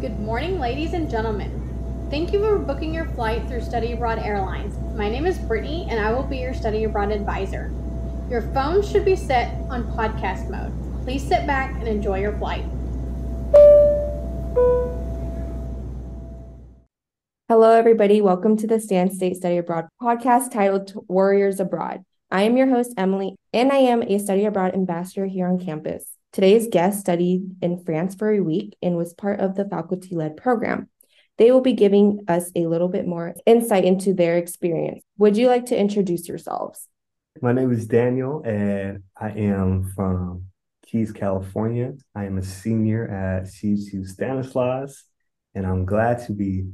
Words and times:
Good 0.00 0.18
morning, 0.18 0.58
ladies 0.58 0.94
and 0.94 1.10
gentlemen. 1.10 2.08
Thank 2.08 2.32
you 2.32 2.40
for 2.40 2.58
booking 2.58 2.94
your 2.94 3.04
flight 3.04 3.46
through 3.46 3.60
Study 3.60 3.92
Abroad 3.92 4.18
Airlines. 4.18 4.74
My 4.96 5.10
name 5.10 5.26
is 5.26 5.36
Brittany, 5.36 5.86
and 5.90 6.00
I 6.00 6.10
will 6.10 6.22
be 6.22 6.38
your 6.38 6.54
Study 6.54 6.84
Abroad 6.84 7.10
advisor. 7.10 7.70
Your 8.30 8.40
phone 8.54 8.82
should 8.82 9.04
be 9.04 9.14
set 9.14 9.52
on 9.68 9.92
podcast 9.92 10.48
mode. 10.48 10.72
Please 11.04 11.22
sit 11.22 11.46
back 11.46 11.78
and 11.78 11.86
enjoy 11.86 12.18
your 12.18 12.32
flight. 12.38 12.64
Hello, 17.50 17.72
everybody. 17.72 18.22
Welcome 18.22 18.56
to 18.56 18.66
the 18.66 18.80
Stan 18.80 19.10
State 19.10 19.36
Study 19.36 19.58
Abroad 19.58 19.86
podcast 20.00 20.50
titled 20.50 20.94
Warriors 21.08 21.60
Abroad. 21.60 22.04
I 22.30 22.44
am 22.44 22.56
your 22.56 22.68
host, 22.68 22.94
Emily, 22.96 23.36
and 23.52 23.70
I 23.70 23.76
am 23.76 24.02
a 24.02 24.18
study 24.18 24.46
abroad 24.46 24.72
ambassador 24.72 25.26
here 25.26 25.46
on 25.46 25.58
campus. 25.58 26.06
Today's 26.32 26.68
guest 26.68 27.00
studied 27.00 27.56
in 27.60 27.82
France 27.84 28.14
for 28.14 28.30
a 28.30 28.38
week 28.38 28.76
and 28.80 28.96
was 28.96 29.12
part 29.12 29.40
of 29.40 29.56
the 29.56 29.64
faculty 29.64 30.14
led 30.14 30.36
program. 30.36 30.88
They 31.38 31.50
will 31.50 31.60
be 31.60 31.72
giving 31.72 32.20
us 32.28 32.52
a 32.54 32.66
little 32.66 32.88
bit 32.88 33.04
more 33.04 33.34
insight 33.46 33.84
into 33.84 34.14
their 34.14 34.36
experience. 34.36 35.02
Would 35.18 35.36
you 35.36 35.48
like 35.48 35.66
to 35.66 35.76
introduce 35.76 36.28
yourselves? 36.28 36.86
My 37.42 37.52
name 37.52 37.72
is 37.72 37.86
Daniel, 37.86 38.42
and 38.44 39.02
I 39.16 39.30
am 39.30 39.92
from 39.96 40.44
Keyes, 40.86 41.10
California. 41.10 41.94
I 42.14 42.26
am 42.26 42.38
a 42.38 42.44
senior 42.44 43.08
at 43.08 43.48
CSU 43.48 44.06
Stanislaus, 44.06 45.04
and 45.56 45.66
I'm 45.66 45.84
glad 45.84 46.24
to 46.26 46.32
be 46.32 46.66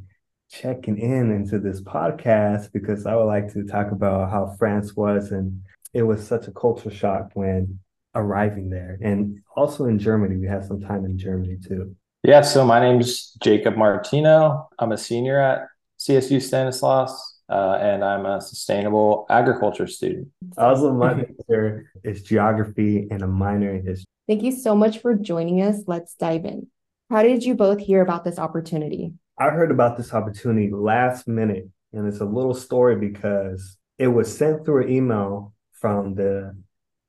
checking 0.50 0.98
in 0.98 1.30
into 1.30 1.58
this 1.58 1.80
podcast 1.80 2.72
because 2.72 3.06
I 3.06 3.16
would 3.16 3.24
like 3.24 3.52
to 3.54 3.64
talk 3.64 3.90
about 3.90 4.30
how 4.30 4.54
France 4.58 4.94
was 4.94 5.32
and 5.32 5.62
it 5.94 6.02
was 6.02 6.26
such 6.26 6.46
a 6.46 6.52
culture 6.52 6.90
shock 6.90 7.30
when 7.34 7.78
arriving 8.16 8.70
there. 8.70 8.98
And 9.00 9.40
also 9.56 9.84
in 9.84 9.98
Germany, 9.98 10.36
we 10.36 10.46
had 10.46 10.64
some 10.64 10.80
time 10.80 11.04
in 11.04 11.18
Germany 11.18 11.58
too. 11.64 11.94
Yeah, 12.24 12.40
so 12.40 12.64
my 12.64 12.80
name's 12.80 13.36
Jacob 13.42 13.76
Martino. 13.76 14.68
I'm 14.80 14.90
a 14.90 14.98
senior 14.98 15.38
at 15.38 15.68
CSU 16.00 16.42
Stanislaus, 16.42 17.40
uh, 17.48 17.78
and 17.80 18.04
I'm 18.04 18.26
a 18.26 18.40
sustainable 18.40 19.26
agriculture 19.30 19.86
student. 19.86 20.28
Also, 20.58 20.92
my 20.92 21.14
major 21.14 21.92
is 22.02 22.22
geography 22.22 23.06
and 23.10 23.22
a 23.22 23.28
minor 23.28 23.70
in 23.70 23.86
history. 23.86 24.06
Thank 24.26 24.42
you 24.42 24.50
so 24.50 24.74
much 24.74 24.98
for 24.98 25.14
joining 25.14 25.62
us. 25.62 25.82
Let's 25.86 26.14
dive 26.14 26.44
in. 26.44 26.66
How 27.10 27.22
did 27.22 27.44
you 27.44 27.54
both 27.54 27.78
hear 27.78 28.02
about 28.02 28.24
this 28.24 28.40
opportunity? 28.40 29.12
I 29.38 29.50
heard 29.50 29.70
about 29.70 29.96
this 29.96 30.12
opportunity 30.12 30.70
last 30.72 31.28
minute, 31.28 31.68
and 31.92 32.08
it's 32.08 32.20
a 32.20 32.24
little 32.24 32.54
story 32.54 32.96
because 32.96 33.76
it 33.98 34.08
was 34.08 34.36
sent 34.36 34.64
through 34.64 34.86
an 34.86 34.92
email 34.92 35.54
from 35.72 36.14
the 36.14 36.56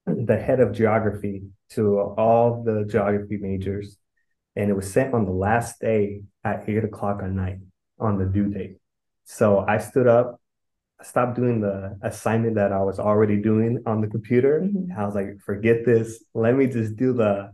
the 0.07 0.37
head 0.37 0.59
of 0.59 0.73
geography 0.73 1.43
to 1.71 1.99
all 1.99 2.63
the 2.63 2.85
geography 2.89 3.37
majors, 3.37 3.97
and 4.55 4.69
it 4.69 4.73
was 4.73 4.91
sent 4.91 5.13
on 5.13 5.25
the 5.25 5.31
last 5.31 5.79
day 5.81 6.21
at 6.43 6.67
eight 6.69 6.83
o'clock 6.83 7.21
at 7.23 7.31
night 7.31 7.59
on 7.99 8.17
the 8.17 8.25
due 8.25 8.49
date. 8.49 8.77
So 9.25 9.65
I 9.67 9.77
stood 9.79 10.07
up, 10.07 10.39
I 10.99 11.03
stopped 11.03 11.35
doing 11.35 11.61
the 11.61 11.97
assignment 12.01 12.55
that 12.55 12.71
I 12.71 12.81
was 12.81 12.99
already 12.99 13.37
doing 13.37 13.83
on 13.85 14.01
the 14.01 14.07
computer. 14.07 14.61
Mhm. 14.61 14.97
I 14.97 15.05
was 15.05 15.15
like, 15.15 15.39
forget 15.45 15.85
this. 15.85 16.23
Let 16.33 16.55
me 16.55 16.67
just 16.67 16.95
do 16.95 17.13
the 17.13 17.51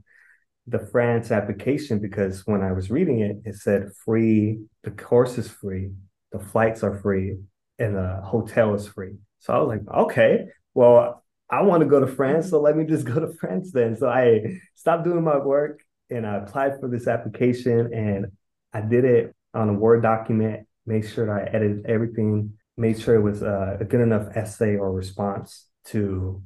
the 0.67 0.79
France 0.79 1.31
application 1.31 1.99
because 1.99 2.47
when 2.47 2.61
I 2.61 2.71
was 2.71 2.89
reading 2.89 3.19
it, 3.19 3.37
it 3.45 3.55
said 3.55 3.91
free, 4.05 4.61
the 4.83 4.91
course 4.91 5.37
is 5.37 5.49
free, 5.49 5.91
the 6.31 6.39
flights 6.39 6.83
are 6.83 6.97
free, 6.99 7.37
and 7.79 7.95
the 7.95 8.21
hotel 8.23 8.73
is 8.73 8.87
free. 8.87 9.15
So 9.39 9.53
I 9.53 9.59
was 9.59 9.67
like, 9.69 9.87
okay, 10.05 10.45
well, 10.73 11.22
I 11.53 11.61
want 11.61 11.81
to 11.81 11.87
go 11.87 11.99
to 11.99 12.07
France, 12.07 12.49
so 12.49 12.59
let 12.59 12.75
me 12.75 12.83
just 12.85 13.05
go 13.13 13.19
to 13.19 13.33
France 13.33 13.71
then. 13.71 13.95
So 13.95 14.09
I 14.09 14.59
stopped 14.75 15.03
doing 15.03 15.23
my 15.23 15.37
work 15.37 15.81
and 16.09 16.25
I 16.25 16.37
applied 16.37 16.79
for 16.79 16.87
this 16.87 17.07
application 17.07 17.93
and 17.93 18.27
I 18.73 18.81
did 18.81 19.05
it 19.05 19.35
on 19.53 19.69
a 19.69 19.73
Word 19.73 20.01
document, 20.01 20.67
made 20.85 21.07
sure 21.07 21.27
that 21.27 21.31
I 21.31 21.55
edited 21.55 21.85
everything, 21.85 22.53
made 22.75 22.99
sure 22.99 23.15
it 23.15 23.21
was 23.21 23.43
uh, 23.43 23.77
a 23.79 23.85
good 23.85 24.01
enough 24.01 24.35
essay 24.35 24.77
or 24.77 24.91
response 24.91 25.67
to 25.85 26.41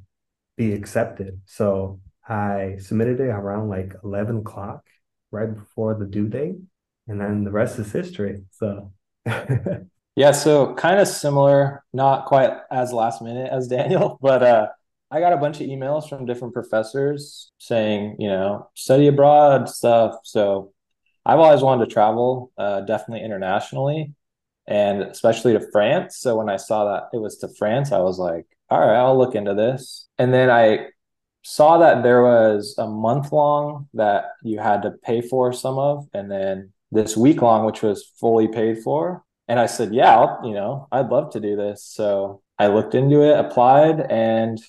be 0.57 0.73
accepted. 0.73 1.39
So 1.45 2.01
I 2.28 2.75
submitted 2.79 3.22
it 3.22 3.29
around 3.29 3.69
like 3.69 3.94
11 4.03 4.39
o'clock, 4.39 4.84
right 5.31 5.53
before 5.53 5.95
the 5.95 6.06
due 6.06 6.28
date. 6.28 6.56
And 7.07 7.22
then 7.22 7.45
the 7.45 7.51
rest 7.51 7.79
is 7.79 7.91
history. 7.94 8.44
So, 8.51 8.91
Yeah, 10.18 10.31
so 10.31 10.74
kind 10.74 11.00
of 11.00 11.07
similar, 11.07 11.84
not 11.94 12.25
quite 12.25 12.51
as 12.72 12.91
last 12.91 13.22
minute 13.22 13.50
as 13.51 13.68
Daniel, 13.68 14.18
but 14.22 14.41
uh, 14.41 14.68
I 15.09 15.19
got 15.19 15.34
a 15.34 15.38
bunch 15.38 15.62
of 15.62 15.68
emails 15.68 16.09
from 16.09 16.25
different 16.25 16.53
professors 16.53 17.51
saying, 17.59 18.18
you 18.19 18.28
know, 18.28 18.69
study 18.73 19.07
abroad 19.07 19.69
stuff. 19.69 20.16
So 20.23 20.73
I've 21.25 21.40
always 21.40 21.62
wanted 21.62 21.85
to 21.85 21.94
travel, 21.94 22.51
uh, 22.57 22.81
definitely 22.81 23.23
internationally, 23.23 24.13
and 24.68 25.03
especially 25.03 25.53
to 25.53 25.66
France. 25.72 26.18
So 26.18 26.38
when 26.38 26.50
I 26.50 26.57
saw 26.57 26.91
that 26.91 27.09
it 27.13 27.22
was 27.22 27.38
to 27.38 27.47
France, 27.57 27.91
I 27.91 28.00
was 28.00 28.19
like, 28.19 28.45
all 28.69 28.79
right, 28.79 28.97
I'll 28.97 29.18
look 29.18 29.35
into 29.35 29.53
this. 29.53 30.07
And 30.18 30.34
then 30.34 30.50
I 30.50 30.88
saw 31.41 31.78
that 31.78 32.03
there 32.03 32.22
was 32.22 32.75
a 32.78 32.88
month 32.88 33.31
long 33.31 33.88
that 33.94 34.25
you 34.44 34.59
had 34.59 34.81
to 34.81 34.91
pay 34.91 35.22
for 35.22 35.53
some 35.53 35.78
of, 35.78 36.07
and 36.13 36.29
then 36.29 36.74
this 36.91 37.16
week 37.16 37.41
long, 37.41 37.66
which 37.66 37.81
was 37.81 38.12
fully 38.19 38.50
paid 38.50 38.79
for. 38.79 39.24
And 39.47 39.57
I 39.57 39.68
said, 39.68 39.94
yeah, 39.94 40.18
I'll, 40.18 40.41
you 40.45 40.53
know, 40.53 40.89
I'd 40.91 41.07
love 41.07 41.31
to 41.31 41.39
do 41.39 41.56
this. 41.56 41.85
So 41.85 42.41
I 42.59 42.68
looked 42.68 42.95
into 42.95 43.22
it, 43.22 43.39
applied, 43.39 44.01
and 44.12 44.59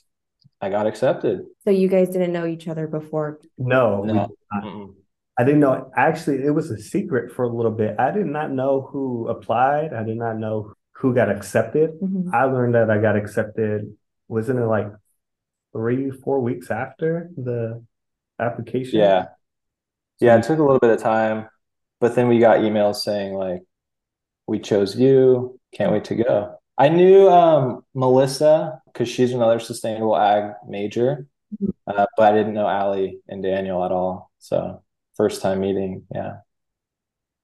I 0.60 0.70
got 0.70 0.86
accepted. 0.86 1.42
So 1.64 1.70
you 1.70 1.88
guys 1.88 2.08
didn't 2.08 2.32
know 2.32 2.46
each 2.46 2.66
other 2.69 2.86
before. 2.86 3.41
no, 3.58 4.02
No. 4.02 4.26
did 4.26 4.94
I 5.41 5.44
didn't 5.44 5.60
know. 5.60 5.88
Actually, 5.96 6.42
it 6.44 6.50
was 6.50 6.69
a 6.72 6.78
secret 6.78 7.30
for 7.30 7.44
a 7.44 7.48
little 7.48 7.70
bit. 7.70 7.94
I 7.96 8.10
did 8.10 8.26
not 8.26 8.50
know 8.50 8.80
who 8.91 9.28
applied. 9.28 9.92
I 9.94 10.02
did 10.02 10.16
not 10.16 10.36
know 10.36 10.72
who 10.94 11.14
got 11.14 11.30
accepted. 11.30 11.92
Mhm. 12.00 12.34
I 12.34 12.44
learned 12.46 12.74
that 12.74 12.91
I 12.91 12.98
got 12.98 13.14
accepted, 13.14 13.96
wasn't 14.26 14.58
it 14.58 14.66
like 14.66 14.88
three, 15.72 16.10
four 16.10 16.41
weeks 16.41 16.72
after 16.72 17.30
the 17.36 17.84
application? 18.40 18.98
Yeah. 18.98 19.28
Yeah, 20.19 20.36
it 20.38 20.42
took 20.42 20.58
a 20.58 20.62
little 20.62 20.80
bit 20.80 20.90
of 20.90 20.98
time, 21.00 21.48
but 22.00 22.16
then 22.16 22.26
we 22.26 22.40
got 22.40 22.58
emails 22.58 22.96
saying 22.96 23.34
like, 23.34 23.62
we 24.48 24.58
chose 24.58 24.98
you, 24.98 25.60
can't 25.72 25.92
wait 25.92 26.04
to 26.06 26.16
go. 26.16 26.57
I 26.78 26.89
knew 26.89 27.28
um, 27.28 27.84
Melissa 27.94 28.81
because 28.87 29.09
she's 29.09 29.33
another 29.34 29.59
sustainable 29.59 30.16
ag 30.16 30.53
major, 30.69 31.27
Mhm. 31.61 31.72
uh, 31.87 32.06
but 32.16 32.33
I 32.33 32.37
didn't 32.37 32.55
know 32.55 32.69
Allie 32.69 33.19
and 33.28 33.43
Daniel 33.43 33.84
at 33.84 33.91
all. 33.93 34.31
So 34.39 34.83
first 35.17 35.43
time 35.43 35.61
meeting, 35.61 36.05
yeah. 36.15 36.37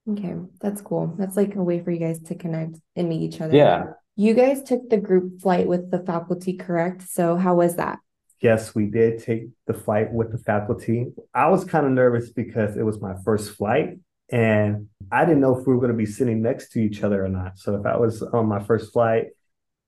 Okay, 0.09 0.35
that's 0.61 0.81
cool. 0.81 1.13
That's 1.17 1.35
like 1.35 1.55
a 1.55 1.63
way 1.63 1.81
for 1.83 1.91
you 1.91 1.99
guys 1.99 2.21
to 2.23 2.35
connect 2.35 2.79
and 2.95 3.09
meet 3.09 3.21
each 3.23 3.41
other. 3.41 3.55
Yeah. 3.55 3.93
You 4.15 4.33
guys 4.33 4.63
took 4.63 4.89
the 4.89 4.97
group 4.97 5.41
flight 5.41 5.67
with 5.67 5.91
the 5.91 5.99
faculty, 5.99 6.53
correct? 6.53 7.01
So 7.09 7.35
how 7.35 7.55
was 7.55 7.75
that? 7.75 7.99
Yes, 8.39 8.75
we 8.75 8.85
did 8.85 9.23
take 9.23 9.49
the 9.65 9.73
flight 9.73 10.13
with 10.13 10.31
the 10.31 10.37
faculty. 10.37 11.07
I 11.33 11.49
was 11.49 11.65
kind 11.65 11.85
of 11.85 11.91
nervous 11.91 12.29
because 12.31 12.77
it 12.77 12.83
was 12.83 13.01
my 13.01 13.15
first 13.25 13.51
flight 13.57 13.97
and 14.29 14.87
I 15.11 15.25
didn't 15.25 15.41
know 15.41 15.57
if 15.57 15.67
we 15.67 15.73
were 15.73 15.79
going 15.79 15.91
to 15.91 15.97
be 15.97 16.05
sitting 16.05 16.41
next 16.41 16.69
to 16.69 16.79
each 16.79 17.03
other 17.03 17.23
or 17.23 17.29
not. 17.29 17.57
So 17.57 17.75
if 17.75 17.85
I 17.85 17.97
was 17.97 18.21
on 18.21 18.47
my 18.47 18.61
first 18.63 18.91
flight, 18.93 19.27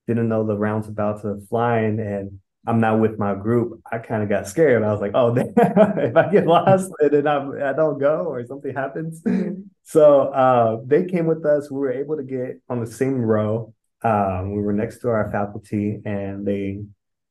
didn't 0.06 0.28
know 0.28 0.46
the 0.46 0.56
roundabouts 0.56 1.22
to 1.22 1.40
flying 1.48 2.00
and 2.00 2.40
I'm 2.66 2.80
not 2.80 3.00
with 3.00 3.18
my 3.18 3.34
group, 3.34 3.80
I 3.90 3.98
kind 3.98 4.22
of 4.22 4.28
got 4.28 4.46
scared. 4.46 4.82
I 4.82 4.92
was 4.92 5.00
like, 5.00 5.12
oh, 5.14 5.34
if 5.36 6.16
I 6.16 6.30
get 6.30 6.46
lost 6.46 6.90
and 7.00 7.10
then 7.10 7.26
I'm, 7.26 7.52
I 7.62 7.72
don't 7.72 7.98
go 7.98 8.26
or 8.26 8.44
something 8.46 8.74
happens. 8.74 9.22
So 9.84 10.22
uh, 10.28 10.78
they 10.84 11.04
came 11.04 11.26
with 11.26 11.46
us. 11.46 11.70
We 11.70 11.78
were 11.78 11.92
able 11.92 12.16
to 12.16 12.22
get 12.22 12.60
on 12.68 12.80
the 12.80 12.86
same 12.86 13.16
row. 13.16 13.72
Um, 14.02 14.54
we 14.54 14.60
were 14.60 14.72
next 14.72 14.98
to 14.98 15.08
our 15.08 15.30
faculty 15.30 16.00
and 16.04 16.46
they 16.46 16.80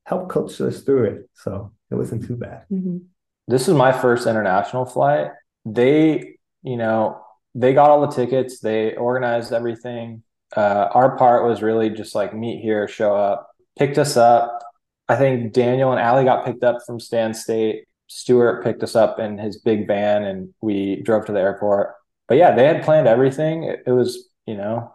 helped 0.06 0.30
coach 0.30 0.60
us 0.60 0.82
through 0.82 1.04
it. 1.06 1.30
So 1.36 1.72
it 1.92 1.96
wasn't 1.96 2.26
too 2.26 2.36
bad. 2.36 2.64
Mhm. 2.72 3.04
This 3.48 3.68
is 3.68 3.76
my 3.76 3.92
first 3.92 4.28
international 4.28 4.86
flight. 4.86 5.32
They, 5.66 6.37
you 6.68 6.78
know, 6.78 7.22
they 7.56 7.74
got 7.74 7.90
all 7.90 8.02
the 8.02 8.16
tickets, 8.16 8.60
they 8.60 8.96
organized 8.96 9.54
everything. 9.54 10.24
Uh, 10.56 10.88
our 10.94 11.18
part 11.18 11.46
was 11.46 11.62
really 11.62 11.90
just 11.90 12.16
like 12.16 12.34
meet 12.34 12.62
here, 12.62 12.88
show 12.88 13.16
up, 13.16 13.50
picked 13.78 13.98
us 13.98 14.16
up. 14.16 14.62
I 15.10 15.16
think 15.16 15.54
Daniel 15.54 15.92
and 15.92 16.00
Allie 16.00 16.26
got 16.26 16.46
picked 16.46 16.64
up 16.64 16.78
from 16.86 17.00
Stan 17.00 17.34
State. 17.34 17.86
Stuart 18.08 18.64
picked 18.64 18.84
us 18.84 18.96
up 18.96 19.20
in 19.20 19.38
his 19.38 19.60
big 19.60 19.88
van 19.88 20.24
and 20.24 20.54
we 20.62 21.02
drove 21.02 21.26
to 21.26 21.32
the 21.32 21.40
airport. 21.40 21.96
But 22.28 22.38
yeah, 22.38 22.56
they 22.56 22.66
had 22.66 22.84
planned 22.84 23.08
everything. 23.08 23.64
It, 23.64 23.84
it 23.86 23.92
was, 23.92 24.30
you 24.46 24.56
know, 24.56 24.94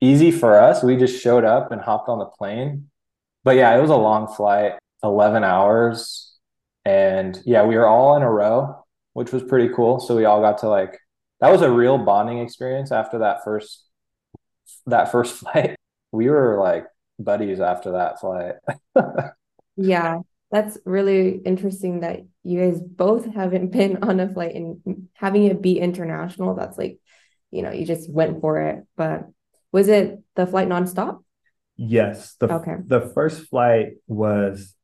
easy 0.00 0.30
for 0.30 0.58
us. 0.58 0.82
We 0.82 0.96
just 0.96 1.22
showed 1.22 1.44
up 1.44 1.72
and 1.72 1.80
hopped 1.80 2.08
on 2.08 2.18
the 2.18 2.26
plane. 2.26 2.90
But 3.44 3.56
yeah, 3.56 3.76
it 3.76 3.80
was 3.80 3.90
a 3.90 3.96
long 3.96 4.28
flight, 4.28 4.72
11 5.02 5.44
hours. 5.44 6.34
And 6.84 7.40
yeah, 7.44 7.64
we 7.64 7.76
were 7.76 7.86
all 7.86 8.16
in 8.16 8.22
a 8.22 8.30
row, 8.30 8.84
which 9.12 9.32
was 9.32 9.42
pretty 9.42 9.72
cool. 9.74 10.00
So 10.00 10.16
we 10.16 10.24
all 10.24 10.40
got 10.40 10.58
to 10.58 10.68
like, 10.68 10.98
that 11.40 11.50
was 11.50 11.62
a 11.62 11.70
real 11.70 11.98
bonding 11.98 12.38
experience 12.38 12.92
after 12.92 13.18
that 13.20 13.44
first, 13.44 13.84
that 14.86 15.10
first 15.12 15.36
flight. 15.40 15.76
We 16.12 16.28
were 16.28 16.58
like 16.60 16.86
buddies 17.18 17.60
after 17.60 17.92
that 17.92 18.20
flight. 18.20 18.54
Yeah, 19.76 20.18
that's 20.50 20.78
really 20.84 21.36
interesting 21.44 22.00
that 22.00 22.20
you 22.42 22.60
guys 22.60 22.80
both 22.80 23.24
haven't 23.32 23.70
been 23.70 24.02
on 24.02 24.20
a 24.20 24.28
flight 24.28 24.54
and 24.54 25.08
having 25.14 25.44
it 25.44 25.62
be 25.62 25.78
international. 25.78 26.54
That's 26.54 26.76
like 26.76 26.98
you 27.50 27.62
know, 27.62 27.72
you 27.72 27.84
just 27.84 28.10
went 28.10 28.40
for 28.40 28.60
it. 28.60 28.84
But 28.96 29.26
was 29.72 29.88
it 29.88 30.20
the 30.36 30.46
flight 30.46 30.68
nonstop? 30.68 31.22
Yes. 31.76 32.34
The 32.38 32.48
Okay. 32.48 32.76
the 32.86 33.00
first 33.00 33.48
flight 33.48 33.94
was 34.06 34.74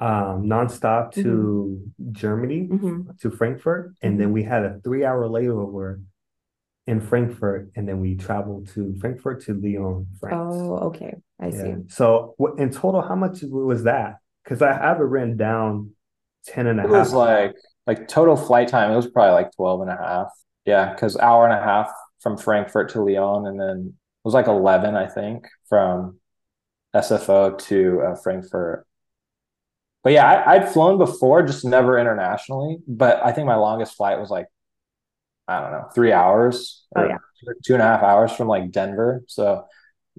um 0.00 0.44
nonstop 0.46 1.12
to 1.12 1.80
Germany 2.12 2.68
Mhm. 2.68 3.18
to 3.20 3.30
Frankfurt, 3.30 3.94
and 4.02 4.18
then 4.18 4.32
we 4.32 4.42
had 4.42 4.64
a 4.64 4.80
three 4.82 5.04
hour 5.04 5.28
layover 5.28 6.02
in 6.86 7.00
Frankfurt, 7.00 7.70
and 7.76 7.86
then 7.86 8.00
we 8.00 8.16
traveled 8.16 8.68
to 8.68 8.94
Frankfurt 8.98 9.42
to 9.42 9.54
Lyon, 9.54 10.06
France. 10.18 10.54
Oh, 10.56 10.76
okay. 10.88 11.14
I 11.38 11.50
see. 11.50 11.74
So 11.88 12.34
in 12.58 12.70
total, 12.70 13.02
how 13.02 13.14
much 13.14 13.42
was 13.42 13.84
that? 13.84 14.16
Because 14.42 14.62
I 14.62 14.72
have 14.72 14.98
it 15.00 15.04
written 15.04 15.36
down 15.36 15.90
10 16.46 16.66
and 16.66 16.80
a 16.80 16.84
It 16.84 16.88
half. 16.90 16.98
was 16.98 17.12
like 17.14 17.54
like 17.86 18.08
total 18.08 18.36
flight 18.36 18.68
time, 18.68 18.90
it 18.92 18.96
was 18.96 19.08
probably 19.10 19.32
like 19.32 19.52
12 19.56 19.80
and 19.82 19.90
a 19.90 19.96
half. 19.96 20.28
Yeah, 20.64 20.92
because 20.92 21.16
hour 21.18 21.44
and 21.46 21.52
a 21.58 21.62
half 21.62 21.90
from 22.20 22.36
Frankfurt 22.36 22.90
to 22.90 23.02
Lyon, 23.02 23.46
and 23.46 23.58
then 23.60 23.78
it 23.88 24.24
was 24.24 24.34
like 24.34 24.46
11, 24.46 24.94
I 24.96 25.06
think, 25.06 25.46
from 25.68 26.18
SFO 26.94 27.56
to 27.68 28.00
uh, 28.02 28.14
Frankfurt. 28.16 28.86
But 30.02 30.12
yeah, 30.14 30.26
I, 30.26 30.54
I'd 30.54 30.68
flown 30.70 30.98
before, 30.98 31.42
just 31.42 31.64
never 31.64 31.98
internationally. 31.98 32.78
But 32.88 33.22
I 33.24 33.32
think 33.32 33.46
my 33.46 33.56
longest 33.56 33.96
flight 33.96 34.18
was 34.18 34.30
like, 34.30 34.46
I 35.48 35.60
don't 35.60 35.72
know, 35.72 35.88
three 35.94 36.12
hours 36.12 36.84
Oh, 36.96 37.02
or 37.02 37.08
yeah. 37.08 37.18
two 37.64 37.74
and 37.74 37.82
a 37.82 37.86
half 37.86 38.02
hours 38.02 38.32
from 38.32 38.48
like 38.48 38.70
Denver. 38.70 39.22
So 39.26 39.64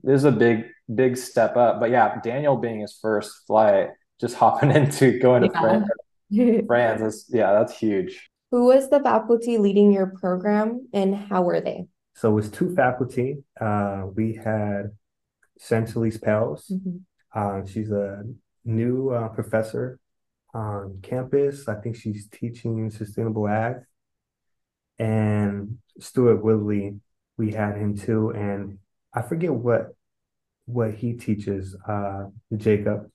this 0.03 0.17
is 0.19 0.25
a 0.25 0.31
big, 0.31 0.65
big 0.93 1.17
step 1.17 1.55
up. 1.57 1.79
But 1.79 1.89
yeah, 1.89 2.19
Daniel 2.21 2.57
being 2.57 2.81
his 2.81 2.97
first 3.01 3.31
flight, 3.47 3.89
just 4.19 4.35
hopping 4.41 4.71
into 4.71 5.19
going 5.19 5.43
to 5.43 5.49
France, 5.49 5.89
France 6.67 7.01
is 7.01 7.25
yeah, 7.29 7.53
that's 7.53 7.77
huge. 7.77 8.29
Who 8.51 8.65
was 8.65 8.89
the 8.89 8.99
faculty 8.99 9.57
leading 9.57 9.93
your 9.93 10.07
program 10.07 10.89
and 10.93 11.15
how 11.15 11.41
were 11.43 11.61
they? 11.61 11.85
So 12.15 12.29
it 12.31 12.33
was 12.35 12.49
two 12.49 12.75
faculty. 12.75 13.43
Uh, 13.59 14.03
we 14.13 14.33
had 14.35 14.91
Chantalise 15.59 16.21
Pels. 16.21 16.67
Mhm. 16.71 17.01
Uh, 17.33 17.65
she's 17.65 17.89
a 17.91 18.23
new 18.63 19.09
uh, 19.09 19.29
professor 19.29 19.99
on 20.53 20.99
campus. 21.01 21.67
I 21.67 21.75
think 21.75 21.95
she's 21.95 22.27
teaching 22.27 22.89
sustainable 22.89 23.47
ag. 23.47 23.77
And 24.99 25.77
Stuart 25.99 26.43
Wooley, 26.43 26.99
we 27.37 27.51
had 27.51 27.75
him 27.77 27.97
too. 27.97 28.29
And 28.31 28.79
I 29.13 29.21
forget 29.21 29.53
what 29.53 29.95
what 30.65 30.93
he 30.93 31.13
teaches, 31.13 31.75
uh, 31.87 32.25
Jacob. 32.55 33.09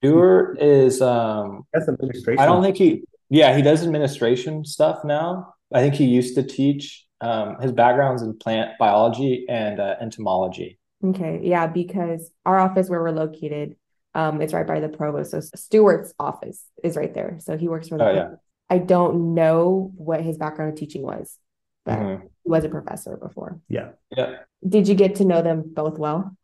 Stuart 0.00 0.58
is 0.60 1.00
um 1.00 1.62
That's 1.72 1.88
administration. 1.88 2.40
I 2.40 2.46
don't 2.46 2.62
think 2.62 2.76
he 2.76 3.04
yeah, 3.30 3.56
he 3.56 3.62
does 3.62 3.82
administration 3.82 4.64
stuff 4.64 5.04
now. 5.04 5.54
I 5.72 5.80
think 5.80 5.94
he 5.94 6.04
used 6.04 6.34
to 6.34 6.42
teach 6.42 7.06
um 7.20 7.56
his 7.60 7.72
background's 7.72 8.22
in 8.22 8.36
plant 8.36 8.72
biology 8.78 9.46
and 9.48 9.80
uh, 9.80 9.94
entomology. 10.00 10.78
Okay, 11.04 11.40
yeah, 11.42 11.66
because 11.66 12.30
our 12.44 12.58
office 12.58 12.88
where 12.88 13.00
we're 13.00 13.10
located, 13.10 13.76
um, 14.14 14.40
it's 14.42 14.52
right 14.52 14.66
by 14.66 14.80
the 14.80 14.88
provost. 14.88 15.30
So 15.32 15.40
Stuart's 15.40 16.12
office 16.18 16.64
is 16.84 16.96
right 16.96 17.12
there. 17.14 17.38
So 17.40 17.56
he 17.56 17.68
works 17.68 17.88
for 17.88 17.98
the 17.98 18.04
Oh, 18.08 18.12
yeah. 18.12 18.30
I 18.70 18.78
don't 18.78 19.34
know 19.34 19.92
what 19.96 20.22
his 20.22 20.36
background 20.38 20.72
of 20.72 20.78
teaching 20.78 21.02
was, 21.02 21.38
but 21.84 21.98
Mhm. 21.98 22.22
he 22.44 22.50
was 22.50 22.64
a 22.64 22.68
professor 22.68 23.16
before. 23.16 23.60
Yeah. 23.68 23.90
Yeah. 24.16 24.38
Did 24.66 24.88
you 24.88 24.94
get 24.94 25.16
to 25.16 25.24
know 25.24 25.42
them 25.42 25.62
both 25.74 25.98
well? 25.98 26.36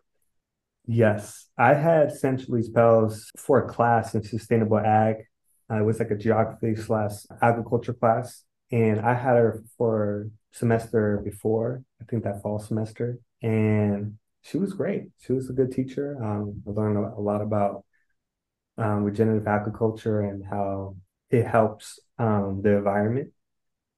Yes, 0.86 1.48
I 1.58 1.74
had 1.74 2.12
Chantalise 2.18 2.70
Pels 2.72 3.30
for 3.36 3.64
a 3.64 3.68
class 3.68 4.14
in 4.14 4.22
sustainable 4.22 4.78
ag. 4.78 5.16
Uh, 5.70 5.80
it 5.80 5.84
was 5.84 5.98
like 5.98 6.10
a 6.10 6.16
geography 6.16 6.74
slash 6.76 7.26
agriculture 7.42 7.92
class, 7.92 8.44
and 8.72 8.98
I 9.00 9.12
had 9.12 9.36
her 9.36 9.62
for 9.76 10.30
semester 10.52 11.20
before. 11.22 11.82
I 12.00 12.04
think 12.04 12.24
that 12.24 12.40
fall 12.42 12.58
semester, 12.58 13.18
and 13.42 14.16
she 14.50 14.58
was 14.58 14.72
great. 14.72 15.04
She 15.18 15.32
was 15.32 15.50
a 15.50 15.52
good 15.52 15.72
teacher. 15.72 16.16
Um, 16.22 16.62
I 16.66 16.70
learned 16.70 16.96
a, 16.96 17.20
lot 17.20 17.42
about 17.42 17.84
um, 18.78 19.04
regenerative 19.04 19.46
agriculture 19.46 20.20
and 20.22 20.44
how 20.44 20.96
it 21.30 21.46
helps 21.46 21.98
um, 22.18 22.62
the 22.62 22.78
environment. 22.78 23.32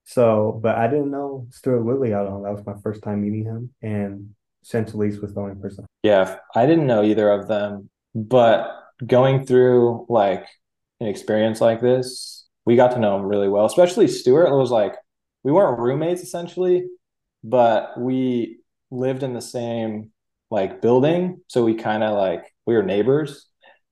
So, 0.03 0.59
but 0.61 0.75
I 0.75 0.87
didn't 0.87 1.11
know 1.11 1.47
Stuart 1.51 1.83
Wooley 1.83 2.13
at 2.13 2.25
all. 2.25 2.41
That 2.41 2.51
was 2.51 2.65
my 2.65 2.73
first 2.83 3.01
time 3.01 3.21
meeting 3.21 3.45
him, 3.45 3.69
and 3.81 4.35
Chantalise 4.65 5.21
was 5.21 5.33
the 5.33 5.39
only 5.39 5.55
person 5.55 5.85
Yeah, 6.03 6.37
I 6.55 6.65
didn't 6.65 6.87
know 6.87 7.03
either 7.03 7.29
of 7.29 7.47
them, 7.47 7.89
but 8.13 8.75
going 9.05 9.45
through 9.45 10.05
like 10.09 10.47
an 10.99 11.07
experience 11.07 11.61
like 11.61 11.81
this, 11.81 12.45
we 12.65 12.75
got 12.75 12.91
to 12.91 12.99
know 12.99 13.15
him 13.15 13.25
really 13.25 13.47
well. 13.47 13.65
Especially 13.65 14.07
Stuart 14.07 14.47
It 14.47 14.55
was 14.55 14.71
like 14.71 14.95
we 15.43 15.51
weren't 15.51 15.79
roommates 15.79 16.23
essentially, 16.23 16.87
but 17.43 17.97
we 17.99 18.59
lived 18.89 19.23
in 19.23 19.33
the 19.33 19.41
same 19.41 20.11
like 20.51 20.81
building, 20.81 21.41
so 21.47 21.63
we 21.63 21.73
kind 21.73 22.03
of 22.03 22.15
like 22.15 22.53
we 22.67 22.75
were 22.75 22.83
neighbors. 22.83 23.47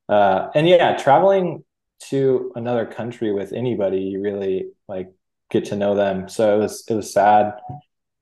Uh, 0.07 0.49
and 0.53 0.67
yeah, 0.67 0.97
traveling 0.97 1.63
to 2.09 2.51
another 2.55 2.85
country 2.85 3.31
with 3.31 3.53
anybody, 3.53 4.01
you 4.01 4.21
really 4.21 4.69
like 4.87 5.09
get 5.49 5.65
to 5.65 5.75
know 5.75 5.95
them. 5.95 6.29
So 6.29 6.55
it 6.55 6.59
was 6.59 6.83
it 6.87 6.93
was 6.93 7.11
sad 7.11 7.53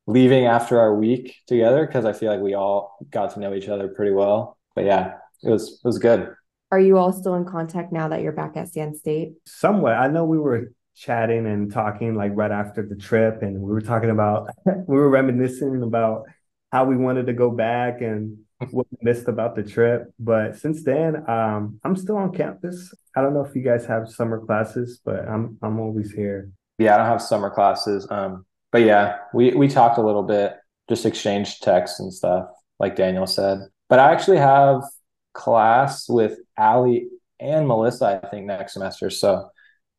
leaving 0.05 0.45
after 0.45 0.79
our 0.79 0.95
week 0.95 1.35
together 1.47 1.85
because 1.85 2.05
I 2.05 2.13
feel 2.13 2.31
like 2.31 2.39
we 2.39 2.53
all 2.53 2.97
got 3.09 3.33
to 3.33 3.39
know 3.39 3.53
each 3.53 3.67
other 3.67 3.89
pretty 3.89 4.13
well. 4.13 4.57
But 4.75 4.85
yeah, 4.85 5.15
it 5.43 5.49
was 5.49 5.73
it 5.83 5.87
was 5.87 5.99
good. 5.99 6.33
Are 6.71 6.79
you 6.79 6.97
all 6.97 7.13
still 7.13 7.35
in 7.35 7.45
contact 7.45 7.93
now 7.93 8.09
that 8.09 8.21
you're 8.21 8.33
back 8.33 8.57
at 8.57 8.67
Stan 8.67 8.93
State? 8.93 9.33
Somewhat. 9.45 9.93
I 9.93 10.07
know 10.07 10.25
we 10.25 10.37
were 10.37 10.73
chatting 10.95 11.45
and 11.45 11.71
talking 11.71 12.15
like 12.15 12.31
right 12.35 12.51
after 12.51 12.85
the 12.85 12.95
trip, 12.95 13.41
and 13.41 13.59
we 13.61 13.71
were 13.71 13.81
talking 13.81 14.09
about 14.09 14.49
we 14.65 14.95
were 14.95 15.09
reminiscing 15.09 15.81
about 15.81 16.23
how 16.71 16.85
we 16.85 16.97
wanted 16.97 17.27
to 17.27 17.33
go 17.33 17.49
back 17.49 18.01
and 18.01 18.37
what 18.71 18.87
we 18.91 18.97
missed 19.01 19.27
about 19.27 19.55
the 19.55 19.63
trip. 19.63 20.11
But 20.19 20.57
since 20.57 20.83
then, 20.83 21.29
um, 21.29 21.79
I'm 21.83 21.95
still 21.95 22.17
on 22.17 22.33
campus. 22.33 22.93
I 23.15 23.21
don't 23.21 23.33
know 23.33 23.45
if 23.45 23.55
you 23.55 23.61
guys 23.61 23.85
have 23.85 24.09
summer 24.09 24.43
classes, 24.45 24.99
but 25.03 25.27
I'm 25.27 25.57
I'm 25.61 25.79
always 25.79 26.11
here. 26.11 26.51
Yeah, 26.77 26.95
I 26.95 26.97
don't 26.97 27.07
have 27.07 27.21
summer 27.21 27.49
classes. 27.49 28.07
Um, 28.09 28.45
but 28.71 28.83
yeah, 28.83 29.19
we 29.33 29.51
we 29.51 29.67
talked 29.67 29.97
a 29.97 30.01
little 30.01 30.23
bit, 30.23 30.55
just 30.89 31.05
exchanged 31.05 31.63
texts 31.63 31.99
and 31.99 32.13
stuff, 32.13 32.47
like 32.79 32.95
Daniel 32.95 33.27
said. 33.27 33.59
But 33.89 33.99
I 33.99 34.11
actually 34.11 34.37
have 34.37 34.81
class 35.33 36.09
with 36.09 36.39
Allie 36.57 37.07
and 37.39 37.67
Melissa, 37.67 38.19
I 38.23 38.27
think, 38.27 38.47
next 38.47 38.73
semester. 38.73 39.09
So 39.09 39.49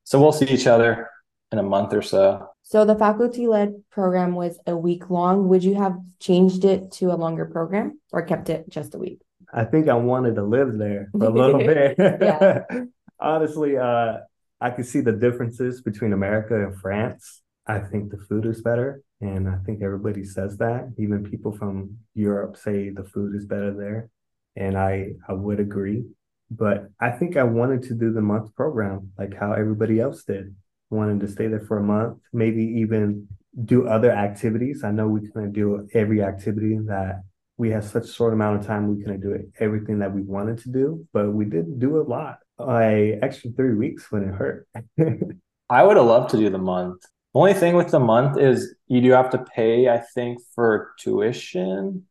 so 0.05 0.21
we'll 0.21 0.33
see 0.33 0.47
each 0.47 0.67
other 0.67 1.09
in 1.53 1.59
a 1.59 1.63
month 1.63 1.93
or 1.95 2.03
so. 2.03 2.49
So 2.63 2.85
the 2.85 2.95
faculty-led 2.95 3.83
program 3.91 4.35
was 4.35 4.59
a 4.67 4.77
week 4.77 5.09
long. 5.09 5.49
Would 5.49 5.65
you 5.65 5.75
have 5.77 5.99
changed 6.21 6.65
it 6.65 6.93
to 6.93 7.07
a 7.07 7.17
longer 7.17 7.47
program 7.47 8.01
or 8.13 8.23
kept 8.23 8.51
it 8.51 8.69
just 8.69 8.95
a 8.95 8.99
week? 8.99 9.23
I 9.53 9.65
think 9.65 9.89
I 9.89 9.95
wanted 9.95 10.35
to 10.35 10.43
live 10.43 10.77
there 10.77 11.09
for 11.13 11.25
a 11.25 11.31
little 11.31 11.59
bit. 11.73 11.95
Yeah. 11.99 12.65
Honestly, 13.21 13.77
uh, 13.77 14.19
I 14.61 14.71
could 14.71 14.87
see 14.87 15.01
the 15.01 15.13
differences 15.13 15.81
between 15.81 16.13
America 16.13 16.55
and 16.55 16.79
France. 16.79 17.41
I 17.67 17.79
think 17.79 18.11
the 18.11 18.19
food 18.19 18.47
is 18.47 18.63
better, 18.63 19.03
and 19.21 19.49
I 19.49 19.57
think 19.65 19.83
everybody 19.83 20.25
says 20.25 20.57
that. 20.59 20.93
Even 20.99 21.25
people 21.25 21.53
from 21.53 21.99
Europe 22.15 22.57
say 22.57 22.91
the 22.91 23.05
food 23.05 23.35
is 23.35 23.47
better 23.47 23.75
there, 23.75 24.11
and 24.57 24.77
I 24.77 25.13
I 25.29 25.33
would 25.35 25.61
agree. 25.61 26.05
But 26.51 26.89
I 27.01 27.11
think 27.11 27.37
I 27.37 27.43
wanted 27.43 27.83
to 27.85 27.95
do 27.95 28.13
the 28.13 28.23
month 28.23 28.55
program 28.55 29.13
like 29.19 29.35
how 29.35 29.53
everybody 29.53 30.01
else 30.01 30.25
did. 30.25 30.55
Wanted 30.91 31.21
to 31.21 31.29
stay 31.29 31.49
there 31.49 31.61
for 31.61 31.79
a 31.79 31.83
month, 31.83 32.19
maybe 32.33 32.63
even 32.81 33.29
do 33.65 33.87
other 33.87 34.11
activities. 34.11 34.85
I 34.85 34.91
know 34.91 35.07
we 35.07 35.29
couldn't 35.29 35.53
do 35.53 35.89
every 35.93 36.23
activity 36.23 36.79
that 36.87 37.23
we 37.59 37.71
had 37.71 37.85
such 37.85 38.05
a 38.05 38.13
short 38.13 38.33
amount 38.33 38.61
of 38.61 38.67
time 38.67 38.89
we 38.89 39.03
couldn't 39.03 39.21
do 39.21 39.33
it, 39.33 39.49
everything 39.59 39.99
that 39.99 40.15
we 40.15 40.23
wanted 40.23 40.59
to 40.59 40.71
do, 40.71 41.07
but 41.13 41.31
we 41.31 41.45
did 41.45 41.79
do 41.79 42.01
a 42.01 42.03
lot. 42.03 42.39
I 42.59 43.19
extra 43.21 43.51
three 43.51 43.75
weeks 43.75 44.11
when 44.11 44.23
it 44.23 44.35
hurt. 44.35 44.69
I 45.71 45.83
would 45.83 45.97
have 45.97 46.07
loved 46.07 46.31
to 46.31 46.39
do 46.39 46.49
the 46.49 46.59
month. 46.59 47.03
Only 47.35 47.55
thing 47.55 47.75
with 47.75 47.91
the 47.91 48.01
month 48.01 48.39
is 48.39 48.75
you 48.87 49.01
do 49.01 49.11
have 49.11 49.31
to 49.31 49.39
pay, 49.39 49.89
I 49.89 49.99
think, 50.15 50.39
for 50.55 50.93
tuition. 50.99 52.07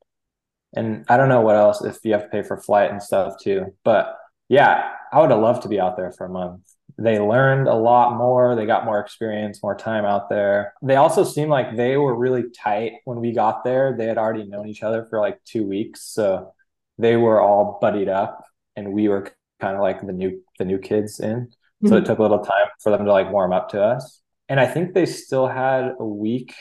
And 0.76 1.06
I 1.10 1.18
don't 1.18 1.30
know 1.30 1.42
what 1.42 1.56
else 1.56 1.84
if 1.84 1.98
you 2.04 2.14
have 2.14 2.24
to 2.24 2.30
pay 2.30 2.44
for 2.44 2.58
flight 2.58 2.92
and 2.92 3.02
stuff 3.02 3.36
too. 3.42 3.74
But 3.84 4.16
yeah, 4.48 4.92
I 5.12 5.20
would 5.20 5.32
have 5.32 5.40
loved 5.40 5.64
to 5.64 5.70
be 5.70 5.80
out 5.80 5.98
there 5.98 6.12
for 6.12 6.26
a 6.26 6.30
month. 6.30 6.62
They 7.00 7.20
learned 7.20 7.68
a 7.68 7.76
lot 7.76 8.18
more. 8.18 8.56
They 8.56 8.66
got 8.66 8.86
more 8.86 9.00
experience, 9.00 9.62
more 9.62 9.76
time 9.76 10.04
out 10.04 10.30
there. 10.30 10.74
They 10.82 10.96
also 10.96 11.24
seemed 11.24 11.52
like 11.52 11.76
they 11.76 11.96
were 11.98 12.16
really 12.16 12.46
tight 12.50 12.94
when 13.06 13.20
we 13.20 13.34
got 13.34 13.64
there. 13.64 13.96
They 13.96 14.06
had 14.06 14.18
already 14.18 14.46
known 14.46 14.68
each 14.68 14.82
other 14.82 15.06
for 15.06 15.20
like 15.20 15.44
two 15.44 15.66
weeks. 15.66 16.02
So 16.02 16.54
they 16.98 17.16
were 17.16 17.40
all 17.40 17.78
buddied 17.80 18.10
up 18.10 18.44
and 18.76 18.94
we 18.94 19.08
were 19.10 19.30
kind 19.60 19.76
of 19.76 19.82
like 19.82 20.06
the 20.06 20.14
new 20.14 20.42
the 20.58 20.66
new 20.66 20.80
kids 20.80 21.20
in. 21.20 21.52
So 21.86 21.98
it 21.98 22.06
took 22.06 22.18
a 22.18 22.24
little 22.24 22.40
time 22.40 22.68
for 22.82 22.90
them 22.90 23.06
to 23.06 23.12
like 23.12 23.32
warm 23.32 23.54
up 23.54 23.70
to 23.70 23.82
us. 23.84 24.22
And 24.50 24.60
I 24.60 24.66
think 24.66 24.94
they 24.94 25.06
still 25.06 25.48
had 25.48 25.94
a 26.00 26.06
week, 26.06 26.56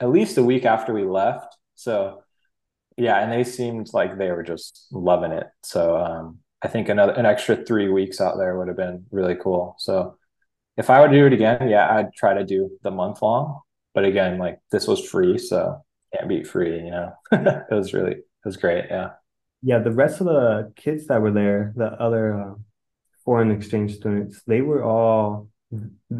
at 0.00 0.08
least 0.08 0.38
a 0.38 0.42
week 0.42 0.64
after 0.64 0.94
we 0.94 1.04
left. 1.04 1.54
So 1.74 2.22
yeah, 2.96 3.18
and 3.18 3.30
they 3.30 3.44
seemed 3.44 3.92
like 3.92 4.16
they 4.16 4.30
were 4.30 4.42
just 4.42 4.86
loving 4.92 5.32
it. 5.32 5.46
So 5.62 5.96
um, 5.96 6.38
I 6.64 6.68
think 6.68 6.88
another 6.88 7.12
an 7.12 7.26
extra 7.26 7.56
three 7.56 7.90
weeks 7.90 8.22
out 8.22 8.38
there 8.38 8.56
would 8.58 8.68
have 8.68 8.76
been 8.76 9.04
really 9.10 9.36
cool. 9.36 9.76
So 9.78 10.16
if 10.78 10.88
I 10.88 11.00
were 11.00 11.08
to 11.08 11.14
do 11.14 11.26
it 11.26 11.32
again, 11.34 11.68
yeah, 11.68 11.94
I'd 11.94 12.14
try 12.14 12.32
to 12.32 12.44
do 12.44 12.70
the 12.82 12.90
month 12.90 13.20
long. 13.20 13.60
But 13.92 14.06
again, 14.06 14.38
like 14.38 14.58
this 14.72 14.88
was 14.88 15.06
free, 15.06 15.36
so 15.36 15.84
can't 16.14 16.28
beat 16.28 16.46
free, 16.48 16.78
you 16.78 16.90
know. 16.90 17.12
it 17.32 17.70
was 17.70 17.92
really 17.92 18.12
it 18.12 18.44
was 18.44 18.56
great, 18.56 18.86
yeah. 18.88 19.10
Yeah, 19.62 19.78
the 19.78 19.92
rest 19.92 20.20
of 20.20 20.26
the 20.26 20.72
kids 20.74 21.06
that 21.08 21.20
were 21.20 21.30
there, 21.30 21.74
the 21.76 21.92
other 21.92 22.34
uh, 22.34 22.54
foreign 23.24 23.50
exchange 23.50 23.96
students, 23.96 24.42
they 24.46 24.62
were 24.62 24.82
all 24.82 25.48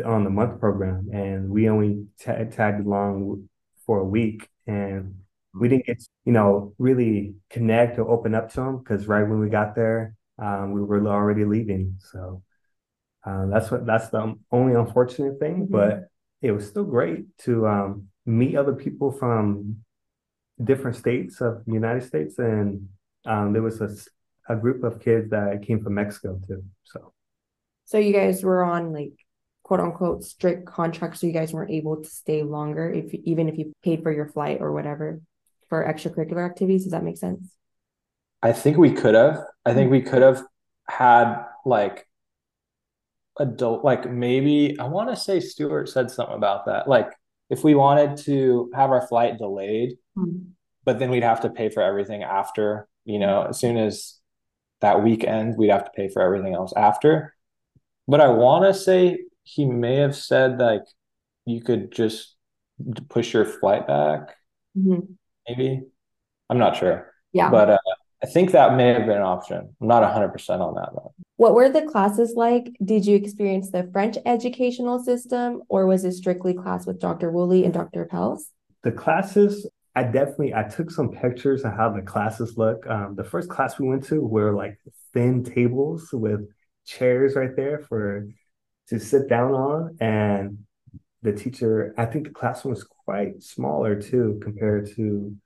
on 0.04 0.24
the 0.24 0.30
month 0.30 0.60
program, 0.60 1.08
and 1.12 1.48
we 1.48 1.70
only 1.70 2.06
t- 2.18 2.44
tagged 2.50 2.86
along 2.86 3.48
for 3.86 3.98
a 3.98 4.04
week, 4.04 4.48
and 4.66 5.16
we 5.54 5.68
didn't 5.68 5.86
get 5.86 6.02
you 6.26 6.32
know 6.32 6.74
really 6.78 7.34
connect 7.48 7.98
or 7.98 8.08
open 8.10 8.34
up 8.34 8.50
to 8.50 8.56
them 8.56 8.78
because 8.78 9.06
right 9.06 9.26
when 9.26 9.40
we 9.40 9.48
got 9.48 9.74
there, 9.74 10.14
um, 10.38 10.72
we 10.72 10.82
were 10.82 11.06
already 11.06 11.44
leaving. 11.44 11.96
So 12.12 12.42
uh, 13.24 13.46
that's 13.46 13.70
what 13.70 13.86
that's 13.86 14.08
the 14.08 14.34
only 14.50 14.74
unfortunate 14.74 15.38
thing, 15.38 15.66
mm-hmm. 15.66 15.72
but 15.72 16.08
it 16.42 16.52
was 16.52 16.66
still 16.66 16.84
great 16.84 17.24
to 17.38 17.66
um, 17.66 18.08
meet 18.26 18.56
other 18.56 18.74
people 18.74 19.10
from 19.10 19.78
different 20.62 20.96
states 20.96 21.40
of 21.40 21.64
the 21.64 21.72
United 21.72 22.04
States, 22.04 22.38
and 22.38 22.88
um, 23.24 23.52
there 23.52 23.62
was 23.62 23.80
a, 23.80 23.90
a 24.52 24.56
group 24.56 24.84
of 24.84 25.00
kids 25.00 25.30
that 25.30 25.62
came 25.62 25.82
from 25.82 25.94
Mexico 25.94 26.38
too. 26.46 26.62
So, 26.84 27.12
so 27.86 27.98
you 27.98 28.12
guys 28.12 28.42
were 28.42 28.62
on 28.62 28.92
like 28.92 29.12
quote 29.62 29.80
unquote 29.80 30.24
strict 30.24 30.66
contracts, 30.66 31.20
so 31.20 31.26
you 31.26 31.32
guys 31.32 31.52
weren't 31.52 31.70
able 31.70 32.02
to 32.02 32.08
stay 32.08 32.42
longer 32.42 32.90
if 32.90 33.14
even 33.14 33.48
if 33.48 33.56
you 33.56 33.72
paid 33.82 34.02
for 34.02 34.12
your 34.12 34.28
flight 34.28 34.58
or 34.60 34.72
whatever 34.72 35.20
for 35.68 35.86
extracurricular 35.86 36.44
activities. 36.44 36.82
Does 36.82 36.92
that 36.92 37.04
make 37.04 37.16
sense? 37.16 37.54
I 38.44 38.52
think 38.52 38.76
we 38.76 38.92
could 38.92 39.14
have. 39.14 39.42
I 39.64 39.72
think 39.72 39.90
we 39.90 40.02
could 40.02 40.20
have 40.20 40.42
had 40.86 41.44
like 41.64 42.06
adult 43.40 43.84
like 43.84 44.08
maybe 44.08 44.78
I 44.78 44.84
want 44.84 45.08
to 45.08 45.16
say 45.16 45.40
Stuart 45.40 45.88
said 45.88 46.10
something 46.10 46.36
about 46.36 46.66
that. 46.66 46.86
Like 46.86 47.10
if 47.48 47.64
we 47.64 47.74
wanted 47.74 48.18
to 48.24 48.70
have 48.74 48.90
our 48.90 49.06
flight 49.06 49.38
delayed, 49.38 49.96
mm-hmm. 50.16 50.50
but 50.84 50.98
then 50.98 51.10
we'd 51.10 51.22
have 51.22 51.40
to 51.40 51.50
pay 51.50 51.70
for 51.70 51.82
everything 51.82 52.22
after, 52.22 52.86
you 53.06 53.18
know, 53.18 53.46
as 53.48 53.58
soon 53.58 53.78
as 53.78 54.18
that 54.82 55.02
weekend, 55.02 55.56
we'd 55.56 55.70
have 55.70 55.86
to 55.86 55.90
pay 55.96 56.08
for 56.08 56.20
everything 56.20 56.54
else 56.54 56.74
after. 56.76 57.34
But 58.06 58.20
I 58.20 58.28
want 58.28 58.66
to 58.66 58.78
say 58.78 59.20
he 59.42 59.64
may 59.64 59.96
have 59.96 60.14
said 60.14 60.58
like 60.58 60.84
you 61.46 61.62
could 61.62 61.92
just 61.92 62.36
push 63.08 63.32
your 63.32 63.46
flight 63.46 63.86
back. 63.86 64.36
Mm-hmm. 64.76 65.12
Maybe. 65.48 65.82
I'm 66.50 66.58
not 66.58 66.76
sure. 66.76 67.10
Yeah. 67.32 67.50
But 67.50 67.70
uh, 67.70 67.78
I 68.24 68.26
think 68.26 68.52
that 68.52 68.74
may 68.74 68.88
have 68.88 69.04
been 69.04 69.18
an 69.18 69.22
option. 69.22 69.76
I'm 69.82 69.86
not 69.86 70.02
100% 70.02 70.60
on 70.60 70.74
that 70.76 70.88
though. 70.94 71.12
What 71.36 71.54
were 71.54 71.68
the 71.68 71.82
classes 71.82 72.32
like? 72.34 72.74
Did 72.82 73.04
you 73.04 73.16
experience 73.16 73.70
the 73.70 73.86
French 73.92 74.16
educational 74.24 74.98
system 74.98 75.60
or 75.68 75.86
was 75.86 76.06
it 76.06 76.12
strictly 76.12 76.54
class 76.54 76.86
with 76.86 76.98
Dr. 76.98 77.30
Wooley 77.30 77.66
and 77.66 77.74
Dr. 77.74 78.06
Pels? 78.06 78.48
The 78.82 78.92
classes, 78.92 79.68
I 79.94 80.04
definitely, 80.04 80.54
I 80.54 80.62
took 80.62 80.90
some 80.90 81.10
pictures 81.10 81.64
of 81.64 81.74
how 81.74 81.90
the 81.90 82.00
classes 82.00 82.56
look. 82.56 82.86
Um, 82.86 83.14
the 83.14 83.24
first 83.24 83.50
class 83.50 83.78
we 83.78 83.88
went 83.88 84.04
to 84.04 84.22
were 84.22 84.54
like 84.54 84.78
thin 85.12 85.44
tables 85.44 86.08
with 86.10 86.48
chairs 86.86 87.36
right 87.36 87.54
there 87.54 87.80
for 87.80 88.26
to 88.88 88.98
sit 88.98 89.28
down 89.28 89.52
on. 89.52 89.98
And 90.00 90.60
the 91.20 91.34
teacher, 91.34 91.92
I 91.98 92.06
think 92.06 92.28
the 92.28 92.32
classroom 92.32 92.72
was 92.72 92.84
quite 92.84 93.42
smaller 93.42 94.00
too 94.00 94.40
compared 94.42 94.88
to 94.96 95.36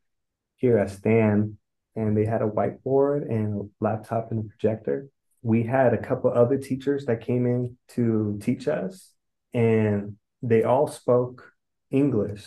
here 0.59 0.79
at 0.79 0.91
Stan 0.91 1.59
and 1.99 2.17
they 2.17 2.25
had 2.25 2.43
a 2.43 2.47
whiteboard 2.47 3.29
and 3.29 3.61
a 3.61 3.85
laptop 3.85 4.31
and 4.31 4.45
a 4.45 4.49
projector. 4.49 5.09
We 5.43 5.65
had 5.65 5.93
a 5.93 5.99
couple 5.99 6.33
other 6.33 6.57
teachers 6.57 7.07
that 7.07 7.21
came 7.21 7.47
in 7.47 7.77
to 7.95 8.39
teach 8.41 8.69
us, 8.69 9.13
and 9.53 10.17
they 10.43 10.63
all 10.63 10.87
spoke 10.87 11.53
English. 11.91 12.47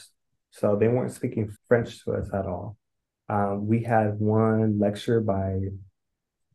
So 0.51 0.75
they 0.75 0.87
weren't 0.87 1.13
speaking 1.13 1.55
French 1.67 2.03
to 2.03 2.13
us 2.13 2.29
at 2.33 2.45
all. 2.45 2.77
Um, 3.29 3.67
we 3.67 3.83
had 3.83 4.19
one 4.19 4.79
lecture 4.79 5.21
by 5.21 5.59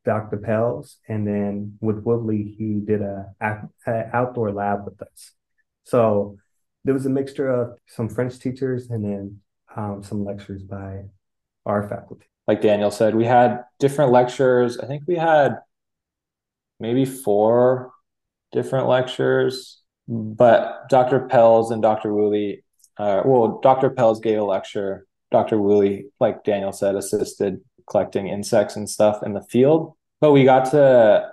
Dr. 0.05 0.39
Pels, 0.39 0.99
and 1.09 1.27
then 1.27 1.79
with 1.81 2.03
Wooley, 2.03 2.55
he 2.59 2.81
did 2.81 3.03
a, 3.03 3.27
a, 3.41 4.11
outdoor 4.15 4.53
lab 4.53 4.85
with 4.85 5.01
us. 5.03 5.33
So 5.85 6.39
there 6.85 6.95
was 6.95 7.07
a 7.07 7.11
mixture 7.11 7.49
of 7.49 7.79
some 7.87 8.09
French 8.09 8.39
teachers 8.39 8.89
and 8.91 9.05
then 9.05 9.41
um, 9.75 10.03
some 10.03 10.25
lectures 10.25 10.63
by 10.63 11.05
our 11.65 11.89
faculty 11.89 12.27
like 12.47 12.63
Daniel 12.63 12.91
said, 12.91 13.15
we 13.15 13.25
had 13.25 13.65
different 13.79 14.13
lectures. 14.13 14.79
I 14.79 14.87
think 14.87 15.05
we 15.07 15.17
had 15.17 15.57
maybe 16.79 17.05
four 17.05 17.93
different 18.53 18.89
lectures, 18.89 19.83
but 20.09 20.89
Dr. 20.89 21.27
Pels 21.27 21.71
and 21.71 21.83
Dr. 21.83 22.13
Wooley, 22.15 22.65
uh, 22.99 23.23
well, 23.25 23.61
Dr. 23.63 23.91
Pels 23.91 24.21
gave 24.21 24.39
a 24.39 24.45
lecture. 24.45 25.07
Dr. 25.31 25.59
Wooley, 25.61 26.07
like 26.21 26.45
Daniel 26.45 26.73
said, 26.73 26.95
assisted 26.95 27.61
collecting 27.91 28.29
insects 28.29 28.77
and 28.77 28.89
stuff 28.89 29.23
in 29.23 29.33
the 29.33 29.43
field. 29.43 29.95
But 30.21 30.33
we 30.33 30.45
got 30.45 30.71
to, 30.71 31.31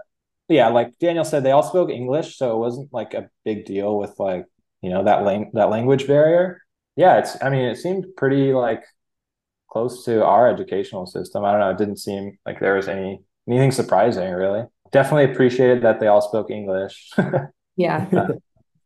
yeah, 0.49 0.67
like 0.69 0.97
Daniel 0.99 1.23
said, 1.23 1.43
they 1.43 1.51
all 1.51 1.63
spoke 1.63 1.89
English, 1.89 2.37
so 2.37 2.55
it 2.55 2.59
wasn't 2.59 2.91
like 2.91 3.13
a 3.13 3.29
big 3.45 3.65
deal 3.65 3.97
with 3.97 4.19
like 4.19 4.45
you 4.81 4.89
know 4.89 5.03
that 5.05 5.23
lang- 5.23 5.51
that 5.53 5.69
language 5.69 6.05
barrier. 6.07 6.61
Yeah, 6.95 7.17
it's. 7.19 7.41
I 7.41 7.49
mean, 7.49 7.65
it 7.65 7.77
seemed 7.77 8.05
pretty 8.17 8.53
like 8.53 8.83
close 9.73 10.05
to 10.05 10.23
our 10.23 10.47
educational 10.47 11.07
system. 11.07 11.43
I 11.43 11.51
don't 11.51 11.59
know. 11.59 11.71
It 11.71 11.79
didn't 11.79 11.97
seem 11.97 12.37
like 12.45 12.59
there 12.59 12.75
was 12.75 12.87
any 12.87 13.21
anything 13.49 13.71
surprising, 13.71 14.31
really. 14.31 14.65
Definitely 14.91 15.33
appreciated 15.33 15.81
that 15.81 15.99
they 15.99 16.07
all 16.07 16.21
spoke 16.21 16.51
English. 16.51 17.09
yeah. 17.75 18.07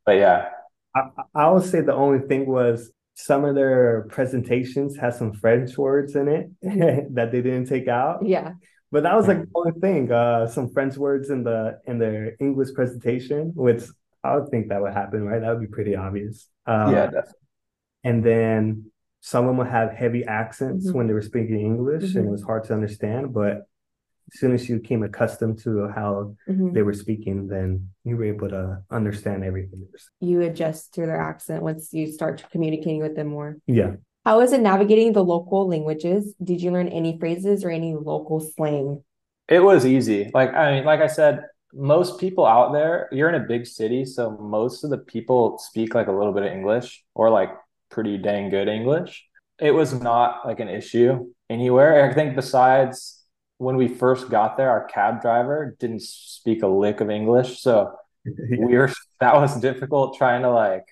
but 0.06 0.14
yeah. 0.14 0.50
I, 0.96 1.02
I 1.36 1.52
would 1.52 1.66
say 1.66 1.82
the 1.82 1.94
only 1.94 2.26
thing 2.26 2.48
was 2.48 2.90
some 3.16 3.44
of 3.44 3.54
their 3.56 4.08
presentations 4.10 4.96
had 4.96 5.14
some 5.14 5.34
French 5.34 5.78
words 5.78 6.16
in 6.16 6.30
it 6.30 6.50
that 7.14 7.32
they 7.34 7.42
didn't 7.42 7.66
take 7.66 7.90
out. 7.90 8.26
Yeah. 8.26 8.54
But 8.90 9.04
that 9.04 9.16
was 9.16 9.28
like 9.28 9.42
the 9.42 9.50
only 9.54 9.78
thing. 9.82 10.10
Uh, 10.10 10.48
some 10.48 10.70
French 10.70 10.96
words 10.96 11.30
in 11.30 11.44
the 11.44 11.82
in 11.86 12.00
their 12.00 12.38
English 12.40 12.70
presentation, 12.74 13.52
which 13.54 13.84
I 14.24 14.38
would 14.38 14.48
think 14.50 14.70
that 14.70 14.82
would 14.82 14.94
happen, 14.94 15.26
right? 15.26 15.42
That 15.42 15.50
would 15.52 15.60
be 15.60 15.68
pretty 15.68 15.98
obvious. 15.98 16.48
Um, 16.66 16.94
yeah, 16.94 17.06
definitely. 17.08 17.34
And 18.06 18.24
then 18.24 18.92
some 19.28 19.44
of 19.44 19.50
them 19.50 19.58
would 19.58 19.68
have 19.68 19.92
heavy 19.92 20.24
accents 20.24 20.88
mm-hmm. 20.88 20.98
when 20.98 21.08
they 21.08 21.14
were 21.14 21.22
speaking 21.22 21.60
English 21.60 22.04
mm-hmm. 22.04 22.18
and 22.18 22.28
it 22.30 22.32
was 22.32 22.44
hard 22.44 22.64
to 22.64 22.74
understand. 22.74 23.34
But 23.34 23.68
as 24.32 24.40
soon 24.40 24.54
as 24.54 24.70
you 24.70 24.80
became 24.80 25.04
accustomed 25.04 25.60
to 25.64 25.90
how 25.90 26.38
mm-hmm. 26.48 26.72
they 26.72 26.82
were 26.82 26.94
speaking, 26.94 27.50
then 27.50 27.90
you 28.06 28.16
were 28.16 28.24
able 28.24 28.48
to 28.48 28.84
understand 28.90 29.44
everything. 29.44 29.86
You 30.22 30.44
adjust 30.44 30.94
to 30.94 31.02
their 31.02 31.20
accent 31.20 31.62
once 31.62 31.92
you 31.92 32.10
start 32.10 32.42
communicating 32.54 33.02
with 33.02 33.18
them 33.18 33.28
more. 33.28 33.58
Yeah. 33.68 33.96
How 34.26 34.40
is 34.40 34.54
it 34.54 34.62
navigating 34.62 35.12
the 35.12 35.26
local 35.26 35.68
languages? 35.68 36.34
Did 36.42 36.62
you 36.62 36.72
learn 36.72 36.88
any 36.88 37.20
phrases 37.20 37.66
or 37.66 37.70
any 37.70 37.96
local 37.96 38.40
slang? 38.40 39.04
It 39.50 39.60
was 39.60 39.86
easy. 39.86 40.32
Like 40.34 40.54
I 40.54 40.76
mean, 40.76 40.86
like 40.86 41.02
I 41.02 41.08
said, 41.08 41.42
most 41.74 42.18
people 42.18 42.46
out 42.46 42.72
there, 42.72 43.10
you're 43.12 43.28
in 43.28 43.42
a 43.42 43.46
big 43.46 43.68
city, 43.68 44.06
so 44.06 44.38
most 44.38 44.86
of 44.86 44.90
the 44.90 45.00
people 45.00 45.58
speak 45.58 45.94
like 45.96 46.08
a 46.08 46.14
little 46.14 46.32
bit 46.32 46.44
of 46.44 46.52
English 46.54 47.04
or 47.14 47.30
like 47.30 47.52
pretty 47.90 48.18
dang 48.18 48.50
good 48.50 48.68
English. 48.68 49.26
It 49.60 49.72
was 49.72 49.94
not 49.94 50.46
like 50.46 50.60
an 50.60 50.70
issue 50.70 51.28
anywhere. 51.50 52.10
I 52.10 52.14
think 52.14 52.36
besides 52.36 53.24
when 53.58 53.76
we 53.76 53.88
first 53.88 54.30
got 54.30 54.58
there, 54.58 54.70
our 54.70 54.86
cab 54.86 55.22
driver 55.22 55.76
didn't 55.80 56.04
speak 56.04 56.64
a 56.64 56.68
lick 56.68 57.02
of 57.02 57.10
English. 57.10 57.62
So 57.62 57.94
yeah. 58.26 58.58
we 58.66 58.78
were 58.78 58.92
that 59.20 59.36
was 59.36 59.60
difficult 59.60 60.18
trying 60.18 60.44
to 60.44 60.52
like 60.52 60.86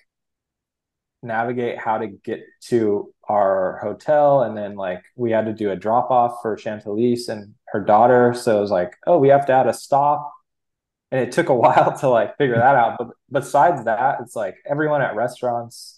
navigate 1.22 1.78
how 1.78 1.98
to 1.98 2.08
get 2.08 2.44
to 2.62 3.12
our 3.28 3.78
hotel 3.82 4.42
and 4.42 4.56
then 4.56 4.76
like 4.76 5.02
we 5.16 5.32
had 5.32 5.46
to 5.46 5.52
do 5.52 5.70
a 5.70 5.76
drop 5.76 6.10
off 6.10 6.38
for 6.42 6.56
Chantalise 6.56 7.28
and 7.28 7.54
her 7.68 7.80
daughter. 7.80 8.34
So 8.34 8.58
it 8.58 8.60
was 8.60 8.70
like, 8.70 8.96
oh, 9.06 9.18
we 9.18 9.28
have 9.28 9.46
to 9.46 9.52
add 9.52 9.66
a 9.66 9.74
stop. 9.74 10.32
And 11.10 11.20
it 11.20 11.32
took 11.32 11.48
a 11.48 11.54
while 11.64 11.96
to 11.98 12.08
like 12.08 12.36
figure 12.36 12.56
that 12.56 12.74
out. 12.74 12.96
But 12.98 13.08
besides 13.30 13.84
that, 13.84 14.18
it's 14.20 14.36
like 14.36 14.56
everyone 14.68 15.02
at 15.02 15.16
restaurants 15.16 15.95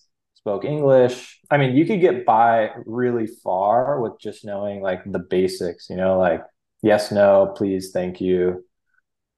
spoke 0.49 0.65
English. 0.65 1.41
I 1.51 1.59
mean, 1.59 1.77
you 1.77 1.85
could 1.85 2.01
get 2.01 2.25
by 2.25 2.71
really 2.87 3.27
far 3.27 4.01
with 4.01 4.19
just 4.19 4.47
knowing 4.47 4.81
like 4.81 5.03
the 5.05 5.19
basics, 5.19 5.91
you 5.91 5.97
know, 5.97 6.19
like 6.19 6.43
yes, 6.83 7.13
no, 7.13 7.53
please, 7.55 7.91
thank 7.93 8.19
you, 8.19 8.65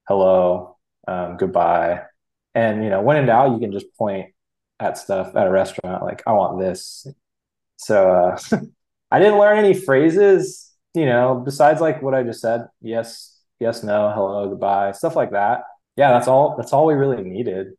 hello, 0.07 0.77
um, 1.09 1.37
goodbye. 1.37 2.03
And, 2.55 2.85
you 2.85 2.91
know, 2.91 3.03
when 3.03 3.17
in 3.17 3.27
doubt, 3.27 3.51
you 3.51 3.59
can 3.59 3.73
just 3.73 3.93
point 3.99 4.31
at 4.79 4.99
stuff 4.99 5.35
at 5.35 5.49
a 5.49 5.51
restaurant, 5.51 6.05
like, 6.05 6.23
I 6.29 6.33
want 6.33 6.61
this. 6.61 7.09
So 7.77 8.09
uh, 8.09 8.39
I 9.11 9.19
didn't 9.19 9.41
learn 9.41 9.59
any 9.59 9.75
phrases, 9.75 10.71
you 10.95 11.07
know, 11.07 11.43
besides 11.45 11.81
like 11.81 12.03
what 12.03 12.15
I 12.15 12.23
just 12.23 12.41
said 12.41 12.69
yes, 12.81 13.37
yes, 13.59 13.83
no, 13.83 14.13
hello, 14.15 14.49
goodbye, 14.49 14.93
stuff 14.93 15.17
like 15.17 15.33
that. 15.33 15.65
Yeah, 15.97 16.13
that's 16.13 16.29
all. 16.29 16.55
That's 16.57 16.73
all 16.73 16.87
we 16.87 16.95
really 16.95 17.25
needed. 17.25 17.73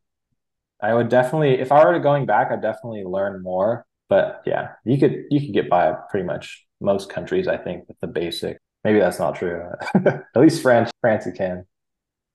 I 0.82 0.94
would 0.94 1.08
definitely, 1.08 1.60
if 1.60 1.70
I 1.72 1.84
were 1.84 1.92
to 1.94 2.00
going 2.00 2.26
back, 2.26 2.50
I'd 2.50 2.60
definitely 2.60 3.04
learn 3.04 3.42
more. 3.42 3.86
But 4.08 4.42
yeah, 4.44 4.72
you 4.84 4.98
could 4.98 5.24
you 5.30 5.40
could 5.40 5.54
get 5.54 5.70
by 5.70 5.94
pretty 6.10 6.26
much 6.26 6.66
most 6.80 7.08
countries, 7.08 7.48
I 7.48 7.56
think, 7.56 7.88
with 7.88 7.98
the 8.00 8.08
basic. 8.08 8.58
Maybe 8.84 8.98
that's 8.98 9.18
not 9.18 9.36
true. 9.36 9.62
at 9.94 10.24
least 10.36 10.60
French, 10.62 10.90
France, 11.00 11.24
you 11.24 11.32
can. 11.32 11.64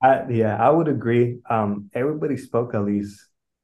I, 0.02 0.24
yeah, 0.30 0.56
I 0.56 0.70
would 0.70 0.88
agree. 0.88 1.40
Um, 1.50 1.90
everybody 1.94 2.38
spoke 2.38 2.74
at 2.74 2.86
least, 2.86 3.20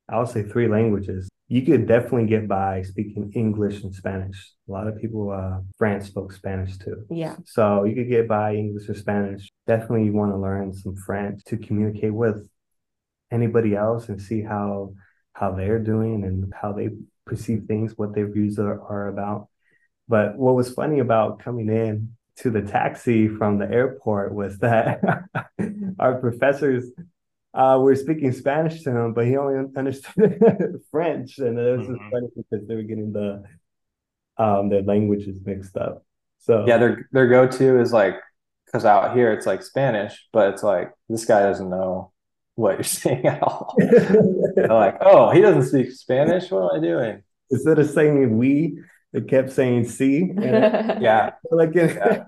I 0.09 0.19
would 0.19 0.27
say, 0.27 0.43
three 0.43 0.67
languages. 0.67 1.29
you 1.47 1.61
could 1.61 1.87
definitely 1.87 2.25
get 2.25 2.47
by 2.47 2.81
speaking 2.81 3.31
English 3.35 3.83
and 3.83 3.93
Spanish. 3.95 4.51
A 4.67 4.71
lot 4.71 4.87
of 4.87 4.97
people, 4.99 5.31
uh, 5.31 5.59
France 5.77 6.07
spoke 6.07 6.33
Spanish 6.33 6.77
too. 6.77 7.05
Yeah. 7.09 7.35
So 7.45 7.83
you 7.83 7.95
could 7.95 8.09
get 8.09 8.27
by 8.27 8.55
English 8.55 8.89
or 8.89 8.95
Spanish. 8.95 9.49
Definitely, 9.67 10.05
you 10.05 10.13
want 10.13 10.31
to 10.31 10.37
learn 10.37 10.73
some 10.73 10.95
French 10.95 11.43
to 11.45 11.57
communicate 11.57 12.13
with 12.13 12.49
anybody 13.33 13.75
else 13.75 14.09
and 14.09 14.21
see 14.21 14.43
how 14.43 14.95
how 15.33 15.53
they're 15.53 15.79
doing 15.79 16.25
and 16.25 16.53
how 16.61 16.73
they 16.73 16.89
perceive 17.25 17.65
things, 17.67 17.97
what 17.97 18.15
their 18.15 18.31
views 18.31 18.59
are, 18.59 18.81
are 18.83 19.09
about. 19.09 19.49
But 20.07 20.37
what 20.37 20.55
was 20.55 20.73
funny 20.73 20.99
about 20.99 21.39
coming 21.39 21.69
in 21.69 22.15
to 22.37 22.51
the 22.51 22.61
taxi 22.61 23.27
from 23.29 23.59
the 23.59 23.69
airport 23.69 24.33
was 24.33 24.59
that 24.59 25.01
our 25.99 26.19
professors 26.19 26.85
uh, 27.53 27.79
were 27.81 27.95
speaking 27.95 28.31
Spanish 28.33 28.83
to 28.83 28.91
him, 28.91 29.13
but 29.13 29.27
he 29.27 29.37
only 29.37 29.69
understood 29.77 30.81
French, 30.91 31.39
and 31.39 31.59
it 31.59 31.77
was 31.77 31.87
just 31.87 32.01
Mhm. 32.01 32.09
funny 32.11 32.27
because 32.35 32.67
they 32.67 32.75
were 32.75 32.83
getting 32.83 33.13
the 33.13 33.43
um 34.37 34.69
their 34.69 34.81
languages 34.83 35.39
mixed 35.45 35.77
up. 35.77 36.05
So 36.39 36.57
Yeah, 36.65 36.77
their 36.77 37.07
their 37.11 37.27
go-to 37.27 37.79
is 37.79 37.91
like 37.93 38.15
because 38.65 38.85
out 38.85 39.15
here 39.15 39.31
it's 39.33 39.45
like 39.45 39.63
Spanish, 39.63 40.27
but 40.31 40.53
it's 40.53 40.63
like 40.63 40.91
this 41.09 41.25
guy 41.25 41.41
doesn't 41.43 41.69
know 41.69 42.12
what 42.55 42.75
you're 42.75 42.83
saying 43.01 43.25
at 43.25 43.41
all. 43.43 43.75
They're 44.55 44.67
like, 44.67 44.97
oh, 45.01 45.31
he 45.31 45.41
doesn't 45.41 45.63
speak 45.69 45.91
Spanish. 45.91 46.49
What 46.51 46.73
am 46.75 46.79
I 46.79 46.83
doing? 46.85 47.23
instead 47.51 47.77
of 47.77 47.87
saying 47.89 48.35
we, 48.37 48.79
they 49.11 49.21
kept 49.21 49.51
saying 49.51 49.85
"see." 49.85 50.31
Yeah, 50.37 51.33
like, 51.51 51.75
Yeah. 51.75 52.23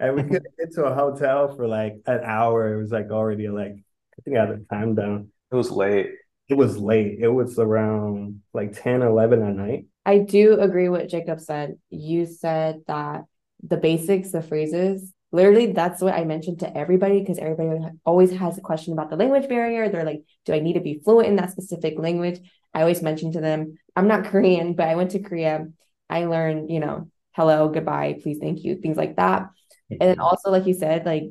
and 0.00 0.14
we 0.16 0.22
couldn't 0.22 0.56
get 0.58 0.72
to 0.74 0.84
a 0.84 0.94
hotel 0.94 1.54
for 1.56 1.66
like 1.66 2.00
an 2.06 2.20
hour. 2.24 2.74
It 2.74 2.82
was 2.82 2.90
like 2.92 3.10
already 3.10 3.48
like 3.48 3.72
I 3.72 4.22
think 4.24 4.36
I 4.36 4.40
had 4.46 4.50
the 4.50 4.64
time 4.70 4.94
down. 4.94 5.28
it 5.50 5.54
was 5.54 5.70
late. 5.70 6.10
It 6.48 6.54
was 6.54 6.76
late. 6.76 7.18
It 7.20 7.28
was 7.28 7.58
around 7.58 8.42
like 8.52 8.72
10, 8.72 9.02
11 9.02 9.42
at 9.42 9.54
night. 9.54 9.86
I 10.04 10.18
do 10.18 10.58
agree 10.60 10.88
with 10.88 11.08
Jacob 11.10 11.40
said. 11.40 11.78
You 11.90 12.26
said 12.26 12.80
that 12.86 13.24
the 13.62 13.76
basics, 13.76 14.30
the 14.32 14.42
phrases, 14.42 15.12
literally 15.30 15.72
that's 15.72 16.00
what 16.00 16.14
I 16.14 16.24
mentioned 16.24 16.60
to 16.60 16.76
everybody 16.76 17.20
because 17.20 17.38
everybody 17.38 17.84
always 18.04 18.32
has 18.32 18.56
a 18.56 18.62
question 18.62 18.92
about 18.92 19.10
the 19.10 19.16
language 19.16 19.48
barrier. 19.48 19.88
They're 19.88 20.04
like, 20.04 20.22
do 20.44 20.52
I 20.52 20.60
need 20.60 20.74
to 20.74 20.80
be 20.80 21.00
fluent 21.04 21.28
in 21.28 21.36
that 21.36 21.50
specific 21.50 21.98
language? 21.98 22.40
I 22.72 22.80
always 22.80 23.02
mention 23.02 23.32
to 23.32 23.40
them, 23.40 23.78
I'm 23.94 24.08
not 24.08 24.24
Korean, 24.30 24.74
but 24.74 24.88
I 24.88 24.94
went 24.94 25.12
to 25.12 25.18
Korea. 25.20 25.68
I 26.08 26.24
learned, 26.24 26.70
you 26.70 26.80
know, 26.80 27.10
hello, 27.32 27.68
goodbye, 27.68 28.18
please, 28.22 28.38
thank 28.38 28.64
you, 28.64 28.76
things 28.76 28.96
like 28.96 29.16
that. 29.16 29.50
And 29.90 30.00
then 30.00 30.16
mm-hmm. 30.16 30.20
also, 30.20 30.50
like 30.50 30.66
you 30.66 30.74
said, 30.74 31.06
like 31.06 31.24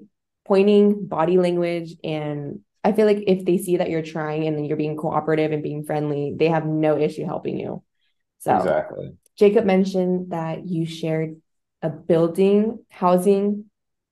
pointing 0.45 1.05
body 1.05 1.37
language 1.37 1.95
and 2.03 2.61
I 2.83 2.93
feel 2.93 3.05
like 3.05 3.23
if 3.27 3.43
they 3.43 3.57
see 3.57 3.77
that 3.77 3.89
you're 3.89 4.01
trying 4.01 4.47
and 4.47 4.57
then 4.57 4.63
you're 4.63 4.77
being 4.77 4.95
cooperative 4.95 5.51
and 5.51 5.61
being 5.61 5.83
friendly, 5.83 6.33
they 6.37 6.47
have 6.47 6.65
no 6.65 6.97
issue 6.97 7.25
helping 7.25 7.59
you. 7.59 7.83
So 8.39 8.55
Exactly. 8.55 9.17
Jacob 9.37 9.65
mentioned 9.65 10.31
that 10.31 10.65
you 10.65 10.85
shared 10.85 11.41
a 11.81 11.89
building 11.89 12.79
housing 12.89 13.65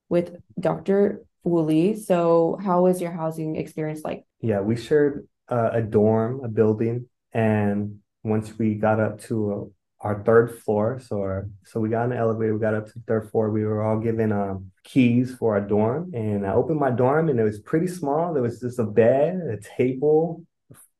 with 0.10 0.36
Dr. 0.60 1.26
Wooley. 1.44 1.96
So 1.96 2.60
how 2.64 2.84
was 2.84 3.02
your 3.02 3.12
housing 3.12 3.56
experience 3.56 4.02
like? 4.04 4.26
Yeah, 4.42 4.62
we 4.62 4.76
shared 4.76 5.28
uh, 5.50 5.70
a 5.74 5.82
dorm, 5.82 6.42
a 6.44 6.48
building, 6.48 7.08
and 7.34 8.00
once 8.24 8.58
we 8.58 8.76
got 8.76 9.00
up 9.00 9.22
to 9.22 9.72
uh, 10.02 10.08
our 10.08 10.24
third 10.24 10.60
floor, 10.60 11.00
so 11.00 11.22
our, 11.22 11.50
so 11.66 11.80
we 11.80 11.90
got 11.90 12.06
in 12.06 12.10
the 12.12 12.18
elevator, 12.18 12.54
we 12.54 12.60
got 12.60 12.74
up 12.74 12.88
to 12.88 12.94
the 12.94 13.04
third 13.08 13.30
floor. 13.30 13.50
We 13.50 13.64
were 13.64 13.84
all 13.84 14.00
given 14.00 14.32
um, 14.32 14.72
keys 14.84 15.36
for 15.36 15.56
our 15.56 15.62
dorm, 15.62 16.12
and 16.14 16.46
I 16.46 16.54
opened 16.54 16.80
my 16.80 16.92
dorm, 16.92 17.30
and 17.30 17.40
it 17.40 17.44
was 17.44 17.60
pretty 17.60 17.88
small. 17.88 18.34
There 18.34 18.44
was 18.44 18.60
just 18.60 18.80
a 18.80 18.84
bed, 18.84 19.36
a 19.36 19.58
table, 19.58 20.44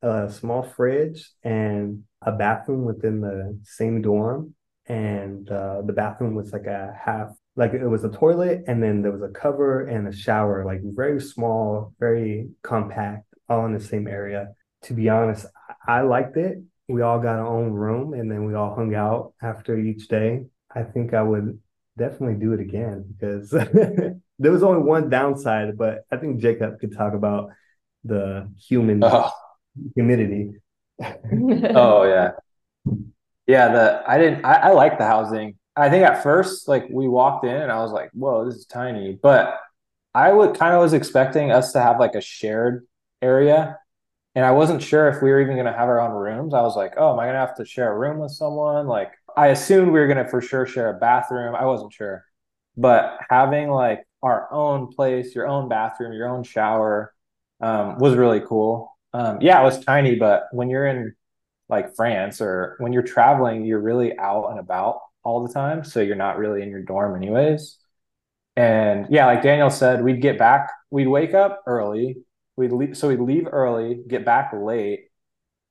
a 0.02 0.30
small 0.30 0.62
fridge, 0.62 1.30
and 1.42 2.04
a 2.22 2.32
bathroom 2.32 2.84
within 2.84 3.20
the 3.20 3.58
same 3.64 4.02
dorm. 4.02 4.54
And 4.86 5.50
uh, 5.50 5.82
the 5.82 5.92
bathroom 5.92 6.34
was 6.34 6.52
like 6.52 6.66
a 6.66 6.96
half, 7.04 7.30
like 7.56 7.72
it 7.72 7.86
was 7.86 8.04
a 8.04 8.10
toilet, 8.10 8.64
and 8.66 8.82
then 8.82 9.02
there 9.02 9.12
was 9.12 9.22
a 9.22 9.28
cover 9.32 9.86
and 9.86 10.06
a 10.08 10.12
shower, 10.12 10.64
like 10.64 10.80
very 10.84 11.20
small, 11.20 11.94
very 11.98 12.50
compact, 12.62 13.24
all 13.48 13.66
in 13.66 13.72
the 13.72 13.80
same 13.80 14.06
area. 14.06 14.48
To 14.84 14.94
be 14.94 15.08
honest, 15.08 15.46
I 15.86 16.02
liked 16.02 16.36
it. 16.36 16.58
We 16.88 17.02
all 17.02 17.18
got 17.18 17.38
our 17.38 17.46
own 17.46 17.72
room, 17.72 18.14
and 18.14 18.30
then 18.30 18.44
we 18.44 18.54
all 18.54 18.74
hung 18.74 18.94
out 18.94 19.32
after 19.42 19.78
each 19.78 20.08
day. 20.08 20.46
I 20.74 20.82
think 20.82 21.14
I 21.14 21.22
would 21.22 21.58
definitely 21.98 22.36
do 22.36 22.52
it 22.52 22.60
again 22.60 23.04
because 23.18 23.50
there 24.38 24.52
was 24.52 24.62
only 24.62 24.82
one 24.82 25.08
downside, 25.08 25.76
but 25.78 26.04
I 26.12 26.18
think 26.18 26.40
Jacob 26.40 26.78
could 26.80 26.92
talk 26.96 27.14
about 27.14 27.50
the 28.04 28.50
human 28.58 29.02
Oh, 29.02 29.30
humidity. 29.94 30.52
oh 31.74 32.04
yeah. 32.04 32.32
Yeah, 33.46 33.68
the 33.68 34.02
I 34.06 34.18
didn't 34.18 34.44
I, 34.44 34.54
I 34.54 34.72
like 34.72 34.98
the 34.98 35.04
housing. 35.06 35.56
I 35.76 35.90
think 35.90 36.04
at 36.04 36.22
first, 36.22 36.68
like 36.68 36.86
we 36.90 37.06
walked 37.06 37.44
in 37.44 37.54
and 37.54 37.70
I 37.70 37.82
was 37.82 37.92
like, 37.92 38.10
whoa, 38.12 38.44
this 38.46 38.54
is 38.56 38.66
tiny. 38.66 39.18
But 39.20 39.58
I 40.14 40.32
would 40.32 40.58
kind 40.58 40.74
of 40.74 40.80
was 40.80 40.94
expecting 40.94 41.50
us 41.50 41.72
to 41.72 41.80
have 41.82 42.00
like 42.00 42.14
a 42.14 42.20
shared 42.20 42.86
area. 43.20 43.78
And 44.34 44.44
I 44.44 44.52
wasn't 44.52 44.82
sure 44.82 45.08
if 45.08 45.22
we 45.22 45.30
were 45.30 45.40
even 45.40 45.56
gonna 45.56 45.72
have 45.76 45.88
our 45.88 46.00
own 46.00 46.12
rooms. 46.12 46.54
I 46.54 46.62
was 46.62 46.76
like, 46.76 46.94
oh, 46.96 47.12
am 47.12 47.20
I 47.20 47.26
gonna 47.26 47.38
have 47.38 47.56
to 47.56 47.64
share 47.66 47.92
a 47.92 47.98
room 47.98 48.18
with 48.18 48.32
someone? 48.32 48.86
Like 48.86 49.12
I 49.36 49.48
assumed 49.48 49.92
we 49.92 50.00
were 50.00 50.06
gonna 50.06 50.28
for 50.28 50.40
sure 50.40 50.66
share 50.66 50.90
a 50.90 50.98
bathroom. 50.98 51.54
I 51.54 51.66
wasn't 51.66 51.92
sure. 51.92 52.24
But 52.76 53.18
having 53.28 53.70
like 53.70 54.06
our 54.22 54.50
own 54.52 54.88
place, 54.88 55.34
your 55.34 55.46
own 55.46 55.68
bathroom, 55.68 56.12
your 56.12 56.28
own 56.28 56.42
shower, 56.42 57.14
um, 57.60 57.98
was 57.98 58.14
really 58.14 58.40
cool. 58.40 58.96
Um, 59.12 59.40
yeah, 59.40 59.60
it 59.60 59.64
was 59.64 59.84
tiny, 59.84 60.16
but 60.16 60.44
when 60.52 60.68
you're 60.68 60.86
in 60.86 61.14
like 61.68 61.94
France 61.94 62.40
or 62.40 62.76
when 62.78 62.92
you're 62.92 63.02
traveling, 63.02 63.64
you're 63.64 63.80
really 63.80 64.16
out 64.18 64.50
and 64.50 64.58
about 64.58 65.00
all 65.26 65.44
the 65.44 65.52
time. 65.52 65.82
So 65.82 66.00
you're 66.00 66.14
not 66.14 66.38
really 66.38 66.62
in 66.62 66.70
your 66.70 66.82
dorm 66.82 67.16
anyways. 67.16 67.78
And 68.54 69.06
yeah, 69.10 69.26
like 69.26 69.42
Daniel 69.42 69.70
said, 69.70 70.02
we'd 70.04 70.22
get 70.22 70.38
back, 70.38 70.70
we'd 70.90 71.08
wake 71.08 71.34
up 71.34 71.64
early. 71.66 72.18
We'd 72.56 72.72
leave, 72.72 72.96
so 72.96 73.08
we'd 73.08 73.20
leave 73.20 73.48
early, 73.50 74.00
get 74.08 74.24
back 74.24 74.52
late, 74.54 75.08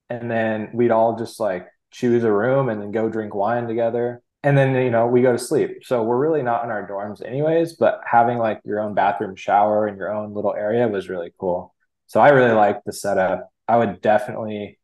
and 0.10 0.30
then 0.30 0.70
we'd 0.74 0.91
all 0.91 1.18
just 1.18 1.39
like 1.39 1.68
choose 1.89 2.24
a 2.24 2.32
room 2.32 2.70
and 2.70 2.80
then 2.80 2.91
go 2.91 3.10
drink 3.10 3.34
wine 3.34 3.65
together. 3.68 4.22
And 4.44 4.56
then, 4.56 4.76
you 4.76 4.91
know, 4.91 5.08
we 5.08 5.24
go 5.24 5.32
to 5.32 5.39
sleep. 5.39 5.80
So 5.84 6.04
we're 6.04 6.20
really 6.20 6.44
not 6.44 6.63
in 6.63 6.70
our 6.70 6.88
dorms 6.88 7.26
anyways, 7.26 7.74
but 7.74 8.02
having 8.06 8.38
like 8.38 8.62
your 8.65 8.82
own 8.82 8.94
bathroom 8.94 9.36
shower 9.36 9.88
and 9.88 9.98
your 9.98 10.13
own 10.13 10.34
little 10.34 10.54
area 10.54 10.88
was 10.88 11.10
really 11.10 11.34
cool. 11.39 11.74
So 12.08 12.20
I 12.20 12.30
really 12.30 12.52
liked 12.54 12.86
the 12.86 12.94
setup. 12.94 13.50
I 13.68 13.78
would 13.78 14.02
definitely 14.02 14.78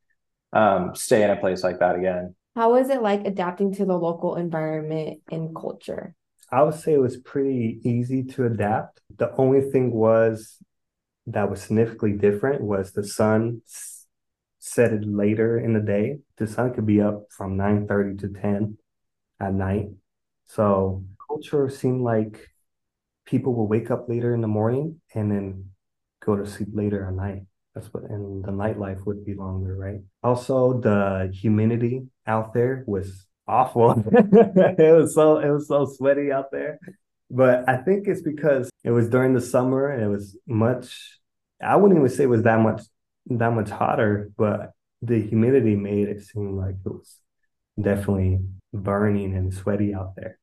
um, 0.53 0.95
stay 0.95 1.21
in 1.21 1.29
a 1.29 1.35
place 1.35 1.61
like 1.63 1.79
that 1.79 1.95
again. 1.95 2.33
How 2.55 2.73
was 2.73 2.89
it 2.89 3.01
like 3.01 3.25
adapting 3.25 3.73
to 3.75 3.85
the 3.85 3.97
local 3.97 4.35
environment 4.35 5.21
and 5.31 5.55
culture? 5.55 6.15
I 6.51 6.63
would 6.63 6.75
say 6.75 6.93
it 6.93 7.01
was 7.01 7.17
pretty 7.17 7.79
easy 7.83 8.23
to 8.23 8.45
adapt. 8.45 8.99
The 9.15 9.33
only 9.35 9.61
thing 9.61 9.91
was 9.91 10.57
that 11.27 11.49
was 11.49 11.61
significantly 11.61 12.17
different 12.17 12.61
was 12.61 12.91
the 12.91 13.05
sun 13.05 13.61
set 14.59 14.91
it 14.91 15.05
later 15.05 15.57
in 15.57 15.73
the 15.73 15.79
day. 15.79 16.19
The 16.37 16.47
sun 16.47 16.73
could 16.73 16.85
be 16.85 17.01
up 17.01 17.27
from 17.31 17.55
9:30 17.55 18.17
to 18.19 18.29
10 18.29 18.77
at 19.39 19.53
night. 19.53 19.89
So 20.45 21.05
culture 21.25 21.69
seemed 21.69 22.01
like 22.01 22.49
people 23.25 23.55
will 23.55 23.67
wake 23.67 23.89
up 23.89 24.09
later 24.09 24.33
in 24.33 24.41
the 24.41 24.47
morning 24.47 24.99
and 25.15 25.31
then 25.31 25.71
go 26.19 26.35
to 26.35 26.45
sleep 26.45 26.69
later 26.73 27.07
at 27.07 27.13
night. 27.13 27.43
That's 27.73 27.87
what, 27.93 28.03
and 28.03 28.43
the 28.43 28.51
nightlife 28.51 29.05
would 29.05 29.23
be 29.23 29.33
longer, 29.33 29.77
right? 29.77 30.01
Also, 30.21 30.81
the 30.81 31.31
humidity 31.33 32.10
out 32.31 32.53
there 32.53 32.83
was 32.87 33.25
awful. 33.47 33.87
It 34.85 34.95
was 34.99 35.13
so 35.13 35.37
it 35.37 35.49
was 35.49 35.67
so 35.67 35.85
sweaty 35.85 36.31
out 36.31 36.49
there. 36.51 36.79
But 37.29 37.67
I 37.69 37.77
think 37.77 38.07
it's 38.07 38.21
because 38.21 38.69
it 38.83 38.91
was 38.91 39.09
during 39.09 39.33
the 39.33 39.41
summer 39.41 39.89
and 39.89 40.03
it 40.03 40.07
was 40.07 40.37
much, 40.47 41.19
I 41.63 41.75
wouldn't 41.77 41.97
even 41.97 42.09
say 42.09 42.23
it 42.23 42.35
was 42.37 42.43
that 42.43 42.59
much 42.59 42.81
that 43.27 43.53
much 43.53 43.69
hotter, 43.69 44.31
but 44.37 44.71
the 45.01 45.19
humidity 45.21 45.75
made 45.75 46.07
it 46.09 46.21
seem 46.23 46.57
like 46.57 46.75
it 46.85 46.91
was 46.91 47.17
definitely 47.79 48.39
burning 48.73 49.35
and 49.35 49.53
sweaty 49.53 49.93
out 49.93 50.15
there. 50.15 50.37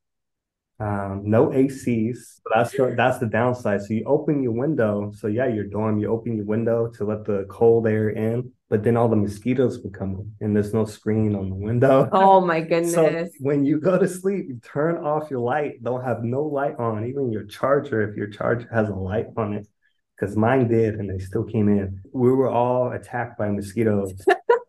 Um, 0.79 1.23
no 1.25 1.47
ACs. 1.47 2.39
That's 2.53 2.73
that's 3.01 3.19
the 3.19 3.29
downside. 3.39 3.81
So 3.81 3.93
you 3.93 4.03
open 4.05 4.41
your 4.41 4.53
window. 4.53 5.11
So 5.19 5.27
yeah, 5.27 5.47
your 5.47 5.65
dorm, 5.65 5.99
you 5.99 6.07
open 6.07 6.37
your 6.37 6.45
window 6.45 6.87
to 6.95 7.03
let 7.03 7.25
the 7.25 7.45
cold 7.49 7.85
air 7.85 8.09
in, 8.09 8.51
but 8.69 8.83
then 8.83 8.95
all 8.95 9.09
the 9.09 9.15
mosquitoes 9.15 9.79
would 9.79 9.93
come 9.93 10.15
in, 10.15 10.45
and 10.45 10.55
there's 10.55 10.73
no 10.73 10.85
screen 10.85 11.35
on 11.35 11.49
the 11.49 11.55
window. 11.55 12.07
Oh 12.11 12.39
my 12.45 12.61
goodness. 12.61 12.93
So 12.93 13.27
when 13.39 13.65
you 13.65 13.79
go 13.79 13.97
to 13.97 14.07
sleep, 14.07 14.45
you 14.47 14.59
turn 14.63 15.03
off 15.03 15.31
your 15.31 15.39
light. 15.39 15.83
Don't 15.83 16.03
have 16.03 16.23
no 16.23 16.43
light 16.43 16.75
on, 16.77 17.05
even 17.05 17.31
your 17.31 17.45
charger, 17.45 18.07
if 18.07 18.15
your 18.15 18.27
charger 18.27 18.69
has 18.71 18.89
a 18.89 18.93
light 18.93 19.25
on 19.35 19.53
it, 19.53 19.67
because 20.15 20.37
mine 20.37 20.67
did, 20.67 20.95
and 20.95 21.09
they 21.09 21.17
still 21.23 21.43
came 21.43 21.67
in. 21.67 22.01
We 22.13 22.31
were 22.31 22.49
all 22.49 22.91
attacked 22.91 23.39
by 23.39 23.49
mosquitoes 23.49 24.13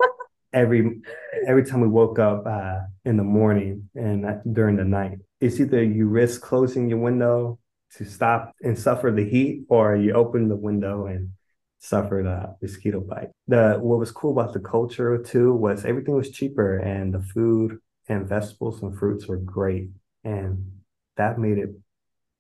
every 0.53 1.03
every 1.47 1.65
time 1.65 1.83
we 1.83 1.89
woke 1.89 2.19
up 2.19 2.45
uh, 2.47 2.79
in 3.05 3.19
the 3.19 3.25
morning 3.25 3.91
and 3.95 4.25
uh, 4.25 4.35
during 4.51 4.77
the 4.77 4.85
night. 4.85 5.19
It's 5.43 5.61
either 5.61 5.83
you 5.83 6.09
risk 6.09 6.41
closing 6.41 6.89
your 6.89 6.99
window 6.99 7.59
to 7.97 8.05
stop 8.05 8.55
and 8.63 8.79
suffer 8.79 9.11
the 9.11 9.29
heat, 9.29 9.65
or 9.69 9.95
you 9.95 10.15
open 10.15 10.49
the 10.49 10.57
window 10.57 11.05
and 11.05 11.33
suffered 11.81 12.27
a 12.27 12.57
mosquito 12.63 13.01
bite. 13.01 13.31
The 13.49 13.79
what 13.81 13.99
was 13.99 14.13
cool 14.13 14.33
about 14.33 14.55
the 14.55 14.61
culture 14.61 15.19
too 15.23 15.55
was 15.55 15.85
everything 15.85 16.15
was 16.17 16.31
cheaper 16.31 16.79
and 16.79 17.15
the 17.15 17.21
food 17.23 17.81
and 18.09 18.29
vegetables 18.29 18.83
and 18.83 18.97
fruits 18.99 19.27
were 19.29 19.39
great, 19.39 19.91
and 20.25 20.81
that 21.17 21.39
made 21.39 21.59
it 21.59 21.71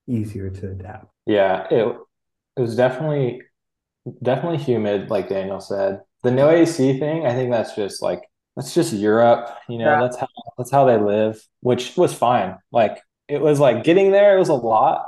easier 0.09 0.51
to 0.51 0.71
adapt. 0.73 1.07
Yeah, 1.27 1.67
it 1.71 1.97
it 2.57 2.61
was 2.61 2.77
definitely 2.77 3.43
definitely 4.23 4.59
humid, 4.59 5.11
like 5.11 5.29
Daniel 5.29 5.61
said. 5.61 6.03
The 6.25 6.33
no 6.33 6.51
AC 6.51 6.99
thing, 6.99 7.27
I 7.27 7.35
think 7.35 7.53
that's 7.53 7.77
just 7.77 8.03
like 8.03 8.23
that's 8.57 8.75
just 8.75 8.93
Europe, 8.95 9.51
you 9.69 9.79
know, 9.79 9.97
Yeah. 9.97 10.01
that's 10.01 10.19
how 10.19 10.29
that's 10.59 10.73
how 10.73 10.87
they 10.87 10.99
live, 10.99 11.43
which 11.63 11.97
was 11.99 12.15
fine. 12.15 12.57
Like 12.73 13.01
it 13.29 13.41
was 13.43 13.61
like 13.61 13.85
getting 13.85 14.13
there, 14.13 14.37
it 14.37 14.41
was 14.41 14.51
a 14.51 14.55
lot. 14.55 15.07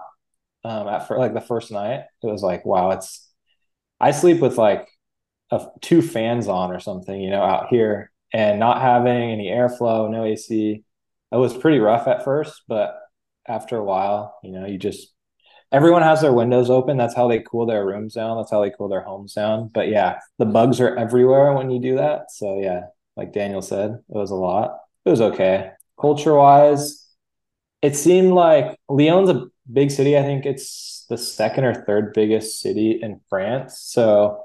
Um, 0.65 0.89
at 0.89 1.09
for 1.09 1.19
like 1.19 1.35
the 1.35 1.43
first 1.43 1.73
night, 1.73 2.03
it 2.23 2.29
was 2.29 2.43
like, 2.43 2.67
wow, 2.67 2.93
it's 2.93 3.29
I 4.03 4.11
sleep 4.11 4.41
with 4.41 4.59
like 4.59 4.89
a, 5.51 5.65
two 5.81 6.03
fans 6.03 6.49
on 6.49 6.73
or 6.73 6.81
something, 6.81 7.19
you 7.19 7.31
know, 7.31 7.43
out 7.43 7.69
here 7.69 8.11
and 8.33 8.59
not 8.59 8.83
having 8.83 9.31
any 9.31 9.49
airflow, 9.49 10.11
no 10.11 10.25
AC. 10.25 10.83
It 11.31 11.37
was 11.37 11.57
pretty 11.57 11.79
rough 11.79 12.09
at 12.09 12.25
first, 12.25 12.63
but 12.69 12.99
after 13.47 13.77
a 13.77 13.85
while, 13.85 14.39
you 14.43 14.53
know, 14.53 14.67
you 14.67 14.79
just 14.79 15.13
everyone 15.71 16.03
has 16.03 16.21
their 16.21 16.33
windows 16.33 16.69
open. 16.69 16.97
That's 16.97 17.15
how 17.15 17.29
they 17.29 17.41
cool 17.41 17.65
their 17.67 17.87
rooms 17.87 18.15
down. 18.15 18.37
That's 18.37 18.51
how 18.51 18.61
they 18.61 18.73
cool 18.77 18.89
their 18.89 19.03
homes 19.03 19.35
down. 19.35 19.71
But 19.73 19.89
yeah, 19.89 20.19
the 20.39 20.47
bugs 20.47 20.81
are 20.81 20.97
everywhere 20.97 21.53
when 21.55 21.71
you 21.71 21.81
do 21.81 21.97
that. 21.97 22.31
So 22.31 22.61
yeah, 22.61 22.87
like 23.17 23.33
Daniel 23.33 23.63
said, 23.63 23.91
it 23.93 24.03
was 24.09 24.31
a 24.31 24.37
lot. 24.37 24.79
It 25.05 25.11
was 25.11 25.21
okay. 25.21 25.71
Culture 26.01 26.35
wise, 26.35 27.07
it 27.83 27.97
seemed 27.97 28.33
like 28.33 28.77
Lyon's 28.89 29.31
a 29.31 29.47
big 29.71 29.91
city. 29.91 30.17
I 30.17 30.23
think 30.23 30.47
it's 30.47 31.05
the 31.09 31.19
second 31.19 31.65
or 31.65 31.75
third 31.75 32.13
biggest 32.15 32.61
city 32.61 32.99
in 33.03 33.21
France. 33.29 33.79
So 33.79 34.45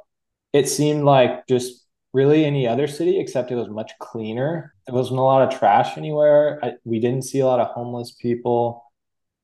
it 0.53 0.67
seemed 0.67 1.03
like 1.03 1.47
just 1.47 1.85
really 2.13 2.45
any 2.45 2.67
other 2.67 2.87
city, 2.87 3.19
except 3.19 3.51
it 3.51 3.55
was 3.55 3.69
much 3.69 3.91
cleaner. 3.99 4.73
There 4.85 4.95
wasn't 4.95 5.19
a 5.19 5.23
lot 5.23 5.41
of 5.41 5.57
trash 5.57 5.97
anywhere. 5.97 6.59
I, 6.63 6.73
we 6.83 6.99
didn't 6.99 7.23
see 7.23 7.39
a 7.39 7.45
lot 7.45 7.59
of 7.59 7.67
homeless 7.67 8.11
people. 8.11 8.83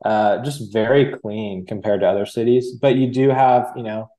Uh, 0.03 0.43
just 0.43 0.73
very 0.73 1.13
clean 1.21 1.65
compared 1.65 2.01
to 2.01 2.07
other 2.07 2.25
cities. 2.25 2.73
But 2.73 2.95
you 2.95 3.07
do 3.11 3.29
have, 3.29 3.71
you 3.75 3.83
know, 3.83 4.09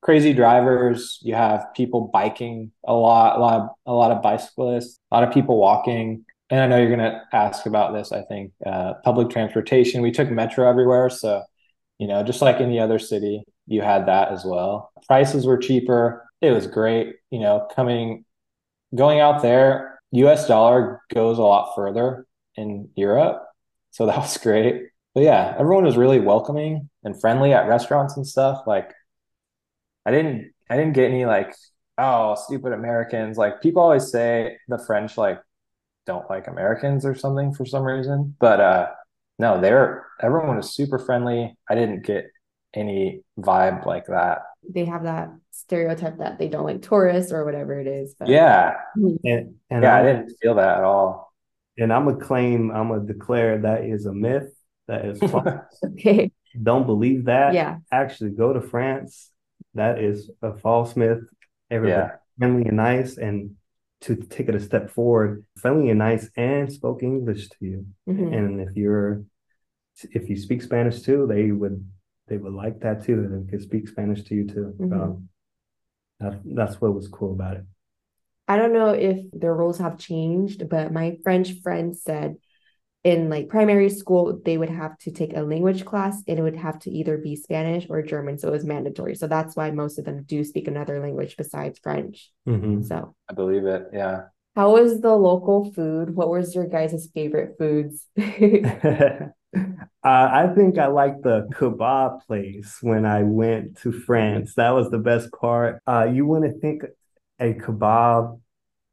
crazy 0.00 0.32
drivers. 0.32 1.18
You 1.22 1.34
have 1.34 1.66
people 1.74 2.10
biking 2.12 2.72
a 2.86 2.94
lot, 2.94 3.36
a 3.36 3.40
lot, 3.40 3.60
of, 3.60 3.68
a 3.86 3.92
lot 3.92 4.10
of 4.10 4.22
bicyclists, 4.22 4.98
a 5.10 5.14
lot 5.14 5.26
of 5.26 5.34
people 5.34 5.58
walking. 5.58 6.23
And 6.50 6.60
I 6.60 6.66
know 6.66 6.78
you're 6.78 6.94
going 6.94 6.98
to 6.98 7.22
ask 7.32 7.66
about 7.66 7.94
this. 7.94 8.12
I 8.12 8.22
think 8.22 8.52
uh, 8.64 8.94
public 9.02 9.30
transportation. 9.30 10.02
We 10.02 10.12
took 10.12 10.30
metro 10.30 10.68
everywhere, 10.68 11.10
so 11.10 11.42
you 11.98 12.08
know, 12.08 12.22
just 12.22 12.42
like 12.42 12.60
any 12.60 12.78
other 12.78 12.98
city, 12.98 13.44
you 13.66 13.82
had 13.82 14.06
that 14.06 14.30
as 14.32 14.44
well. 14.44 14.92
Prices 15.06 15.46
were 15.46 15.58
cheaper. 15.58 16.24
It 16.40 16.50
was 16.50 16.66
great. 16.66 17.16
You 17.30 17.40
know, 17.40 17.68
coming, 17.74 18.24
going 18.94 19.20
out 19.20 19.42
there, 19.42 20.00
US 20.12 20.46
dollar 20.46 21.00
goes 21.12 21.38
a 21.38 21.42
lot 21.42 21.74
further 21.74 22.26
in 22.56 22.90
Europe. 22.96 23.42
So 23.90 24.06
that 24.06 24.18
was 24.18 24.36
great. 24.38 24.88
But 25.14 25.22
yeah, 25.22 25.54
everyone 25.58 25.84
was 25.84 25.96
really 25.96 26.20
welcoming 26.20 26.90
and 27.04 27.18
friendly 27.20 27.52
at 27.52 27.68
restaurants 27.68 28.16
and 28.16 28.26
stuff. 28.26 28.62
Like, 28.66 28.92
I 30.04 30.10
didn't, 30.10 30.52
I 30.68 30.76
didn't 30.76 30.94
get 30.94 31.10
any 31.10 31.24
like, 31.24 31.54
oh, 31.96 32.34
stupid 32.34 32.72
Americans. 32.72 33.38
Like, 33.38 33.62
people 33.62 33.82
always 33.82 34.10
say 34.10 34.58
the 34.68 34.78
French 34.84 35.16
like 35.16 35.40
don't 36.06 36.28
like 36.30 36.48
Americans 36.48 37.04
or 37.06 37.14
something 37.14 37.52
for 37.54 37.64
some 37.64 37.82
reason. 37.84 38.36
But 38.38 38.60
uh, 38.60 38.88
no, 39.38 39.60
they're 39.60 40.06
everyone 40.20 40.56
was 40.56 40.74
super 40.74 40.98
friendly. 40.98 41.56
I 41.68 41.74
didn't 41.74 42.04
get 42.04 42.26
any 42.74 43.22
vibe 43.38 43.86
like 43.86 44.06
that. 44.06 44.42
They 44.68 44.84
have 44.86 45.04
that 45.04 45.30
stereotype 45.50 46.18
that 46.18 46.38
they 46.38 46.48
don't 46.48 46.64
like 46.64 46.82
tourists 46.82 47.32
or 47.32 47.44
whatever 47.44 47.78
it 47.80 47.86
is. 47.86 48.14
But 48.18 48.28
Yeah, 48.28 48.74
And 48.96 49.54
and 49.70 49.82
yeah, 49.82 49.94
I 49.94 49.98
I'm, 50.00 50.04
didn't 50.04 50.36
feel 50.40 50.54
that 50.56 50.78
at 50.78 50.84
all. 50.84 51.32
and 51.78 51.92
I'm 51.92 52.04
gonna 52.06 52.24
claim, 52.24 52.70
I'm 52.70 52.88
gonna 52.88 53.04
declare 53.06 53.58
that 53.62 53.84
is 53.84 54.06
a 54.06 54.12
myth. 54.12 54.50
That 54.88 55.04
is 55.06 55.18
false. 55.30 55.46
okay. 55.84 56.30
Don't 56.62 56.86
believe 56.86 57.24
that. 57.26 57.54
Yeah. 57.54 57.78
Actually, 57.90 58.30
go 58.30 58.52
to 58.52 58.60
France. 58.60 59.30
That 59.74 59.98
is 59.98 60.30
a 60.42 60.56
false 60.58 60.94
myth. 60.96 61.20
Everybody 61.70 62.08
Yeah. 62.12 62.16
friendly 62.38 62.64
and 62.66 62.76
nice, 62.76 63.16
and 63.18 63.56
to 64.04 64.16
take 64.16 64.48
it 64.48 64.54
a 64.54 64.60
step 64.60 64.90
forward, 64.90 65.44
friendly 65.58 65.90
and 65.90 65.98
nice, 65.98 66.30
and 66.36 66.72
spoke 66.72 67.02
English 67.02 67.48
to 67.50 67.56
you. 67.60 67.86
Mhm. 68.06 68.34
And 68.34 68.60
if 68.60 68.76
you're, 68.76 69.24
if 70.12 70.28
you 70.28 70.36
speak 70.36 70.62
Spanish 70.62 71.02
too, 71.02 71.26
they 71.26 71.52
would 71.52 71.84
they 72.26 72.38
would 72.38 72.54
like 72.54 72.80
that 72.80 73.04
too. 73.04 73.28
They 73.28 73.50
could 73.50 73.62
speak 73.62 73.88
Spanish 73.88 74.22
to 74.24 74.34
you 74.34 74.46
too. 74.46 74.74
So 74.78 74.86
Mhm. 74.86 75.28
that, 76.20 76.40
that's 76.44 76.80
what 76.80 76.94
was 76.94 77.08
cool 77.08 77.32
about 77.32 77.56
it. 77.58 77.64
I 78.48 78.56
don't 78.56 78.72
know 78.72 78.90
if 78.90 79.18
their 79.32 79.54
rules 79.54 79.78
have 79.78 79.98
changed, 79.98 80.68
but 80.68 80.92
my 80.92 81.18
French 81.22 81.60
friend 81.62 81.96
said 81.96 82.36
in 83.04 83.28
like 83.28 83.48
primary 83.48 83.90
school, 83.90 84.40
they 84.44 84.56
would 84.58 84.70
have 84.70 84.96
to 85.00 85.10
take 85.12 85.36
a 85.36 85.42
language 85.42 85.84
class 85.84 86.22
and 86.26 86.38
it 86.38 86.42
would 86.42 86.56
have 86.56 86.78
to 86.80 86.90
either 86.90 87.18
be 87.18 87.36
Spanish 87.36 87.86
or 87.90 88.02
German. 88.02 88.38
So 88.38 88.48
it 88.48 88.52
was 88.52 88.64
mandatory. 88.64 89.14
So 89.14 89.26
that's 89.28 89.54
why 89.56 89.70
most 89.70 89.98
of 89.98 90.06
them 90.06 90.24
do 90.24 90.42
speak 90.44 90.68
another 90.68 91.00
language 91.00 91.36
besides 91.36 91.78
French. 91.82 92.30
Mhm. 92.48 92.84
So, 92.84 93.14
I 93.30 93.34
believe 93.34 93.66
it. 93.66 93.88
Yeah. 93.92 94.22
how 94.56 94.72
was 94.74 95.00
the 95.00 95.14
local 95.14 95.72
food? 95.72 96.14
What 96.14 96.30
was 96.30 96.54
your 96.54 96.66
guys' 96.66 97.08
favorite 97.14 97.56
foods? 97.58 98.06
uh, 98.16 99.28
I 100.04 100.52
think 100.54 100.78
I 100.78 100.86
liked 100.86 101.22
the 101.22 101.48
kebab 101.52 102.24
place 102.26 102.78
when 102.80 103.04
I 103.04 103.22
went 103.22 103.78
to 103.78 103.92
France. 103.92 104.54
That 104.54 104.70
was 104.70 104.90
the 104.90 104.98
best 104.98 105.30
part. 105.32 105.80
Uh, 105.86 106.08
you 106.12 106.26
wouldn't 106.26 106.60
think 106.60 106.84
a 107.40 107.52
kebab 107.54 108.40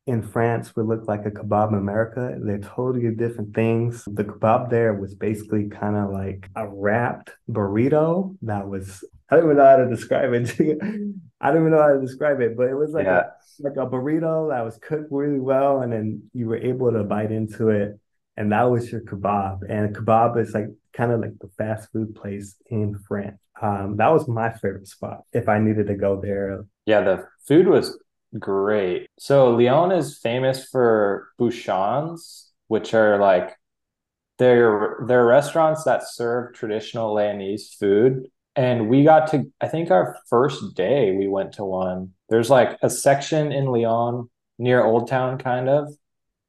in 0.08 0.22
France 0.24 0.76
would 0.76 0.88
look 0.88 1.08
like 1.08 1.26
a 1.26 1.32
kebab 1.32 1.70
in 1.70 1.78
America. 1.78 2.36
They're 2.42 2.58
totally 2.60 3.14
different 3.16 3.54
things. 3.54 4.04
The 4.06 4.24
kebab 4.24 4.70
there 4.70 4.94
was 4.94 5.16
basically 5.16 5.70
kind 5.70 5.96
of 5.96 6.10
like 6.12 6.50
a 6.56 6.68
wrapped 6.68 7.32
burrito 7.50 8.36
that 8.42 8.68
was, 8.68 9.04
I 9.30 9.36
don't 9.36 9.46
even 9.46 9.58
know 9.58 9.66
how 9.66 9.78
to 9.78 9.90
describe 9.90 10.34
it. 10.34 10.50
I 11.42 11.52
don't 11.52 11.62
even 11.62 11.72
know 11.72 11.82
how 11.82 11.94
to 11.94 12.02
describe 12.02 12.42
it, 12.42 12.58
but 12.58 12.68
it 12.70 12.76
was 12.76 12.92
like 12.92 13.06
Yeah. 13.06 13.10
a 13.10 13.32
like 13.60 13.74
a 13.74 13.86
burrito 13.86 14.50
that 14.50 14.62
was 14.66 14.78
cooked 14.78 15.12
really 15.12 15.40
well, 15.40 15.82
and 15.82 15.94
then 15.94 16.24
you 16.34 16.48
were 16.48 16.58
able 16.58 16.92
to 16.92 17.04
bite 17.04 17.32
into 17.32 17.70
it, 17.70 18.00
and 18.38 18.52
that 18.52 18.64
was 18.64 18.92
your 18.92 19.02
kebab. 19.02 19.60
And 19.70 19.96
kebab 19.96 20.42
is 20.42 20.54
like 20.54 20.68
kind 20.94 21.12
of 21.12 21.20
like 21.20 21.38
the 21.40 21.50
fast 21.58 21.92
food 21.92 22.16
place 22.16 22.56
in 22.68 22.98
France. 23.08 23.38
Um, 23.62 23.98
that 23.98 24.12
was 24.12 24.28
my 24.28 24.52
favorite 24.52 24.88
spot 24.88 25.22
if 25.32 25.48
I 25.48 25.60
needed 25.60 25.88
to 25.88 25.96
go 25.96 26.20
there. 26.20 26.66
Yeah, 26.86 27.02
the 27.02 27.28
food 27.48 27.68
was 27.68 27.98
great. 28.38 29.08
So 29.20 29.52
Lyon 29.52 29.92
is 29.92 30.18
famous 30.18 30.66
for 30.66 31.30
bouchons, 31.40 32.50
which 32.68 32.94
are 32.94 33.20
like 33.20 33.56
they're 34.38 35.04
they're 35.08 35.26
restaurants 35.26 35.84
that 35.84 36.08
serve 36.08 36.54
traditional 36.54 37.14
Lyonnaise 37.14 37.76
food. 37.80 38.28
And 38.56 38.90
we 38.90 39.04
got 39.04 39.32
to, 39.32 39.46
I 39.62 39.68
think 39.68 39.92
our 39.92 40.18
first 40.28 40.76
day 40.76 41.16
we 41.16 41.28
went 41.28 41.54
to 41.54 41.64
one. 41.64 42.12
There's 42.30 42.50
like 42.50 42.78
a 42.82 42.90
section 42.90 43.52
in 43.52 43.66
Lyon 43.66 44.30
near 44.60 44.84
Old 44.84 45.08
Town, 45.08 45.38
kind 45.38 45.70
of, 45.70 45.94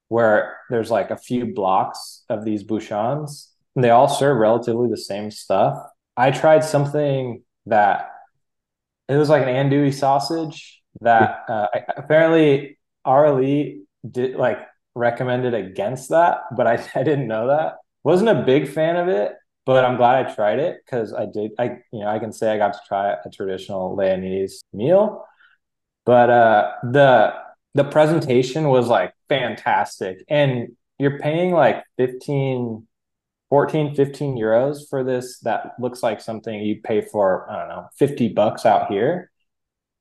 where 0.09 0.59
there's 0.68 0.90
like 0.90 1.11
a 1.11 1.16
few 1.16 1.55
blocks 1.55 2.25
of 2.29 2.45
these 2.45 2.64
bouchons. 2.64 3.51
And 3.77 3.85
they 3.85 3.90
all 3.90 4.09
serve 4.09 4.38
relatively 4.38 4.88
the 4.88 4.97
same 4.97 5.31
stuff. 5.31 5.79
I 6.16 6.31
tried 6.31 6.64
something 6.64 7.42
that 7.66 8.11
it 9.09 9.16
was 9.16 9.29
like 9.29 9.42
an 9.42 9.49
andouille 9.49 9.95
sausage 9.95 10.82
that 11.00 11.44
uh, 11.48 11.66
apparently 11.96 12.78
Arlie 13.05 13.83
did 14.09 14.37
like 14.37 14.61
recommended 14.94 15.55
against 15.55 16.11
that, 16.11 16.42
but 16.57 16.66
I, 16.66 16.74
I 16.94 17.02
didn't 17.02 17.28
know 17.28 17.48
that. 17.48 17.78
Wasn't 18.05 18.28
a 18.28 18.42
big 18.42 18.68
fan 18.68 18.96
of 18.96 19.09
it, 19.09 19.35
but 19.64 19.85
I'm 19.85 19.96
glad 19.96 20.26
I 20.26 20.35
tried 20.35 20.59
it 20.59 20.83
because 20.85 21.12
I 21.12 21.26
did. 21.26 21.52
I 21.59 21.78
you 21.92 22.00
know 22.00 22.09
I 22.09 22.18
can 22.18 22.33
say 22.33 22.52
I 22.52 22.59
got 22.59 22.72
to 22.74 22.81
try 22.87 23.12
a 23.12 23.31
traditional 23.31 23.96
Lyonnaise 23.96 24.62
meal, 24.72 25.24
but 26.05 26.31
uh, 26.31 26.72
the 26.83 27.35
the 27.74 27.85
presentation 27.85 28.68
was 28.68 28.88
like 28.88 29.14
fantastic, 29.28 30.24
and 30.28 30.76
you're 30.98 31.18
paying 31.18 31.52
like 31.52 31.85
15 31.96 32.87
14 33.50 33.94
15 33.94 34.37
euros 34.38 34.88
for 34.88 35.05
this 35.05 35.38
that 35.40 35.74
looks 35.78 36.02
like 36.02 36.20
something 36.20 36.61
you 36.61 36.81
pay 36.81 37.02
for 37.02 37.50
i 37.50 37.59
don't 37.59 37.68
know 37.68 37.87
50 37.98 38.28
bucks 38.28 38.64
out 38.64 38.90
here 38.90 39.32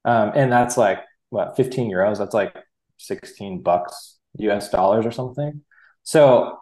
um, 0.06 0.32
and 0.36 0.52
that's 0.52 0.78
like 0.78 1.00
what 1.30 1.56
15 1.56 1.90
euros? 1.92 2.18
That's 2.18 2.34
like 2.34 2.56
16 2.98 3.62
bucks 3.62 4.18
us 4.40 4.70
dollars 4.70 5.06
or 5.06 5.12
something. 5.12 5.62
So 6.04 6.58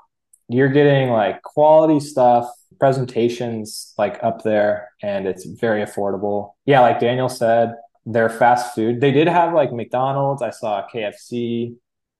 you're 0.48 0.70
getting 0.70 1.10
like 1.10 1.42
quality 1.44 2.00
stuff 2.00 2.50
presentations 2.80 3.94
like 3.98 4.24
up 4.24 4.44
there 4.44 4.90
and 5.04 5.28
it's 5.28 5.46
very 5.46 5.84
affordable. 5.84 6.52
Yeah 6.66 6.82
like 6.82 7.00
daniel 7.00 7.30
said 7.30 7.76
their 8.06 8.30
fast 8.30 8.74
food. 8.74 9.02
They 9.02 9.12
did 9.12 9.28
have 9.28 9.54
like 9.54 9.72
mcdonald's. 9.72 10.42
I 10.42 10.50
saw 10.50 10.88
kfc 10.94 11.76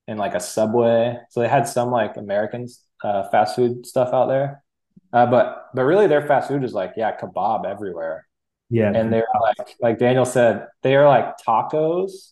and 0.08 0.20
like 0.20 0.36
a 0.36 0.40
subway. 0.40 1.18
So 1.30 1.40
they 1.40 1.48
had 1.48 1.68
some 1.68 1.92
like 1.92 2.18
americans 2.18 2.84
uh, 3.04 3.30
fast 3.30 3.56
food 3.56 3.86
stuff 3.86 4.14
out 4.14 4.28
there. 4.28 4.64
Uh, 5.12 5.26
but 5.26 5.70
but 5.74 5.84
really 5.84 6.08
their 6.08 6.28
fast 6.28 6.50
food 6.50 6.64
is 6.64 6.74
like 6.74 6.94
yeah 6.98 7.18
kebab 7.18 7.66
everywhere 7.66 8.28
Yeah. 8.70 8.92
and 8.94 9.12
they're 9.12 9.28
like 9.42 9.78
like 9.82 9.98
Daniel 10.00 10.26
said, 10.26 10.68
they 10.84 10.96
are 10.96 11.08
like 11.08 11.38
tacos, 11.46 12.32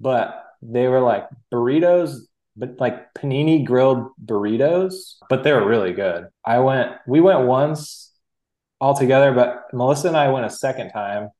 but 0.00 0.44
they 0.62 0.88
were 0.88 1.00
like 1.00 1.28
burritos, 1.52 2.20
but 2.56 2.78
like 2.80 3.12
panini 3.14 3.64
grilled 3.64 4.08
burritos, 4.24 5.16
but 5.28 5.42
they 5.42 5.52
were 5.52 5.66
really 5.66 5.92
good. 5.92 6.28
I 6.44 6.60
went 6.60 6.92
we 7.06 7.20
went 7.20 7.46
once 7.46 8.12
all 8.80 8.94
together, 8.96 9.32
but 9.32 9.64
Melissa 9.72 10.08
and 10.08 10.16
I 10.16 10.28
went 10.30 10.46
a 10.46 10.50
second 10.50 10.90
time 10.90 11.30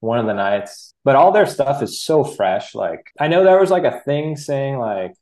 one 0.00 0.18
of 0.18 0.26
the 0.26 0.34
nights. 0.34 0.94
But 1.04 1.16
all 1.16 1.32
their 1.32 1.46
stuff 1.46 1.82
is 1.82 2.02
so 2.02 2.24
fresh. 2.24 2.74
Like 2.74 3.10
I 3.20 3.28
know 3.28 3.44
there 3.44 3.60
was 3.60 3.70
like 3.70 3.84
a 3.84 4.00
thing 4.00 4.36
saying 4.36 4.78
like 4.78 5.14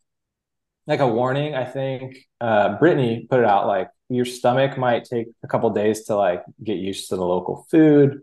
like 0.87 1.01
a 1.01 1.09
warning, 1.09 1.55
I 1.55 1.65
think. 1.65 2.17
Uh 2.41 2.79
Brittany 2.79 3.27
put 3.31 3.41
it 3.41 3.47
out 3.47 3.67
like 3.67 3.91
your 4.09 4.25
stomach 4.25 4.77
might 4.79 5.05
take 5.05 5.29
a 5.45 5.49
couple 5.49 5.71
days 5.71 6.05
to 6.07 6.17
like 6.17 6.43
get 6.65 6.79
used 6.79 7.11
to 7.11 7.17
the 7.17 7.25
local 7.25 7.67
food 7.71 8.23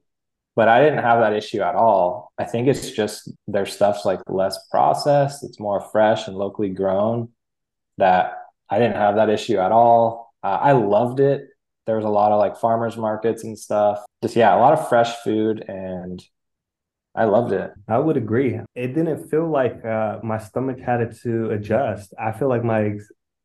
but 0.58 0.68
I 0.68 0.84
didn't 0.84 1.04
have 1.04 1.20
that 1.20 1.34
issue 1.34 1.62
at 1.62 1.76
all. 1.76 2.34
I 2.40 2.44
think 2.44 2.68
it's 2.68 2.90
just 2.90 3.32
their 3.48 3.68
stuff's 3.68 4.06
like 4.06 4.20
less 4.28 4.58
processed, 4.72 5.44
it's 5.44 5.60
more 5.60 5.80
fresh 5.80 6.28
and 6.28 6.36
locally 6.36 6.70
grown. 6.70 7.30
That 8.00 8.34
I 8.68 8.80
didn't 8.80 8.96
have 8.96 9.16
that 9.16 9.30
issue 9.30 9.60
at 9.60 9.72
all. 9.72 10.34
Uh, 10.44 10.58
I 10.60 10.72
loved 10.72 11.20
it. 11.20 11.48
There 11.86 11.96
was 11.96 12.06
a 12.06 12.10
lot 12.10 12.32
of 12.32 12.40
like 12.40 12.58
farmers 12.58 12.98
markets 12.98 13.44
and 13.44 13.58
stuff. 13.58 14.04
Just 14.24 14.36
yeah, 14.36 14.56
a 14.56 14.60
lot 14.60 14.74
of 14.74 14.90
fresh 14.90 15.16
food, 15.18 15.64
and 15.68 16.22
I 17.16 17.26
loved 17.26 17.54
it. 17.54 17.72
I 17.88 18.00
would 18.00 18.18
agree. 18.18 18.60
It 18.74 18.96
didn't 18.96 19.30
feel 19.30 19.48
like 19.48 19.86
uh, 19.86 20.20
my 20.24 20.40
stomach 20.40 20.80
had 20.80 21.16
to 21.22 21.52
adjust. 21.52 22.16
I 22.20 22.32
feel 22.32 22.50
like 22.50 22.64
my 22.64 22.98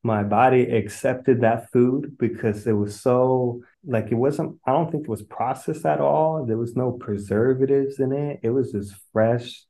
my 0.03 0.23
body 0.25 0.63
accepted 0.63 1.41
that 1.43 1.71
food 1.73 2.17
because 2.19 2.67
it 2.67 2.73
was 2.73 3.01
so 3.01 3.61
like 3.87 4.11
it 4.11 4.17
wasn't 4.17 4.59
i 4.67 4.73
don't 4.73 4.91
think 4.91 5.05
it 5.05 5.09
was 5.11 5.23
processed 5.23 5.87
at 5.87 6.01
all. 6.01 6.45
There 6.47 6.59
was 6.59 6.75
no 6.77 6.93
preservatives 6.93 7.99
in 8.01 8.13
it. 8.13 8.41
It 8.43 8.51
was 8.51 8.73
just 8.73 8.95
fresh 9.13 9.65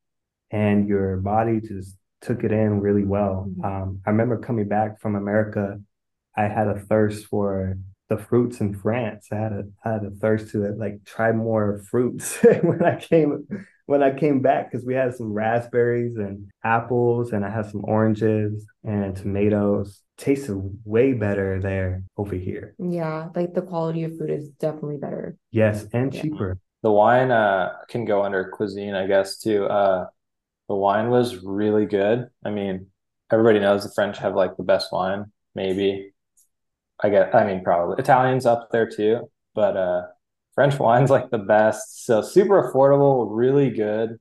and 0.51 0.88
your 0.88 1.16
body 1.18 1.61
just 1.61 1.97
took 2.21 2.45
it 2.45 2.53
in 2.53 2.81
really 2.81 3.05
well. 3.05 3.49
Mhm. 3.51 3.64
um, 3.64 4.01
i 4.07 4.11
remember 4.11 4.38
coming 4.38 4.68
back 4.68 5.01
from 5.01 5.16
america 5.16 5.81
i 6.37 6.45
had 6.45 6.68
a 6.68 6.79
thirst 6.79 7.27
for 7.27 7.77
the 8.09 8.18
fruits 8.18 8.61
in 8.61 8.75
france. 8.75 9.29
I 9.33 9.37
had 9.37 9.53
a 9.53 9.64
I 9.85 9.92
had 9.95 10.05
a 10.05 10.11
thirst 10.11 10.51
to 10.53 10.59
like 10.85 11.05
try 11.05 11.33
more 11.33 11.79
fruits 11.90 12.37
when 12.62 12.83
i 12.85 12.97
came 12.97 13.47
when 13.92 14.02
i 14.02 14.11
came 14.24 14.40
back 14.40 14.62
because 14.70 14.85
we 14.87 14.94
had 14.94 15.14
some 15.14 15.33
raspberries 15.33 16.16
and 16.16 16.50
apples 16.64 17.33
and 17.33 17.44
i 17.44 17.50
had 17.50 17.66
some 17.70 17.83
oranges 17.85 18.66
and 18.85 19.16
tomatoes 19.16 20.02
tasted 20.16 20.57
way 20.85 21.12
better 21.12 21.61
there 21.61 22.02
over 22.16 22.35
here 22.35 22.74
Yeah, 22.78 23.28
like 23.35 23.55
the 23.55 23.62
quality 23.62 24.05
of 24.05 24.12
food 24.18 24.31
is 24.31 24.48
definitely 24.64 24.98
better. 25.07 25.37
Yes, 25.50 25.87
and 25.92 26.12
Yeah. 26.12 26.22
cheaper. 26.22 26.59
The 26.83 26.90
wine 26.90 27.31
uh, 27.31 27.66
can 27.92 28.05
go 28.05 28.22
under 28.26 28.50
cuisine, 28.57 28.94
I 28.94 29.07
guess, 29.07 29.38
too. 29.38 29.61
Uh, 29.66 30.07
the 30.68 30.74
wine 30.74 31.09
was 31.11 31.28
really 31.44 31.87
good. 31.87 32.18
I 32.44 32.50
mean, 32.50 32.87
everybody 33.31 33.61
knows 33.61 33.83
the 33.85 33.92
French 33.94 34.18
have 34.18 34.35
like 34.35 34.57
the 34.57 34.64
best 34.72 34.88
wine, 34.92 35.22
maybe. 35.55 36.12
I 37.02 37.09
guess 37.11 37.35
I 37.35 37.44
mean, 37.46 37.62
probably 37.64 37.96
Italians 37.98 38.46
up 38.46 38.68
there 38.72 38.88
too, 38.88 39.31
but 39.55 39.76
uh, 39.76 40.02
French 40.62 40.79
wine's 40.79 41.11
like 41.11 41.29
the 41.31 41.38
best. 41.38 42.07
So 42.07 42.22
super 42.22 42.70
affordable, 42.70 43.27
really 43.29 43.68
good 43.68 44.20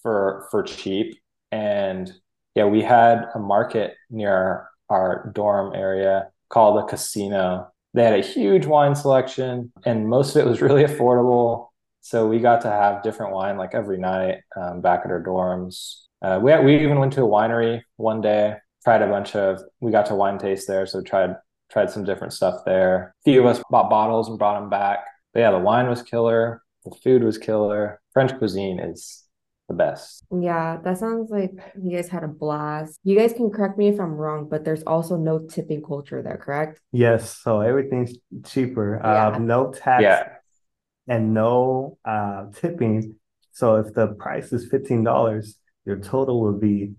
for 0.00 0.48
for 0.50 0.62
cheap. 0.62 1.18
And 1.52 2.10
yeah, 2.54 2.64
we 2.64 2.80
had 2.80 3.26
a 3.34 3.38
market 3.38 3.94
near 4.08 4.66
our, 4.88 5.30
dorm 5.34 5.74
area 5.74 6.28
called 6.48 6.78
the 6.78 6.86
Casino. 6.86 7.70
They 7.92 8.02
had 8.02 8.18
a 8.18 8.22
huge 8.22 8.64
wine 8.64 8.94
selection, 8.94 9.72
and 9.84 10.08
most 10.08 10.34
of 10.34 10.46
it 10.46 10.48
was 10.48 10.62
really 10.66 10.84
affordable. 10.84 11.68
So 12.00 12.26
we 12.26 12.38
got 12.38 12.62
to 12.62 12.70
have 12.70 13.02
different 13.02 13.34
wine 13.34 13.58
like 13.58 13.74
every 13.74 13.98
night 13.98 14.38
um, 14.56 14.80
back 14.80 15.02
at 15.04 15.10
our 15.10 15.22
dorms. 15.22 16.04
Uh, 16.22 16.40
we 16.42 16.58
we 16.60 16.82
even 16.82 16.98
went 16.98 17.12
to 17.12 17.24
a 17.24 17.28
winery 17.28 17.82
one 17.96 18.22
day. 18.22 18.54
Tried 18.84 19.02
a 19.02 19.06
bunch 19.06 19.36
of. 19.36 19.60
We 19.80 19.92
got 19.92 20.06
to 20.06 20.14
wine 20.14 20.38
taste 20.38 20.66
there, 20.66 20.86
so 20.86 21.02
tried 21.02 21.36
tried 21.70 21.90
some 21.90 22.04
different 22.04 22.32
stuff 22.32 22.60
there. 22.64 23.14
A 23.20 23.30
few 23.30 23.40
of 23.40 23.46
us 23.46 23.62
bought 23.68 23.90
bottles 23.90 24.30
and 24.30 24.38
brought 24.38 24.58
them 24.58 24.70
back. 24.70 25.04
But 25.34 25.40
yeah, 25.40 25.50
the 25.50 25.58
wine 25.58 25.88
was 25.88 26.02
killer. 26.02 26.62
The 26.84 26.92
food 27.02 27.22
was 27.24 27.36
killer. 27.38 28.00
French 28.12 28.36
cuisine 28.38 28.78
is 28.78 29.24
the 29.68 29.74
best. 29.74 30.24
Yeah, 30.30 30.78
that 30.84 30.98
sounds 30.98 31.30
like 31.30 31.50
you 31.82 31.96
guys 31.96 32.08
had 32.08 32.22
a 32.22 32.28
blast. 32.28 33.00
You 33.02 33.16
guys 33.18 33.32
can 33.32 33.50
correct 33.50 33.76
me 33.76 33.88
if 33.88 33.98
I'm 33.98 34.12
wrong, 34.14 34.48
but 34.48 34.64
there's 34.64 34.82
also 34.84 35.16
no 35.16 35.40
tipping 35.40 35.82
culture 35.82 36.22
there, 36.22 36.36
correct? 36.36 36.80
Yes, 36.92 37.36
so 37.42 37.60
everything's 37.60 38.14
cheaper. 38.46 39.00
Yeah. 39.02 39.28
Uh, 39.28 39.38
no 39.38 39.72
tax 39.72 40.02
Yeah. 40.02 40.28
and 41.08 41.34
no 41.34 41.98
uh, 42.04 42.46
tipping. 42.54 43.16
So 43.52 43.76
if 43.76 43.92
the 43.94 44.08
price 44.08 44.52
is 44.52 44.68
fifteen 44.70 45.02
dollars, 45.04 45.56
your 45.84 45.98
total 45.98 46.42
would 46.42 46.60
be 46.60 46.92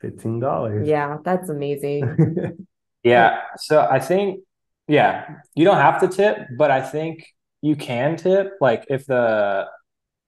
fifteen 0.00 0.40
dollars. 0.40 0.88
Yeah, 0.88 1.18
that's 1.24 1.48
amazing. 1.50 2.66
Yeah. 3.06 3.40
So 3.58 3.86
I 3.86 3.98
think, 4.00 4.40
yeah, 4.88 5.26
you 5.54 5.66
don't 5.66 5.76
have 5.76 6.00
to 6.00 6.08
tip, 6.08 6.38
but 6.56 6.70
I 6.70 6.80
think 6.80 7.26
you 7.64 7.76
can 7.76 8.16
tip. 8.16 8.52
Like 8.60 8.84
if 8.90 9.06
the 9.06 9.66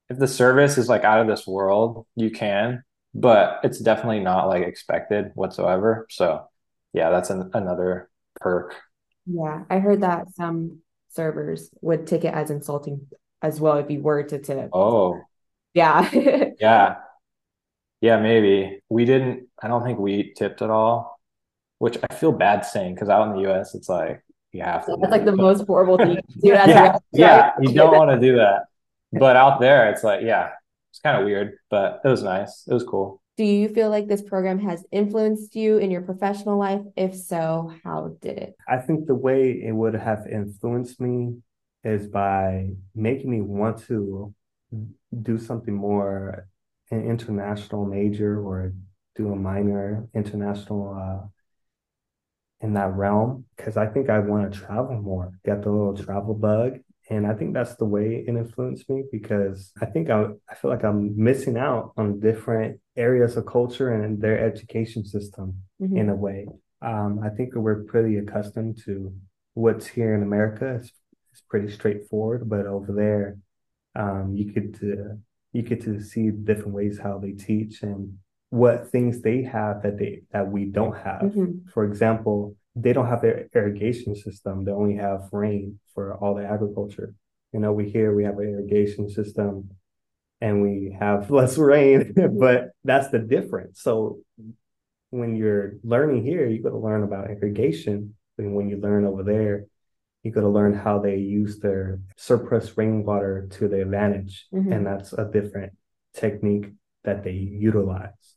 if 0.09 0.17
the 0.17 0.27
service 0.27 0.77
is 0.77 0.89
like 0.89 1.03
out 1.03 1.21
of 1.21 1.27
this 1.27 1.47
world, 1.47 2.07
you 2.15 2.31
can, 2.31 2.83
but 3.13 3.59
it's 3.63 3.79
definitely 3.79 4.21
not 4.21 4.47
like 4.47 4.63
expected 4.63 5.31
whatsoever. 5.35 6.07
So 6.09 6.47
yeah, 6.93 7.11
that's 7.11 7.29
an, 7.29 7.51
another 7.53 8.09
perk. 8.41 8.75
Yeah, 9.25 9.65
I 9.69 9.79
heard 9.79 10.01
that 10.01 10.33
some 10.35 10.79
servers 11.09 11.69
would 11.81 12.07
take 12.07 12.23
it 12.23 12.33
as 12.33 12.49
insulting 12.49 13.07
as 13.41 13.59
well 13.59 13.77
if 13.77 13.91
you 13.91 14.01
were 14.01 14.23
to 14.23 14.39
tip. 14.39 14.69
Oh, 14.71 15.27
Yeah. 15.73 16.09
yeah. 16.59 16.95
Yeah, 18.01 18.19
maybe. 18.19 18.81
We 18.89 19.05
didn't, 19.05 19.47
I 19.61 19.67
don't 19.67 19.83
think 19.83 19.99
we 19.99 20.33
tipped 20.37 20.61
at 20.61 20.69
all, 20.69 21.19
which 21.79 21.97
I 22.09 22.13
feel 22.15 22.31
bad 22.31 22.65
saying 22.65 22.95
because 22.95 23.09
out 23.09 23.27
in 23.29 23.35
the 23.43 23.51
US, 23.51 23.75
it's 23.75 23.89
like 23.89 24.23
you 24.51 24.63
have 24.63 24.85
to. 24.85 24.97
That's 24.99 25.11
like 25.11 25.25
the 25.25 25.35
most 25.35 25.65
horrible 25.65 25.97
thing 25.97 26.11
you 26.11 26.21
do 26.41 26.53
as 26.53 26.67
yeah, 26.67 26.97
yeah, 27.11 27.51
you 27.61 27.73
don't 27.73 27.95
want 27.95 28.11
to 28.11 28.19
do 28.19 28.37
that. 28.37 28.65
But 29.13 29.35
out 29.35 29.59
there, 29.59 29.89
it's 29.89 30.03
like, 30.03 30.21
yeah, 30.21 30.51
it's 30.91 30.99
kind 30.99 31.17
of 31.17 31.25
weird, 31.25 31.57
but 31.69 32.01
it 32.03 32.07
was 32.07 32.23
nice. 32.23 32.65
It 32.67 32.73
was 32.73 32.83
cool. 32.83 33.21
Do 33.37 33.43
you 33.43 33.69
feel 33.69 33.89
like 33.89 34.07
this 34.07 34.23
program 34.23 34.57
has 34.59 34.83
influenced 34.91 35.55
you 35.55 35.77
in 35.77 35.91
your 35.91 36.01
professional 36.01 36.57
life? 36.57 36.81
If 36.95 37.15
so, 37.15 37.71
how 37.83 38.17
did 38.21 38.37
it? 38.37 38.55
I 38.67 38.77
think 38.77 39.05
the 39.05 39.15
way 39.15 39.51
it 39.51 39.73
would 39.73 39.93
have 39.93 40.25
influenced 40.27 40.99
me 40.99 41.37
is 41.83 42.07
by 42.07 42.71
making 42.95 43.29
me 43.29 43.41
want 43.41 43.85
to 43.87 44.33
do 45.21 45.37
something 45.37 45.73
more 45.73 46.47
an 46.89 47.03
international 47.03 47.85
major 47.85 48.41
or 48.41 48.73
do 49.15 49.31
a 49.31 49.35
minor 49.35 50.07
international 50.15 50.95
uh, 50.95 51.27
in 52.61 52.73
that 52.73 52.93
realm 52.95 53.45
because 53.55 53.77
I 53.77 53.85
think 53.87 54.09
I 54.09 54.19
want 54.19 54.51
to 54.51 54.59
travel 54.59 54.99
more, 55.01 55.31
get 55.45 55.61
the 55.61 55.69
little 55.71 55.95
travel 55.95 56.33
bug. 56.33 56.79
And 57.09 57.25
I 57.25 57.33
think 57.35 57.53
that's 57.53 57.75
the 57.75 57.85
way 57.85 58.25
it 58.27 58.27
influenced 58.27 58.89
me 58.89 59.03
because 59.11 59.71
I 59.81 59.85
think 59.85 60.09
I, 60.09 60.25
I 60.49 60.55
feel 60.55 60.69
like 60.71 60.83
I'm 60.83 61.15
missing 61.15 61.57
out 61.57 61.93
on 61.95 62.19
different 62.19 62.81
areas 62.97 63.37
of 63.37 63.45
culture 63.45 63.93
and 63.93 64.21
their 64.21 64.39
education 64.45 65.05
system 65.05 65.61
Mhm. 65.81 65.97
in 65.97 66.09
a 66.09 66.15
way. 66.15 66.47
Um, 66.81 67.19
I 67.23 67.29
think 67.29 67.55
we're 67.55 67.83
pretty 67.83 68.17
accustomed 68.17 68.79
to 68.85 69.13
what's 69.53 69.87
here 69.87 70.13
in 70.15 70.21
America. 70.23 70.75
It's, 70.75 70.91
it's 71.31 71.41
pretty 71.41 71.71
straightforward, 71.71 72.49
but 72.49 72.65
over 72.65 72.91
there, 72.91 73.37
um, 73.95 74.35
you 74.35 74.51
could 74.51 74.77
uh, 74.83 75.15
you 75.53 75.61
get 75.61 75.81
to 75.83 76.01
see 76.01 76.29
different 76.29 76.73
ways 76.73 76.99
how 76.99 77.17
they 77.19 77.31
teach 77.31 77.83
and 77.83 78.17
what 78.49 78.89
things 78.91 79.21
they 79.21 79.43
have 79.43 79.83
that 79.83 79.97
they 79.97 80.21
that 80.31 80.49
we 80.49 80.65
don't 80.65 80.95
have. 80.97 81.21
Mhm. 81.23 81.69
For 81.69 81.83
example, 81.83 82.55
they 82.75 82.93
don't 82.93 83.07
have 83.07 83.21
their 83.21 83.49
irrigation 83.53 84.15
system. 84.15 84.63
They 84.63 84.71
only 84.71 84.95
have 84.95 85.29
rain 85.31 85.79
for 85.93 86.15
all 86.15 86.35
the 86.35 86.45
agriculture. 86.45 87.13
You 87.53 87.59
know, 87.59 87.73
we 87.73 87.89
here 87.89 88.13
we 88.13 88.23
have 88.23 88.37
an 88.37 88.49
irrigation 88.49 89.09
system 89.09 89.71
and 90.39 90.61
we 90.61 90.95
have 90.99 91.29
less 91.39 91.57
rain, 91.57 92.13
but 92.39 92.71
that's 92.83 93.09
the 93.09 93.19
difference. 93.19 93.81
So 93.81 94.19
when 95.09 95.35
you're 95.35 95.73
learning 95.83 96.23
here, 96.23 96.45
you 96.45 96.61
got 96.61 96.69
to 96.69 96.77
learn 96.77 97.03
about 97.03 97.29
irrigation. 97.29 98.15
And 98.37 98.55
when 98.55 98.69
you 98.69 98.77
learn 98.77 99.05
over 99.05 99.23
there, 99.23 99.65
you 100.23 100.31
got 100.31 100.41
to 100.41 100.49
learn 100.49 100.73
how 100.73 100.99
they 100.99 101.17
use 101.17 101.59
their 101.59 101.99
surplus 102.17 102.77
rainwater 102.77 103.47
to 103.51 103.67
their 103.67 103.81
advantage. 103.81 104.47
Mhm. 104.53 104.71
And 104.73 104.85
that's 104.85 105.13
a 105.13 105.29
different 105.31 105.73
technique 106.13 106.71
that 107.03 107.23
they 107.23 107.31
utilize. 107.31 108.36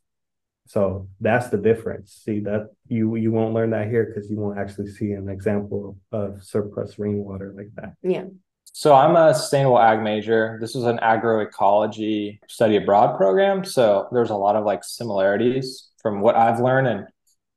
So 0.70 1.08
that's 1.20 1.48
the 1.48 1.58
difference. 1.58 2.12
See 2.24 2.38
that 2.40 2.68
you 2.86 3.16
you 3.16 3.32
won't 3.32 3.54
learn 3.54 3.70
that 3.70 3.88
here 3.88 4.04
because 4.04 4.30
you 4.30 4.36
won't 4.36 4.56
actually 4.56 4.86
see 4.86 5.10
an 5.10 5.28
example 5.28 5.98
of 6.12 6.44
surplus 6.44 6.96
rainwater 6.96 7.52
like 7.56 7.70
that. 7.74 7.94
Yeah. 8.04 8.26
So 8.66 8.94
I'm 8.94 9.16
a 9.16 9.34
sustainable 9.34 9.80
ag 9.80 10.00
major. 10.00 10.58
This 10.60 10.76
is 10.76 10.84
an 10.84 10.98
agroecology 10.98 12.38
study 12.46 12.76
abroad 12.76 13.16
program. 13.16 13.64
So 13.64 14.06
there's 14.12 14.30
a 14.30 14.36
lot 14.36 14.54
of 14.54 14.64
like 14.64 14.84
similarities 14.84 15.88
from 16.00 16.20
what 16.20 16.36
I've 16.36 16.60
learned 16.60 16.86
and 16.86 17.08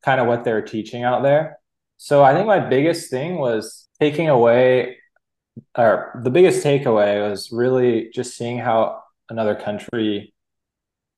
kind 0.02 0.19
of 0.19 0.26
what 0.26 0.43
they're 0.43 0.63
teaching 0.63 1.04
out 1.04 1.21
there. 1.21 1.60
So 1.97 2.23
I 2.23 2.34
think 2.34 2.47
my 2.47 2.62
biggest 2.67 3.12
thing 3.12 3.38
was 3.38 3.88
taking 3.99 4.28
away 4.28 4.97
or 5.78 6.19
the 6.23 6.32
biggest 6.32 6.65
takeaway 6.65 7.30
was 7.30 7.52
really 7.52 8.10
just 8.12 8.36
seeing 8.36 8.58
how 8.58 9.04
another 9.30 9.54
country, 9.54 10.34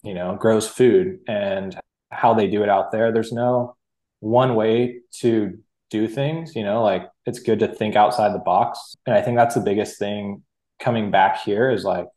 you 0.03 0.13
know, 0.13 0.35
grows 0.35 0.67
food 0.67 1.19
and 1.25 1.79
how 2.15 2.33
they 2.33 2.47
do 2.47 2.63
it 2.63 2.69
out 2.69 2.91
there. 2.91 3.11
There's 3.11 3.31
no 3.31 3.75
one 4.19 4.55
way 4.55 5.01
to 5.19 5.57
do 5.89 6.07
things, 6.07 6.55
you 6.55 6.63
know, 6.63 6.81
like 6.83 7.09
it's 7.25 7.39
good 7.39 7.59
to 7.59 7.67
think 7.67 7.95
outside 7.95 8.33
the 8.33 8.39
box. 8.39 8.95
And 9.05 9.15
I 9.15 9.21
think 9.21 9.37
that's 9.37 9.55
the 9.55 9.61
biggest 9.61 9.99
thing 9.99 10.43
coming 10.79 11.11
back 11.11 11.41
here 11.43 11.69
is 11.69 11.83
like, 11.83 12.07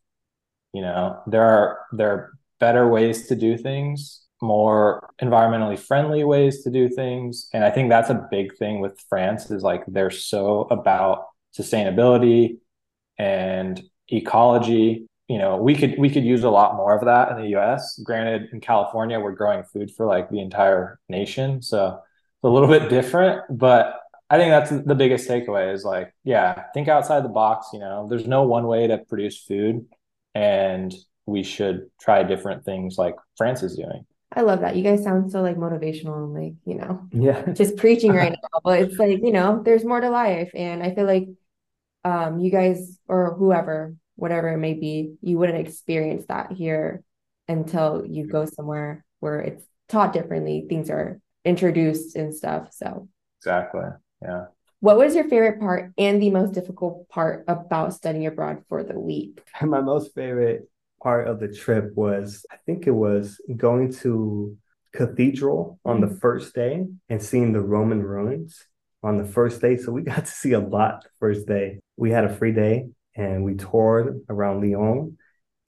you 0.72 0.82
know, 0.82 1.20
there 1.26 1.42
are 1.42 1.80
there 1.92 2.10
are 2.10 2.32
better 2.60 2.88
ways 2.88 3.28
to 3.28 3.36
do 3.36 3.56
things, 3.56 4.26
more 4.40 5.10
environmentally 5.22 5.78
friendly 5.78 6.24
ways 6.24 6.62
to 6.64 6.70
do 6.70 6.88
things. 6.88 7.48
And 7.52 7.64
I 7.64 7.70
think 7.70 7.88
that's 7.88 8.10
a 8.10 8.26
big 8.30 8.56
thing 8.56 8.80
with 8.80 8.98
France 9.08 9.50
is 9.50 9.62
like 9.62 9.84
they're 9.86 10.10
so 10.10 10.62
about 10.70 11.26
sustainability 11.58 12.58
and 13.18 13.82
ecology 14.08 15.07
you 15.28 15.38
know 15.38 15.56
we 15.56 15.74
could 15.74 15.94
we 15.98 16.10
could 16.10 16.24
use 16.24 16.44
a 16.44 16.50
lot 16.50 16.74
more 16.76 16.94
of 16.96 17.04
that 17.04 17.30
in 17.30 17.42
the 17.42 17.48
us 17.56 18.00
granted 18.04 18.48
in 18.52 18.60
california 18.60 19.18
we're 19.20 19.32
growing 19.32 19.62
food 19.62 19.90
for 19.90 20.06
like 20.06 20.30
the 20.30 20.40
entire 20.40 20.98
nation 21.08 21.62
so 21.62 21.88
it's 21.88 22.44
a 22.44 22.48
little 22.48 22.68
bit 22.68 22.88
different 22.88 23.42
but 23.50 24.00
i 24.30 24.36
think 24.38 24.50
that's 24.50 24.70
the 24.70 24.94
biggest 24.94 25.28
takeaway 25.28 25.72
is 25.72 25.84
like 25.84 26.12
yeah 26.24 26.64
think 26.74 26.88
outside 26.88 27.24
the 27.24 27.28
box 27.28 27.68
you 27.72 27.78
know 27.78 28.06
there's 28.08 28.26
no 28.26 28.42
one 28.42 28.66
way 28.66 28.86
to 28.86 28.98
produce 28.98 29.38
food 29.38 29.86
and 30.34 30.94
we 31.26 31.42
should 31.42 31.90
try 32.00 32.22
different 32.22 32.64
things 32.64 32.96
like 32.98 33.14
france 33.36 33.62
is 33.62 33.76
doing 33.76 34.04
I 34.30 34.42
love 34.42 34.60
that. 34.60 34.76
You 34.76 34.82
guys 34.82 35.02
sound 35.02 35.32
so 35.32 35.40
like 35.40 35.56
motivational 35.56 36.22
and 36.22 36.34
like, 36.34 36.52
you 36.66 36.74
know, 36.74 37.08
Yeah. 37.12 37.50
just 37.52 37.76
preaching 37.78 38.12
right 38.12 38.30
now. 38.30 38.60
But 38.62 38.80
it's 38.80 38.98
like, 38.98 39.20
you 39.22 39.32
know, 39.32 39.62
there's 39.64 39.84
more 39.86 40.00
to 40.00 40.10
life. 40.10 40.50
And 40.54 40.82
I 40.82 40.94
feel 40.94 41.06
like 41.06 41.28
um 42.04 42.38
you 42.38 42.50
guys 42.50 42.98
or 43.08 43.34
whoever, 43.34 43.94
whatever 44.18 44.48
it 44.48 44.58
may 44.58 44.74
be, 44.74 45.14
you 45.22 45.38
wouldn't 45.38 45.66
experience 45.66 46.26
that 46.28 46.52
here 46.52 47.02
until 47.48 48.04
you 48.06 48.26
go 48.26 48.42
mm-hmm. 48.42 48.54
somewhere 48.54 49.04
where 49.20 49.40
it's 49.40 49.64
taught 49.88 50.12
differently, 50.12 50.66
things 50.68 50.90
are 50.90 51.20
introduced 51.44 52.14
and 52.16 52.34
stuff. 52.34 52.68
So 52.72 53.08
exactly 53.40 53.88
yeah 54.20 54.46
what 54.80 54.96
was 54.96 55.14
your 55.14 55.24
favorite 55.24 55.60
part 55.60 55.92
and 55.98 56.22
the 56.22 56.30
most 56.30 56.52
difficult 56.52 57.08
part 57.08 57.44
about 57.48 57.94
studying 57.94 58.26
abroad 58.26 58.62
for 58.68 58.84
the 58.84 58.98
week? 58.98 59.40
My 59.62 59.80
most 59.80 60.14
favorite 60.14 60.68
part 61.02 61.26
of 61.26 61.40
the 61.40 61.48
trip 61.48 61.94
was 61.96 62.46
I 62.50 62.56
think 62.64 62.86
it 62.86 62.92
was 62.92 63.40
going 63.56 63.92
to 63.94 64.56
cathedral 64.92 65.80
on 65.84 66.00
the 66.00 66.06
mm-hmm. 66.06 66.18
first 66.18 66.54
day 66.54 66.86
and 67.08 67.22
seeing 67.22 67.52
the 67.52 67.60
Roman 67.60 68.02
ruins 68.02 68.64
on 69.02 69.18
the 69.18 69.24
first 69.24 69.60
day. 69.60 69.76
So 69.76 69.92
we 69.92 70.02
got 70.02 70.26
to 70.26 70.30
see 70.30 70.52
a 70.52 70.60
lot 70.60 71.02
the 71.02 71.10
first 71.18 71.46
day. 71.46 71.80
We 71.96 72.10
had 72.10 72.24
a 72.24 72.34
free 72.34 72.52
day 72.52 72.88
and 73.18 73.44
we 73.44 73.54
toured 73.54 74.20
around 74.30 74.62
Lyon 74.62 75.18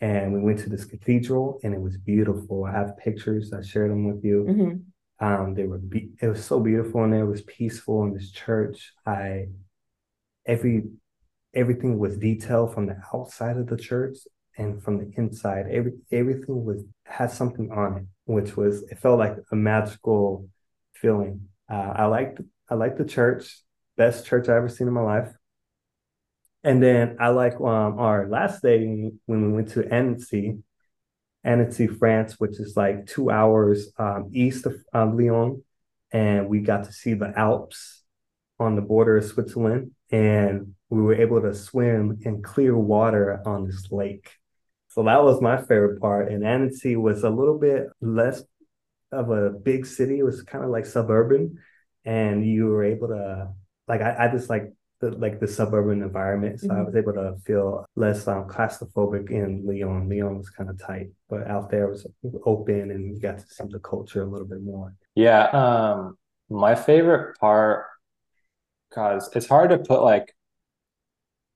and 0.00 0.32
we 0.32 0.40
went 0.40 0.60
to 0.60 0.70
this 0.70 0.86
cathedral 0.86 1.60
and 1.62 1.74
it 1.74 1.80
was 1.80 1.98
beautiful. 1.98 2.64
I 2.64 2.70
have 2.70 2.96
pictures. 2.96 3.52
I 3.52 3.60
shared 3.60 3.90
them 3.90 4.06
with 4.10 4.24
you. 4.24 4.46
Mhm. 4.48 4.84
Um, 5.18 5.54
they 5.54 5.66
were 5.66 5.78
be- 5.78 6.12
it 6.22 6.28
was 6.28 6.42
so 6.42 6.60
beautiful 6.60 7.04
and 7.04 7.12
it 7.12 7.24
was 7.24 7.42
peaceful 7.42 8.04
in 8.04 8.14
this 8.14 8.30
church. 8.30 8.94
I 9.04 9.48
every 10.46 10.84
everything 11.52 11.98
was 11.98 12.16
detailed 12.16 12.72
from 12.72 12.86
the 12.86 12.96
outside 13.12 13.56
of 13.58 13.66
the 13.66 13.76
church 13.76 14.16
and 14.56 14.82
from 14.82 14.98
the 14.98 15.10
inside. 15.16 15.66
Every 15.70 15.92
everything 16.10 16.64
was 16.64 16.84
had 17.04 17.30
something 17.30 17.70
on 17.70 17.96
it, 17.98 18.04
which 18.24 18.56
was 18.56 18.82
it 18.84 18.98
felt 18.98 19.18
like 19.18 19.36
a 19.50 19.56
magical 19.56 20.48
feeling. 20.94 21.48
Uh, 21.68 21.92
I 21.96 22.06
liked 22.06 22.40
I 22.70 22.74
liked 22.76 22.98
the 22.98 23.04
church, 23.04 23.60
best 23.96 24.24
church 24.26 24.48
I 24.48 24.56
ever 24.56 24.68
seen 24.68 24.86
in 24.86 24.94
my 24.94 25.02
life. 25.02 25.32
And 26.62 26.82
then 26.82 27.16
I 27.18 27.28
like 27.28 27.54
um, 27.54 27.98
our 27.98 28.28
last 28.28 28.62
day 28.62 29.10
when 29.26 29.46
we 29.46 29.52
went 29.52 29.70
to 29.70 29.88
Annecy, 29.92 30.58
Annecy, 31.42 31.86
France, 31.86 32.38
which 32.38 32.60
is 32.60 32.76
like 32.76 33.06
two 33.06 33.30
hours 33.30 33.90
um, 33.98 34.30
east 34.32 34.66
of 34.66 34.76
um, 34.92 35.16
Lyon, 35.16 35.62
and 36.12 36.48
we 36.48 36.60
got 36.60 36.84
to 36.84 36.92
see 36.92 37.14
the 37.14 37.32
Alps 37.36 38.02
on 38.58 38.76
the 38.76 38.82
border 38.82 39.16
of 39.16 39.24
Switzerland, 39.24 39.92
and 40.10 40.74
we 40.90 41.00
were 41.00 41.14
able 41.14 41.40
to 41.40 41.54
swim 41.54 42.18
in 42.22 42.42
clear 42.42 42.76
water 42.76 43.40
on 43.46 43.66
this 43.66 43.90
lake. 43.90 44.30
So 44.88 45.04
that 45.04 45.22
was 45.22 45.40
my 45.40 45.56
favorite 45.56 46.00
part. 46.00 46.30
And 46.30 46.44
Annecy 46.44 46.96
was 46.96 47.22
a 47.22 47.30
little 47.30 47.58
bit 47.58 47.86
less 48.02 48.42
of 49.12 49.30
a 49.30 49.50
big 49.50 49.86
city. 49.86 50.18
It 50.18 50.24
was 50.24 50.42
kind 50.42 50.64
of 50.64 50.70
like 50.70 50.84
suburban, 50.84 51.58
and 52.04 52.44
you 52.44 52.66
were 52.66 52.84
able 52.84 53.08
to 53.08 53.48
like 53.88 54.02
I, 54.02 54.26
I 54.26 54.28
just 54.28 54.50
like 54.50 54.74
the 55.00 55.10
like 55.12 55.40
the 55.40 55.48
suburban 55.48 56.02
environment. 56.02 56.60
So 56.60 56.68
I 56.74 56.78
Mhm. 56.78 56.86
was 56.86 56.96
able 56.96 57.12
to 57.14 57.36
feel 57.46 57.86
less 57.96 58.28
um, 58.28 58.46
claustrophobic 58.48 59.30
in 59.30 59.64
Lyon. 59.66 60.08
Lyon 60.08 60.38
was 60.38 60.50
kind 60.50 60.68
of 60.70 60.78
tight, 60.78 61.08
but 61.28 61.46
out 61.46 61.70
there 61.70 61.88
was 61.88 62.06
open, 62.44 62.90
and 62.90 63.14
you 63.14 63.20
got 63.20 63.38
to 63.38 63.46
see 63.46 63.64
the 63.68 63.80
culture 63.80 64.22
a 64.22 64.26
little 64.26 64.46
bit 64.46 64.62
more. 64.62 64.94
Yeah, 65.14 65.44
um, 65.48 66.18
my 66.48 66.74
favorite 66.74 67.38
part, 67.38 67.86
cause 68.92 69.30
it's 69.34 69.46
hard 69.48 69.70
to 69.70 69.78
put 69.78 70.02
like 70.02 70.34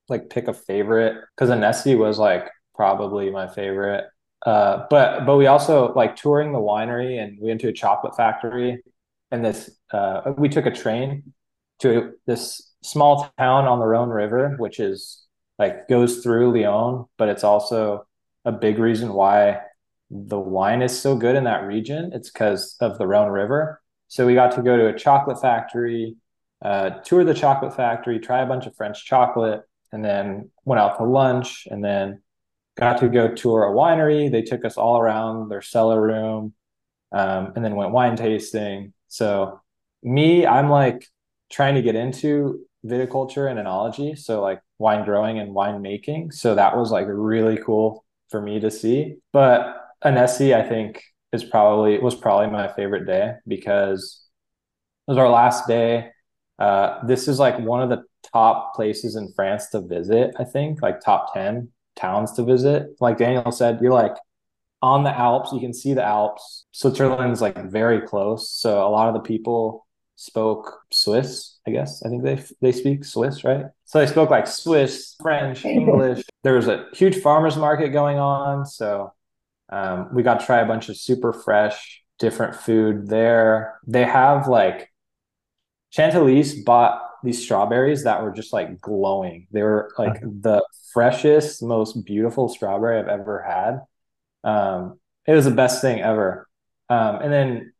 like 0.08 0.28
pick 0.30 0.48
a 0.48 0.54
favorite, 0.54 1.24
because 1.34 1.50
Annecy 1.50 1.94
was 1.94 2.18
like 2.18 2.48
probably 2.74 3.30
my 3.30 3.48
favorite. 3.48 4.04
Uh, 4.44 4.84
but 4.90 5.24
but 5.24 5.36
we 5.36 5.46
also 5.46 5.92
like 5.94 6.16
touring 6.16 6.52
the 6.52 6.58
winery 6.58 7.22
and 7.22 7.38
we 7.40 7.48
went 7.48 7.60
to 7.62 7.68
a 7.68 7.72
chocolate 7.72 8.14
factory 8.14 8.82
and 9.30 9.42
this 9.42 9.70
uh 9.90 10.34
we 10.36 10.50
took 10.50 10.66
a 10.66 10.70
train 10.70 11.32
to 11.78 12.12
this 12.26 12.73
small 12.84 13.32
town 13.38 13.66
on 13.66 13.78
the 13.80 13.86
Rhone 13.86 14.10
River, 14.10 14.54
which 14.58 14.78
is 14.78 15.24
like 15.58 15.88
goes 15.88 16.22
through 16.22 16.52
Lyon, 16.52 17.06
but 17.16 17.28
it's 17.28 17.44
also 17.44 18.06
a 18.44 18.52
big 18.52 18.78
reason 18.78 19.14
why 19.14 19.60
the 20.10 20.38
wine 20.38 20.82
is 20.82 20.98
so 20.98 21.16
good 21.16 21.34
in 21.34 21.44
that 21.44 21.64
region. 21.64 22.10
It's 22.12 22.30
because 22.30 22.76
of 22.80 22.98
the 22.98 23.06
Rhone 23.06 23.30
River. 23.30 23.80
So 24.08 24.26
we 24.26 24.34
got 24.34 24.52
to 24.52 24.62
go 24.62 24.76
to 24.76 24.88
a 24.88 24.98
chocolate 24.98 25.40
factory, 25.40 26.16
uh, 26.62 26.90
tour 27.04 27.24
the 27.24 27.34
chocolate 27.34 27.74
factory, 27.74 28.18
try 28.18 28.42
a 28.42 28.46
bunch 28.46 28.66
of 28.66 28.76
French 28.76 29.04
chocolate, 29.04 29.62
and 29.92 30.04
then 30.04 30.50
went 30.64 30.80
out 30.80 30.98
to 30.98 31.04
lunch, 31.04 31.66
and 31.70 31.82
then 31.82 32.22
got 32.76 32.98
to 32.98 33.08
go 33.08 33.32
tour 33.34 33.64
a 33.64 33.72
winery. 33.72 34.30
They 34.30 34.42
took 34.42 34.64
us 34.64 34.76
all 34.76 34.98
around 35.00 35.48
their 35.48 35.62
cellar 35.62 36.00
room, 36.00 36.52
um, 37.12 37.52
and 37.56 37.64
then 37.64 37.76
went 37.76 37.92
wine 37.92 38.16
tasting. 38.16 38.92
So 39.08 39.60
me, 40.02 40.46
I'm 40.46 40.68
like 40.68 41.08
trying 41.50 41.76
to 41.76 41.82
get 41.82 41.94
into 41.94 42.66
viticulture 42.84 43.50
and 43.50 43.58
enology, 43.58 44.18
so 44.18 44.42
like 44.42 44.60
wine 44.78 45.04
growing 45.04 45.38
and 45.38 45.54
wine 45.54 45.80
making. 45.82 46.30
So 46.30 46.54
that 46.54 46.76
was 46.76 46.90
like 46.90 47.06
really 47.08 47.58
cool 47.64 48.04
for 48.30 48.40
me 48.40 48.60
to 48.60 48.70
see. 48.70 49.16
But 49.32 49.80
Annecy, 50.02 50.54
I 50.54 50.62
think, 50.62 51.02
is 51.32 51.44
probably 51.44 51.98
was 51.98 52.14
probably 52.14 52.48
my 52.48 52.68
favorite 52.68 53.06
day 53.06 53.34
because 53.46 54.22
it 55.06 55.10
was 55.10 55.18
our 55.18 55.30
last 55.30 55.66
day. 55.66 56.10
Uh, 56.58 57.04
this 57.06 57.26
is 57.26 57.38
like 57.38 57.58
one 57.58 57.82
of 57.82 57.88
the 57.88 58.04
top 58.32 58.74
places 58.74 59.16
in 59.16 59.32
France 59.34 59.68
to 59.70 59.80
visit, 59.80 60.34
I 60.38 60.44
think, 60.44 60.82
like 60.82 61.00
top 61.00 61.34
10 61.34 61.70
towns 61.96 62.32
to 62.32 62.44
visit. 62.44 62.88
Like 63.00 63.18
Daniel 63.18 63.50
said, 63.50 63.80
you're 63.80 63.92
like 63.92 64.14
on 64.82 65.02
the 65.02 65.10
Alps, 65.10 65.52
you 65.52 65.60
can 65.60 65.72
see 65.72 65.94
the 65.94 66.04
Alps. 66.04 66.66
Switzerland's 66.72 67.40
like 67.40 67.70
very 67.70 68.06
close. 68.06 68.50
So 68.50 68.86
a 68.86 68.90
lot 68.90 69.08
of 69.08 69.14
the 69.14 69.20
people 69.20 69.83
spoke 70.16 70.80
Swiss, 70.92 71.58
I 71.66 71.70
guess. 71.70 72.02
I 72.04 72.08
think 72.08 72.22
they 72.22 72.42
they 72.60 72.72
speak 72.72 73.04
Swiss, 73.04 73.44
right? 73.44 73.66
So 73.84 73.98
they 73.98 74.06
spoke 74.06 74.30
like 74.30 74.46
Swiss, 74.46 75.16
French, 75.20 75.64
English. 75.64 76.24
There 76.42 76.54
was 76.54 76.68
a 76.68 76.86
huge 76.92 77.16
farmers 77.16 77.56
market 77.56 77.90
going 77.90 78.18
on, 78.18 78.66
so 78.66 79.12
um, 79.70 80.14
we 80.14 80.22
got 80.22 80.40
to 80.40 80.46
try 80.46 80.60
a 80.60 80.66
bunch 80.66 80.88
of 80.88 80.96
super 80.96 81.32
fresh, 81.32 82.02
different 82.18 82.56
food 82.56 83.08
there. 83.08 83.80
They 83.86 84.04
have 84.04 84.48
like 84.48 84.90
Chantalise 85.96 86.64
bought 86.64 87.00
these 87.22 87.42
strawberries 87.42 88.04
that 88.04 88.22
were 88.22 88.32
just 88.32 88.52
like 88.52 88.80
glowing. 88.80 89.46
They 89.50 89.62
were 89.62 89.92
like 89.98 90.20
the 90.20 90.64
freshest, 90.92 91.62
most 91.62 92.04
beautiful 92.04 92.48
strawberry 92.48 92.98
I've 92.98 93.08
ever 93.08 93.42
had. 93.42 93.80
Um, 94.48 95.00
it 95.26 95.32
was 95.32 95.46
the 95.46 95.50
best 95.50 95.80
thing 95.80 96.00
ever. 96.00 96.48
Um, 96.88 97.16
and 97.16 97.32
then 97.32 97.73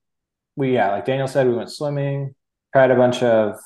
we, 0.57 0.75
yeah, 0.75 0.91
like 0.93 1.05
Daniel 1.05 1.29
said, 1.29 1.47
we 1.47 1.55
went 1.55 1.71
swimming, 1.71 2.35
tried 2.73 2.91
a 2.91 2.97
bunch 2.97 3.23
of, 3.23 3.57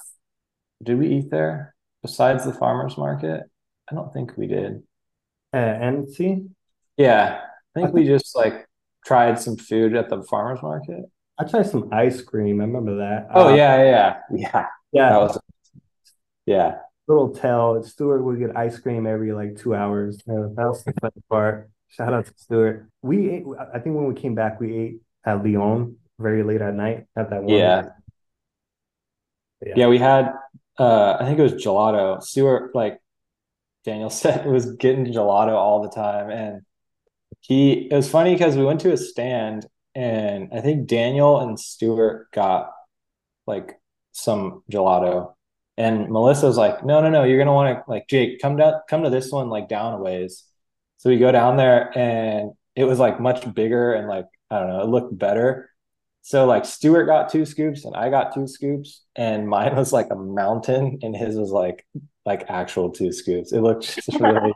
did 0.83 0.99
we 0.99 1.09
eat 1.09 1.31
there 1.31 1.75
besides 2.03 2.45
the 2.45 2.53
farmer's 2.53 2.97
market? 2.97 3.45
I 3.91 3.95
don't 3.95 4.13
think 4.13 4.37
we 4.37 4.47
did. 4.47 4.83
Uh, 5.53 6.03
see, 6.13 6.47
Yeah, 6.97 7.41
I 7.77 7.81
think 7.81 7.95
we 7.95 8.05
just 8.05 8.37
like 8.37 8.67
tried 9.05 9.39
some 9.41 9.57
food 9.57 9.97
at 9.97 10.09
the 10.09 10.23
farmer's 10.23 10.63
market. 10.63 11.05
I 11.39 11.45
tried 11.45 11.67
some 11.67 11.89
ice 11.93 12.21
cream. 12.21 12.61
I 12.61 12.65
remember 12.65 12.97
that. 12.99 13.29
Oh 13.33 13.49
Uh, 13.49 13.55
yeah, 13.55 13.83
yeah, 13.83 14.21
yeah. 14.31 14.67
yeah. 14.93 15.11
That 15.11 15.19
was 15.19 15.39
yeah. 16.47 16.79
little 17.07 17.31
tell. 17.35 17.83
Stuart 17.83 18.23
would 18.23 18.39
get 18.39 18.57
ice 18.57 18.79
cream 18.79 19.07
every 19.07 19.33
like 19.33 19.57
two 19.57 19.75
hours. 19.75 20.17
Uh, 20.29 20.49
that 20.55 20.67
was 20.67 20.85
the 20.85 20.93
fun 21.01 21.11
part. 21.31 21.71
Shout 21.89 22.13
out 22.13 22.27
to 22.27 22.33
Stuart. 22.37 22.89
We 23.03 23.31
ate, 23.31 23.45
I 23.73 23.79
think 23.79 23.97
when 23.97 24.07
we 24.07 24.15
came 24.15 24.35
back, 24.35 24.61
we 24.61 24.77
ate 24.77 25.01
at 25.25 25.43
Lyon 25.45 25.97
very 26.19 26.43
late 26.43 26.61
at 26.61 26.75
night 26.75 27.07
at 27.17 27.31
that 27.31 27.43
one. 27.43 27.55
Yeah. 27.55 27.89
Yeah. 29.65 29.75
Yeah, 29.77 29.89
we 29.89 29.99
had 29.99 30.33
uh 30.79 31.17
I 31.21 31.25
think 31.25 31.39
it 31.39 31.43
was 31.43 31.55
gelato. 31.55 32.23
Stuart 32.23 32.75
like 32.75 33.01
Daniel 33.85 34.11
said 34.23 34.47
was 34.47 34.73
getting 34.73 35.07
gelato 35.07 35.55
all 35.55 35.83
the 35.83 35.91
time. 35.91 36.31
And 36.31 36.63
he, 37.41 37.89
it 37.91 37.95
was 37.95 38.11
funny 38.11 38.35
because 38.35 38.57
we 38.57 38.65
went 38.65 38.81
to 38.81 38.93
a 38.93 38.97
stand 38.97 39.67
and 39.95 40.51
I 40.53 40.61
think 40.61 40.87
Daniel 40.87 41.41
and 41.41 41.59
Stuart 41.59 42.31
got 42.33 42.71
like 43.47 43.81
some 44.13 44.63
gelato. 44.71 45.35
And 45.77 46.11
Melissa 46.11 46.47
was 46.47 46.57
like, 46.57 46.85
no, 46.85 47.01
no, 47.01 47.09
no, 47.09 47.25
you're 47.25 47.39
gonna 47.39 47.55
want 47.55 47.79
to 47.79 47.91
like 47.91 48.09
Jake, 48.09 48.41
come 48.41 48.57
down, 48.57 48.75
come 48.89 49.05
to 49.05 49.11
this 49.11 49.33
one 49.33 49.49
like 49.49 49.69
down 49.69 49.95
a 49.95 49.99
ways. 49.99 50.45
So 50.99 51.11
we 51.11 51.19
go 51.19 51.33
down 51.33 51.57
there 51.57 51.97
and 51.97 52.53
it 52.75 52.85
was 52.85 52.99
like 52.99 53.21
much 53.21 53.53
bigger 53.55 53.95
and 53.95 54.09
like 54.09 54.27
I 54.51 54.59
don't 54.59 54.69
know, 54.69 54.83
it 54.83 54.89
looked 54.89 55.17
better. 55.17 55.71
So 56.23 56.47
like 56.47 56.65
Stuart 56.65 57.07
got 57.07 57.31
two 57.31 57.47
scoops 57.47 57.85
and 57.85 57.97
I 57.97 58.11
got 58.11 58.35
two 58.35 58.47
scoops, 58.47 59.03
and 59.17 59.49
mine 59.49 59.75
was 59.77 59.93
like 59.93 60.09
a 60.11 60.17
mountain, 60.17 60.99
and 61.03 61.17
his 61.17 61.37
was 61.37 61.51
like 61.51 61.87
like 62.27 62.45
actual 62.49 62.91
two 62.91 63.13
scoops. 63.13 63.53
It 63.53 63.61
looked 63.63 63.85
just 64.05 64.21
really 64.21 64.53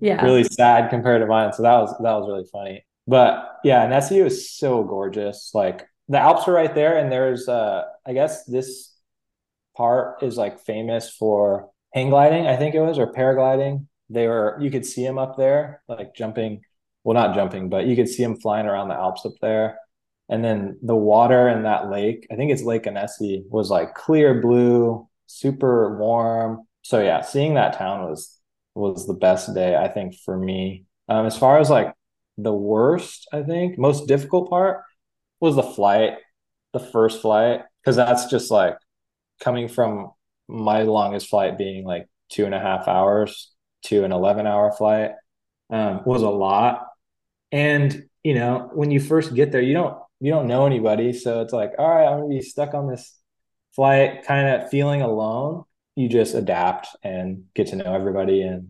Yeah. 0.00 0.22
really 0.22 0.44
sad 0.44 0.90
compared 0.90 1.22
to 1.22 1.26
mine. 1.26 1.52
So 1.52 1.62
that 1.62 1.78
was 1.80 1.90
that 2.02 2.12
was 2.14 2.28
really 2.28 2.46
funny. 2.52 2.84
But 3.06 3.58
yeah, 3.64 3.82
Annecy 3.84 4.18
is 4.20 4.50
so 4.56 4.84
gorgeous. 4.84 5.50
Like 5.54 5.86
the 6.08 6.18
Alps 6.18 6.46
are 6.48 6.52
right 6.52 6.74
there, 6.74 6.98
and 6.98 7.10
there's 7.12 7.48
uh 7.48 7.84
I 8.06 8.12
guess 8.12 8.44
this 8.44 8.94
part 9.76 10.22
is 10.22 10.36
like 10.36 10.60
famous 10.60 11.10
for 11.10 11.70
hang 11.94 12.10
gliding, 12.10 12.46
I 12.46 12.56
think 12.56 12.74
it 12.74 12.80
was, 12.80 12.98
or 12.98 13.12
paragliding. 13.12 13.86
They 14.10 14.26
were 14.28 14.58
you 14.60 14.70
could 14.70 14.86
see 14.86 15.04
them 15.06 15.18
up 15.18 15.36
there, 15.36 15.82
like 15.88 16.14
jumping, 16.14 16.62
well 17.04 17.14
not 17.14 17.34
jumping, 17.34 17.68
but 17.70 17.86
you 17.86 17.96
could 17.96 18.08
see 18.08 18.22
them 18.22 18.36
flying 18.40 18.66
around 18.66 18.88
the 18.88 18.94
Alps 18.94 19.26
up 19.26 19.32
there. 19.40 19.78
And 20.30 20.44
then 20.44 20.78
the 20.80 20.96
water 20.96 21.48
in 21.48 21.64
that 21.64 21.90
lake, 21.90 22.26
I 22.30 22.36
think 22.36 22.52
it's 22.52 22.62
Lake 22.62 22.86
Annecy, 22.86 23.44
was 23.50 23.68
like 23.68 23.94
clear 23.94 24.40
blue, 24.40 25.08
super 25.26 25.98
warm. 25.98 26.66
So 26.82 27.02
yeah, 27.02 27.20
seeing 27.20 27.54
that 27.54 27.76
town 27.76 28.08
was 28.08 28.38
was 28.76 29.06
the 29.06 29.14
best 29.14 29.52
day 29.54 29.76
I 29.76 29.88
think 29.88 30.14
for 30.14 30.38
me. 30.38 30.86
Um, 31.08 31.26
as 31.26 31.36
far 31.36 31.58
as 31.58 31.68
like 31.68 31.92
the 32.38 32.54
worst, 32.54 33.28
I 33.32 33.42
think 33.42 33.76
most 33.76 34.06
difficult 34.06 34.48
part 34.48 34.82
was 35.40 35.56
the 35.56 35.62
flight, 35.64 36.12
the 36.72 36.80
first 36.80 37.20
flight, 37.20 37.62
because 37.82 37.96
that's 37.96 38.26
just 38.26 38.50
like 38.50 38.76
coming 39.40 39.68
from 39.68 40.12
my 40.48 40.82
longest 40.82 41.28
flight 41.28 41.58
being 41.58 41.84
like 41.84 42.08
two 42.28 42.44
and 42.44 42.54
a 42.54 42.60
half 42.60 42.88
hours 42.88 43.52
to 43.82 44.04
an 44.04 44.12
11 44.12 44.46
hour 44.46 44.72
flight 44.72 45.12
um, 45.70 46.02
was 46.04 46.22
a 46.22 46.28
lot. 46.28 46.86
And, 47.52 48.04
you 48.22 48.34
know, 48.34 48.70
when 48.72 48.90
you 48.90 49.00
first 49.00 49.34
get 49.34 49.52
there, 49.52 49.60
you 49.60 49.74
don't, 49.74 49.98
you 50.20 50.30
don't 50.30 50.46
know 50.46 50.66
anybody. 50.66 51.12
So 51.12 51.40
it's 51.40 51.52
like, 51.52 51.72
all 51.78 51.88
right, 51.88 52.06
I'm 52.06 52.22
to 52.22 52.28
be 52.28 52.42
stuck 52.42 52.74
on 52.74 52.88
this 52.88 53.16
flight, 53.74 54.24
kind 54.24 54.48
of 54.48 54.70
feeling 54.70 55.00
alone. 55.00 55.64
You 55.96 56.08
just 56.08 56.34
adapt 56.34 56.88
and 57.02 57.44
get 57.54 57.68
to 57.68 57.76
know 57.76 57.94
everybody. 57.94 58.42
And 58.42 58.68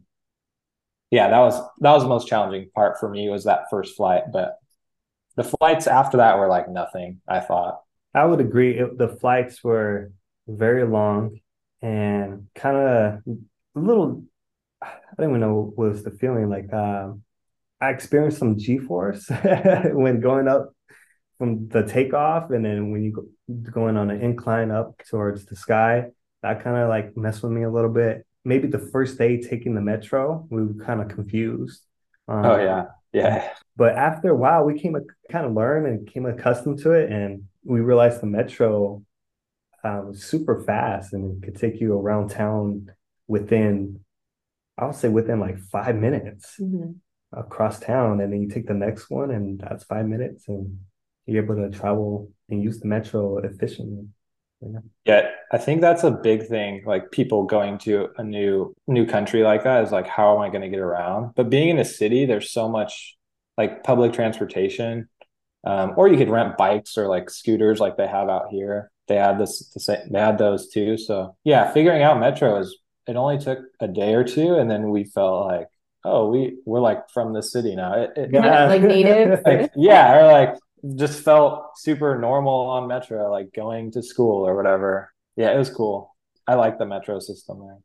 yeah, 1.11 1.29
that 1.29 1.39
was, 1.39 1.61
that 1.81 1.93
was 1.93 2.05
the 2.05 2.09
most 2.09 2.29
challenging 2.29 2.71
part 2.75 2.99
for 2.99 3.09
me 3.09 3.29
was 3.29 3.45
that 3.45 3.65
first 3.71 3.97
flight. 3.97 4.25
But 4.33 4.59
the 5.37 5.45
flights 5.45 5.87
after 5.87 6.19
that 6.19 6.39
were 6.39 6.49
like 6.49 6.69
nothing, 6.69 7.21
I 7.29 7.41
thought. 7.41 7.81
I 8.15 8.25
would 8.25 8.41
agree. 8.41 8.79
It, 8.79 8.97
the 8.97 9.09
flights 9.09 9.63
were 9.63 10.13
very 10.47 10.85
long 10.85 11.41
and 11.83 12.47
kind 12.55 12.77
of 12.77 13.23
a 13.77 13.79
little. 13.79 14.25
I 14.83 14.89
don't 15.19 15.31
even 15.31 15.41
know 15.41 15.73
what 15.75 15.91
was 15.91 16.03
the 16.05 16.11
feeling 16.11 16.49
like. 16.49 16.73
Um, 16.73 17.23
I 17.81 17.91
experienced 17.91 18.39
some 18.39 18.59
G 18.59 18.79
force 18.79 19.29
when 19.85 20.21
going 20.21 20.49
up 20.49 20.75
from 21.41 21.69
the 21.69 21.83
takeoff, 21.87 22.51
and 22.51 22.63
then 22.63 22.91
when 22.93 23.03
you 23.03 23.13
go 23.13 23.25
going 23.73 23.97
on 23.97 24.11
an 24.11 24.21
incline 24.21 24.71
up 24.71 25.03
towards 25.09 25.47
the 25.47 25.57
sky. 25.57 26.11
That 26.43 26.63
kind 26.63 26.77
of 26.77 26.91
like 26.91 27.17
messed 27.17 27.43
with 27.43 27.53
me 27.53 27.63
a 27.63 27.71
little 27.71 27.91
bit. 27.91 28.27
Maybe 28.45 28.69
the 28.69 28.79
first 28.79 29.17
day 29.17 29.41
taking 29.41 29.75
the 29.75 29.81
metro, 29.81 30.47
we 30.51 30.63
were 30.67 30.85
kind 30.85 31.01
of 31.01 31.09
confused. 31.09 31.81
Um, 32.29 32.45
Oh 32.45 32.59
yeah. 32.59 32.85
Yeah. 33.13 33.53
but 33.75 33.97
after 33.97 34.29
a 34.31 34.37
while, 34.37 34.65
we 34.65 34.79
came 34.79 34.95
kind 35.33 35.47
of 35.47 35.55
learn 35.55 35.87
and 35.87 36.07
came 36.07 36.27
accustomed 36.27 36.79
to 36.81 36.93
it, 36.93 37.11
and 37.11 37.45
we 37.65 37.81
realized 37.81 38.21
the 38.21 38.27
metro 38.27 39.03
uh, 39.83 40.03
was 40.05 40.23
super 40.23 40.61
fast 40.63 41.15
and 41.15 41.43
it 41.43 41.47
could 41.47 41.57
take 41.57 41.81
you 41.81 41.95
around 41.99 42.29
town 42.29 42.91
within, 43.29 44.01
I 44.77 44.85
would 44.85 44.95
say, 44.95 45.09
within 45.09 45.41
like 45.41 45.59
five 45.59 45.97
minutes 45.97 46.57
Mhm. 46.61 46.97
across 47.33 47.81
town, 47.81 48.21
and 48.21 48.31
then 48.31 48.43
you 48.43 48.49
take 48.49 48.67
the 48.67 48.75
next 48.75 49.09
one, 49.11 49.31
and 49.31 49.59
that's 49.59 49.85
five 49.85 50.07
minutes, 50.07 50.49
and 50.49 50.81
you're 51.27 51.45
able 51.45 51.57
to 51.57 51.71
travel 51.71 52.31
and 52.49 52.63
use 52.63 52.81
the 52.81 52.89
metro 52.89 53.39
efficiently. 53.39 54.07
Yeah. 54.61 54.79
Yeah, 55.07 55.31
I 55.53 55.59
think 55.59 55.81
that's 55.81 56.05
a 56.05 56.11
big 56.11 56.47
thing. 56.47 56.83
Like 56.85 57.11
people 57.11 57.45
going 57.45 57.79
to 57.79 58.09
a 58.19 58.25
new 58.25 58.75
new 58.87 59.07
country 59.07 59.43
like 59.43 59.65
that 59.65 59.85
is 59.85 59.93
like, 59.93 60.07
how 60.07 60.35
am 60.35 60.43
I 60.43 60.49
going 60.49 60.63
to 60.63 60.69
get 60.69 60.81
around? 60.81 61.33
But 61.35 61.49
being 61.51 61.71
in 61.71 61.79
a 61.79 61.85
city, 61.85 62.27
there's 62.27 62.53
so 62.53 62.69
much 62.69 63.17
like 63.57 63.83
public 63.85 64.13
transportation, 64.13 65.09
um, 65.65 65.95
or 65.97 66.09
you 66.09 66.17
could 66.17 66.31
rent 66.31 66.57
bikes 66.57 66.99
or 66.99 67.09
like 67.09 67.31
scooters, 67.31 67.81
like 67.81 67.97
they 67.97 68.07
have 68.07 68.29
out 68.29 68.49
here. 68.51 68.91
They 69.09 69.17
had 69.17 69.39
this, 69.39 69.71
the 69.71 69.81
same, 69.81 70.13
they 70.13 70.21
had 70.21 70.39
those 70.39 70.69
too. 70.69 70.97
So 70.99 71.37
yeah, 71.45 71.73
figuring 71.73 72.03
out 72.03 72.21
metro 72.21 72.59
is 72.59 72.77
it 73.07 73.17
only 73.17 73.39
took 73.39 73.59
a 73.81 73.89
day 73.89 74.15
or 74.15 74.25
two, 74.25 74.55
and 74.55 74.71
then 74.71 74.91
we 74.91 75.05
felt 75.05 75.47
like, 75.47 75.69
oh, 76.05 76.29
we 76.29 76.59
we're 76.65 76.81
like 76.81 77.11
from 77.11 77.33
the 77.33 77.43
city 77.43 77.75
now. 77.75 77.95
It, 77.95 78.13
it, 78.17 78.31
Yeah. 78.33 78.67
Like 78.67 78.83
native. 78.83 79.41
like 79.45 79.71
yeah, 79.75 80.17
or 80.17 80.31
like 80.31 80.57
just 80.97 81.23
felt 81.23 81.77
super 81.79 82.19
normal 82.19 82.67
on 82.71 82.89
metro, 82.89 83.31
like 83.31 83.53
going 83.55 83.91
to 83.93 84.03
school 84.03 84.47
or 84.47 84.57
whatever. 84.57 85.13
Yeah, 85.37 85.53
it 85.53 85.59
was 85.59 85.71
cool. 85.71 86.15
I 86.47 86.55
like 86.55 86.79
the 86.79 86.87
metro 86.87 87.19
system 87.21 87.61
there. 87.61 87.79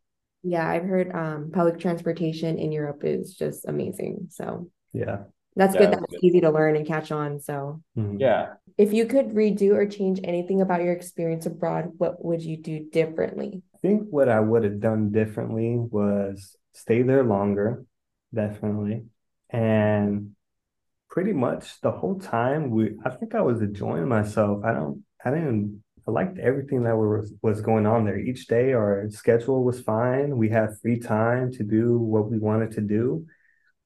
Yeah, 0.43 0.67
I've 0.67 0.83
heard 0.83 1.11
um 1.13 1.51
public 1.51 1.79
transportation 1.79 2.57
in 2.57 2.71
Europe 2.71 3.03
is 3.03 3.35
just 3.35 3.65
amazing. 3.67 4.27
So 4.29 4.69
Yeah. 4.93 5.23
that's 5.55 5.75
Yeah, 5.75 5.81
good. 5.81 5.91
that's 5.91 6.01
That's 6.01 6.11
good. 6.11 6.23
easy 6.23 6.41
to 6.41 6.51
learn 6.51 6.75
and 6.75 6.85
catch 6.85 7.11
on. 7.11 7.39
So 7.39 7.81
Mhm. 7.97 8.19
Yeah. 8.19 8.55
if 8.77 8.93
you 8.93 9.05
could 9.05 9.29
redo 9.29 9.73
or 9.75 9.85
change 9.85 10.19
anything 10.23 10.61
about 10.61 10.83
your 10.83 10.93
experience 10.93 11.45
abroad, 11.45 11.93
what 11.97 12.23
would 12.23 12.41
you 12.41 12.57
do 12.57 12.79
differently? 12.91 13.63
I 13.73 13.77
think 13.79 14.09
what 14.09 14.29
I 14.29 14.39
would 14.39 14.63
have 14.63 14.79
done 14.79 15.11
differently 15.11 15.77
was 15.77 16.57
stay 16.73 17.01
there 17.01 17.23
longer, 17.23 17.85
definitely. 18.33 19.05
And 19.49 20.34
pretty 21.09 21.33
much 21.33 21.79
the 21.81 21.91
whole 21.91 22.19
time 22.19 22.69
we 22.69 22.97
I 23.05 23.09
think 23.09 23.35
I 23.35 23.41
was 23.41 23.61
enjoying 23.61 24.07
myself. 24.07 24.63
I 24.63 24.73
don't 24.73 25.03
I 25.23 25.31
didn't 25.31 25.83
I 26.07 26.11
liked 26.11 26.37
everything 26.39 26.83
that 26.83 26.95
was 26.97 27.33
was 27.41 27.61
going 27.61 27.85
on 27.85 28.05
there. 28.05 28.17
Each 28.19 28.47
day 28.47 28.73
our 28.73 29.09
schedule 29.09 29.63
was 29.63 29.81
fine. 29.81 30.37
We 30.37 30.49
had 30.49 30.77
free 30.81 30.99
time 30.99 31.51
to 31.53 31.63
do 31.63 31.97
what 31.97 32.29
we 32.29 32.37
wanted 32.39 32.71
to 32.73 32.81
do. 32.81 33.25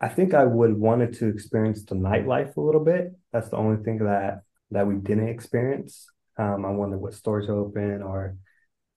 I 0.01 0.09
think 0.09 0.33
I 0.33 0.45
would 0.45 0.77
wanted 0.77 1.13
to 1.15 1.27
experience 1.27 1.83
the 1.83 1.95
nightlife 1.95 2.55
a 2.55 2.61
little 2.61 2.83
bit. 2.83 3.13
That's 3.33 3.49
the 3.49 3.57
only 3.57 3.83
thing 3.83 3.99
that 3.99 4.41
that 4.71 4.87
we 4.87 4.95
didn't 4.95 5.29
experience. 5.29 6.07
Um, 6.37 6.65
I 6.65 6.71
wonder 6.71 6.97
what 6.97 7.13
stores 7.13 7.49
are 7.49 7.57
open 7.57 8.01
or 8.01 8.37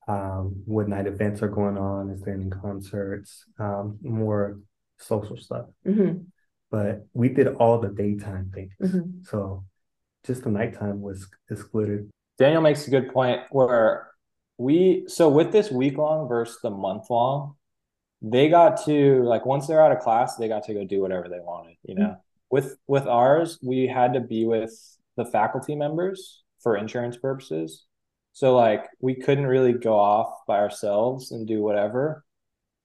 um, 0.09 0.63
what 0.67 0.89
night 0.89 1.07
events 1.07 1.43
are 1.43 1.49
going 1.49 1.79
on. 1.79 2.11
Is 2.11 2.23
there 2.23 2.35
any 2.35 2.51
concerts? 2.51 3.45
Um, 3.59 3.99
more 4.03 4.59
social 4.99 5.37
stuff. 5.37 5.67
Mhm, 5.87 6.27
But 6.73 7.07
we 7.13 7.29
did 7.29 7.47
all 7.47 7.79
the 7.79 7.91
daytime 7.91 8.51
things. 8.53 8.73
mhm. 8.81 9.25
So 9.27 9.65
just 10.27 10.43
the 10.43 10.51
nighttime 10.51 11.01
was 11.01 11.29
excluded. 11.51 12.11
Daniel 12.39 12.63
makes 12.63 12.89
a 12.89 12.91
good 12.91 13.13
point 13.13 13.43
where 13.51 14.09
we 14.59 15.05
so 15.07 15.29
with 15.29 15.53
this 15.53 15.71
week 15.71 15.99
long 15.99 16.27
versus 16.29 16.59
the 16.63 16.71
month 16.71 17.11
long, 17.11 17.55
they 18.23 18.49
got 18.49 18.85
to 18.87 19.23
like 19.23 19.45
once 19.47 19.67
they're 19.67 19.83
out 19.85 19.93
of 19.93 19.99
class, 20.01 20.37
they 20.37 20.49
got 20.49 20.65
to 20.65 20.75
go 20.75 20.85
do 20.85 21.01
whatever 21.03 21.29
they 21.29 21.41
wanted, 21.41 21.77
you 21.85 21.95
know. 21.95 22.17
With 22.51 22.77
with 22.87 23.07
ours, 23.07 23.59
we 23.63 23.87
had 23.87 24.15
to 24.15 24.21
be 24.21 24.45
with 24.47 24.73
the 25.17 25.25
faculty 25.27 25.75
members 25.75 26.43
for 26.63 26.77
insurance 26.77 27.17
purposes. 27.17 27.85
So 28.33 28.57
like 28.57 28.87
we 29.01 29.15
couldn't 29.15 29.47
really 29.47 29.75
go 29.75 29.99
off 29.99 30.31
by 30.47 30.59
ourselves 30.59 31.33
and 31.33 31.47
do 31.47 31.61
whatever. 31.63 32.25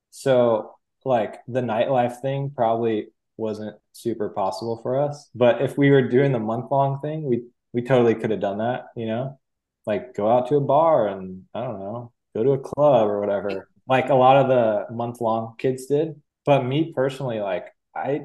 So 0.09 0.75
like 1.05 1.39
the 1.47 1.61
nightlife 1.61 2.19
thing 2.21 2.51
probably 2.53 3.07
wasn't 3.37 3.75
super 3.93 4.29
possible 4.29 4.79
for 4.81 4.99
us. 4.99 5.29
But 5.35 5.61
if 5.61 5.77
we 5.77 5.91
were 5.91 6.07
doing 6.07 6.31
the 6.31 6.39
month 6.39 6.71
long 6.71 6.99
thing, 7.01 7.23
we 7.23 7.43
we 7.73 7.81
totally 7.81 8.15
could 8.15 8.31
have 8.31 8.39
done 8.39 8.57
that, 8.59 8.87
you 8.95 9.05
know, 9.05 9.39
like 9.85 10.15
go 10.15 10.29
out 10.29 10.47
to 10.49 10.55
a 10.55 10.61
bar 10.61 11.07
and 11.07 11.43
I 11.53 11.61
don't 11.61 11.79
know, 11.79 12.11
go 12.35 12.43
to 12.43 12.51
a 12.51 12.59
club 12.59 13.07
or 13.07 13.19
whatever, 13.19 13.69
like 13.87 14.09
a 14.09 14.15
lot 14.15 14.37
of 14.37 14.47
the 14.47 14.93
month 14.93 15.21
long 15.21 15.55
kids 15.57 15.85
did. 15.85 16.21
But 16.45 16.65
me 16.65 16.93
personally, 16.93 17.39
like 17.39 17.67
I 17.95 18.21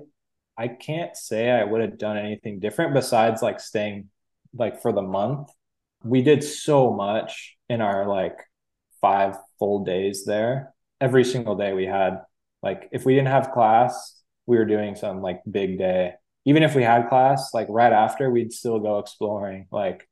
I 0.56 0.68
can't 0.68 1.16
say 1.16 1.50
I 1.50 1.64
would 1.64 1.80
have 1.80 1.98
done 1.98 2.16
anything 2.16 2.60
different 2.60 2.94
besides 2.94 3.42
like 3.42 3.60
staying 3.60 4.08
like 4.54 4.82
for 4.82 4.92
the 4.92 5.02
month. 5.02 5.50
We 6.04 6.22
did 6.22 6.44
so 6.44 6.92
much 6.92 7.56
in 7.68 7.80
our 7.80 8.06
like 8.06 8.38
five 9.00 9.36
full 9.58 9.84
days 9.84 10.24
there. 10.24 10.74
Every 11.00 11.24
single 11.24 11.56
day 11.56 11.72
we 11.72 11.86
had 11.86 12.22
like 12.62 12.88
if 12.92 13.04
we 13.04 13.14
didn't 13.14 13.28
have 13.28 13.52
class, 13.52 14.21
we 14.46 14.56
were 14.56 14.64
doing 14.64 14.94
some 14.96 15.22
like 15.22 15.40
big 15.50 15.78
day 15.78 16.14
even 16.44 16.64
if 16.64 16.74
we 16.74 16.82
had 16.82 17.08
class, 17.08 17.54
like 17.54 17.68
right 17.70 17.92
after, 17.92 18.28
we'd 18.28 18.52
still 18.52 18.80
go 18.80 18.98
exploring. 18.98 19.68
Like 19.70 20.08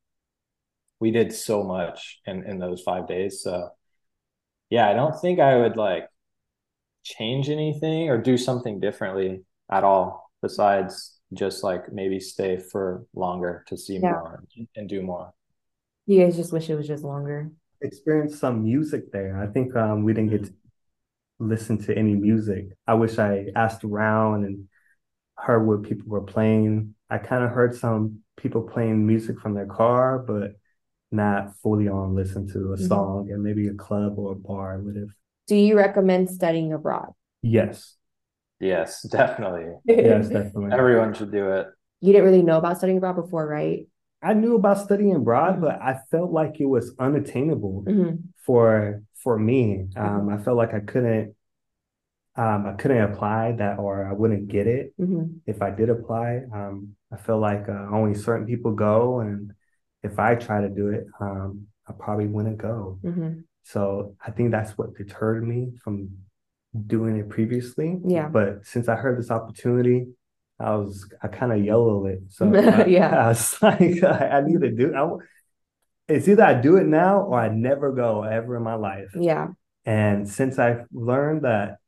we 1.01 1.11
did 1.11 1.33
so 1.33 1.65
much 1.65 2.21
in 2.27 2.45
in 2.45 2.59
those 2.59 2.83
five 2.83 3.09
days. 3.09 3.43
So 3.43 3.71
yeah, 4.69 4.89
I 4.89 4.95
don't 4.95 5.19
think 5.21 5.41
I 5.41 5.57
would 5.57 5.77
like 5.77 6.09
change 7.03 7.49
anything 7.49 8.09
or 8.11 8.19
do 8.19 8.37
something 8.37 8.79
differently 8.79 9.43
at 9.71 9.85
all 9.85 10.31
besides 10.43 11.19
just 11.33 11.65
like 11.65 11.93
maybe 11.93 12.21
stay 12.21 12.59
for 12.59 13.05
longer 13.15 13.65
to 13.69 13.77
see 13.77 13.95
Yeah. 13.95 14.13
more 14.13 14.45
and 14.77 14.89
do 14.89 15.03
more. 15.03 15.33
You 16.07 16.25
guys 16.25 16.37
just 16.37 16.53
wish 16.53 16.69
it 16.71 16.77
was 16.77 16.87
just 16.87 17.05
longer. 17.05 17.51
Experience 17.83 18.39
some 18.39 18.63
music 18.63 19.11
there. 19.11 19.41
I 19.41 19.47
think 19.47 19.75
um, 19.75 20.05
we 20.05 20.13
didn't 20.13 20.31
get 20.31 20.45
to 20.45 20.53
listen 21.41 21.79
to 21.85 21.97
any 21.97 22.15
music. 22.15 22.67
I 22.87 22.95
wish 22.95 23.19
I 23.19 23.47
asked 23.57 23.85
around 23.85 24.45
and 24.45 24.69
heard 25.37 25.67
what 25.67 25.83
people 25.83 26.09
were 26.09 26.23
playing. 26.23 26.95
I 27.09 27.19
kind 27.19 27.45
of 27.45 27.51
heard 27.51 27.75
some 27.75 28.21
people 28.37 28.63
playing 28.63 29.07
music 29.07 29.41
from 29.41 29.55
their 29.55 29.67
car, 29.67 30.19
but 30.19 30.53
not 31.11 31.57
fully 31.63 31.89
on 31.89 32.15
listen 32.15 32.47
to 32.49 32.73
a 32.75 32.77
Mhm. 32.77 32.89
song 32.89 33.31
and 33.33 33.43
maybe 33.43 33.67
a 33.69 33.75
club 33.75 34.19
or 34.19 34.33
a 34.33 34.37
bar 34.37 34.79
would 34.79 34.97
have. 34.97 35.09
Do 35.49 35.57
you 35.57 35.77
recommend 35.77 36.31
studying 36.31 36.73
abroad? 36.73 37.13
Yes. 37.43 37.97
Yes, 38.61 39.03
definitely. 39.11 39.67
Yes, 39.87 40.29
definitely. 40.29 40.73
Everyone 40.73 41.15
should 41.15 41.33
do 41.33 41.51
it. 41.53 41.67
You 42.01 42.13
didn't 42.13 42.27
really 42.27 42.43
know 42.43 42.59
about 42.59 42.79
studying 42.79 42.99
abroad 42.99 43.17
before, 43.17 43.47
right? 43.47 43.87
I 44.23 44.35
knew 44.35 44.55
about 44.55 44.79
studying 44.79 45.17
abroad, 45.17 45.61
but 45.61 45.81
I 45.81 45.99
felt 46.11 46.31
like 46.31 46.61
it 46.61 46.67
was 46.67 46.95
unattainable 46.99 47.85
Mm-hmm. 47.89 48.17
For 48.51 49.03
for 49.23 49.39
me. 49.39 49.87
Um, 49.97 50.29
I 50.29 50.39
felt 50.39 50.57
like 50.57 50.75
I 50.75 50.81
couldn't 50.81 51.35
um, 52.37 52.67
I 52.67 52.73
couldn't 52.75 53.03
apply 53.03 53.53
that 53.53 53.79
or 53.79 54.07
I 54.07 54.13
wouldn't 54.13 54.49
get 54.49 54.67
it 54.67 54.93
Mm-hmm. 55.01 55.39
if 55.47 55.63
I 55.63 55.71
did 55.71 55.89
apply. 55.91 56.43
Um, 56.53 56.97
I 57.13 57.17
feel 57.17 57.39
like 57.39 57.69
uh, 57.69 57.87
only 57.93 58.15
certain 58.15 58.47
people 58.47 58.73
go, 58.73 59.21
and 59.21 59.53
if 60.03 60.19
I 60.19 60.35
try 60.37 60.61
to 60.63 60.69
do 60.69 60.89
it, 60.89 61.07
um, 61.21 61.67
I 61.89 61.93
probably 61.93 62.27
wouldn't 62.29 62.59
go. 62.59 62.99
Mm-hmm. 63.05 63.41
So 63.65 64.15
I 64.25 64.31
think 64.31 64.51
that's 64.53 64.77
what 64.79 64.95
deterred 64.97 65.47
me 65.47 65.73
from 65.83 66.11
doing 66.87 67.17
it 67.19 67.29
previously. 67.29 67.99
Yeah. 68.05 68.29
But 68.29 68.65
since 68.65 68.89
I 68.89 68.97
heard 68.97 69.19
this 69.19 69.31
opportunity, 69.31 70.07
I 70.59 70.77
was 70.77 71.13
I 71.23 71.29
kind 71.29 71.53
of 71.53 71.65
yellowed 71.65 72.07
it. 72.07 72.21
So 72.29 72.47
I, 72.55 72.85
Yeah. 72.99 73.25
I 73.25 73.29
was 73.29 73.61
like, 73.63 74.03
I, 74.05 74.39
I 74.39 74.41
need 74.43 74.61
to 74.61 74.71
do. 74.71 74.95
I, 74.95 75.03
it's 76.11 76.29
either 76.29 76.43
I 76.45 76.55
do 76.55 76.77
it 76.77 76.87
now 76.87 77.23
or 77.23 77.39
I 77.39 77.49
never 77.49 77.93
go 77.93 78.23
ever 78.23 78.57
in 78.57 78.63
my 78.63 78.75
life. 78.75 79.11
Yeah. 79.15 79.49
And 79.85 80.29
since 80.29 80.59
I've 80.59 80.85
learned 80.93 81.43
that 81.43 81.79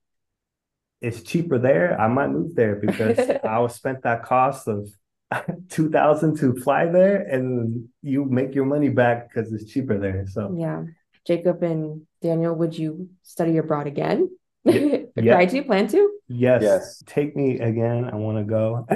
it's 1.00 1.22
cheaper 1.22 1.58
there, 1.58 2.00
I 2.00 2.08
might 2.08 2.28
move 2.30 2.54
there 2.54 2.76
because 2.76 3.18
I 3.44 3.58
will 3.58 3.68
spent 3.68 4.02
that 4.04 4.24
cost 4.24 4.68
of 4.68 4.88
two 5.68 5.90
thousand 5.90 6.36
to 6.38 6.54
fly 6.60 6.86
there, 6.86 7.16
and 7.22 7.88
you 8.02 8.24
make 8.24 8.54
your 8.54 8.66
money 8.66 8.88
back 8.88 9.28
because 9.28 9.52
it's 9.52 9.70
cheaper 9.72 9.98
there. 9.98 10.26
So 10.26 10.54
Yeah. 10.56 10.84
Jacob 11.26 11.62
and 11.62 12.06
Daniel, 12.20 12.54
would 12.54 12.76
you 12.76 13.08
study 13.22 13.56
abroad 13.58 13.86
again? 13.86 14.30
Yeah. 15.14 15.34
Try 15.34 15.46
to, 15.46 15.62
plan 15.62 15.88
to? 15.88 16.00
yes, 16.28 16.62
Yes. 16.62 17.02
take 17.06 17.36
me 17.36 17.58
again. 17.60 18.08
I 18.10 18.16
want 18.16 18.38
to 18.38 18.44
go. 18.44 18.86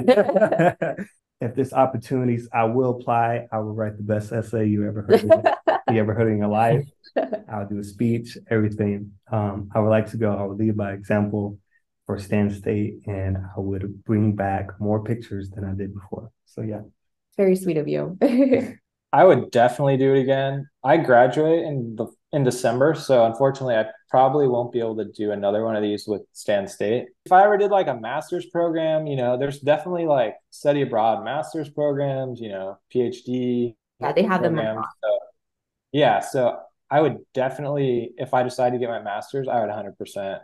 If 1.39 1.55
there's 1.55 1.73
opportunities, 1.73 2.47
I 2.51 2.63
will 2.65 2.91
apply. 2.91 3.47
I 3.51 3.59
will 3.59 3.73
write 3.73 3.97
the 3.97 4.03
best 4.03 4.31
essay 4.31 4.65
you 4.67 4.87
ever 4.87 5.03
heard. 5.03 5.23
In, 5.23 5.93
you 5.93 5.99
ever 5.99 6.13
heard 6.13 6.31
in 6.31 6.39
your 6.39 6.47
life? 6.47 6.85
I'll 7.51 7.67
do 7.67 7.79
a 7.79 7.83
speech, 7.83 8.37
everything. 8.49 9.13
Um, 9.31 9.69
I 9.73 9.79
would 9.79 9.89
like 9.89 10.09
to 10.11 10.17
go. 10.17 10.35
I 10.35 10.43
would 10.43 10.57
lead 10.57 10.75
by 10.75 10.93
example 10.93 11.59
for 12.05 12.17
Stan 12.17 12.49
State, 12.49 13.01
and 13.05 13.37
I 13.37 13.59
would 13.59 14.03
bring 14.03 14.35
back 14.35 14.79
more 14.79 15.03
pictures 15.03 15.49
than 15.49 15.63
I 15.63 15.73
did 15.73 15.93
before. 15.93 16.31
So 16.45 16.61
yeah, 16.61 16.81
Very 17.37 17.55
sweet 17.55 17.77
of 17.77 17.87
you. 17.87 18.17
I 19.13 19.23
would 19.23 19.51
definitely 19.51 19.97
do 19.97 20.15
it 20.15 20.21
again. 20.21 20.67
I 20.83 20.97
graduate 20.97 21.63
in 21.63 21.95
the 21.95 22.07
in 22.33 22.43
December, 22.43 22.93
so 22.95 23.25
unfortunately, 23.25 23.75
I 23.75 23.85
probably 24.09 24.47
won't 24.47 24.71
be 24.71 24.79
able 24.79 24.95
to 24.97 25.05
do 25.05 25.31
another 25.31 25.63
one 25.63 25.75
of 25.75 25.83
these 25.83 26.07
with 26.07 26.21
Stan 26.33 26.67
State. 26.67 27.07
If 27.25 27.31
I 27.31 27.43
ever 27.43 27.57
did 27.57 27.71
like 27.71 27.87
a 27.87 27.95
master's 27.95 28.45
program, 28.45 29.07
you 29.07 29.15
know, 29.15 29.37
there's 29.37 29.59
definitely 29.59 30.05
like 30.05 30.35
study 30.49 30.81
abroad 30.81 31.23
master's 31.23 31.69
programs, 31.69 32.39
you 32.39 32.49
know, 32.49 32.77
PhD 32.93 33.75
Yeah, 33.99 34.13
they 34.13 34.23
have 34.23 34.41
them. 34.41 34.55
So, 34.55 35.19
yeah, 35.91 36.19
so 36.19 36.59
I 36.89 37.01
would 37.01 37.17
definitely, 37.33 38.11
if 38.17 38.33
I 38.33 38.43
decide 38.43 38.71
to 38.71 38.79
get 38.79 38.89
my 38.89 39.01
master's, 39.01 39.47
I 39.47 39.59
would 39.59 39.69
100% 39.69 40.39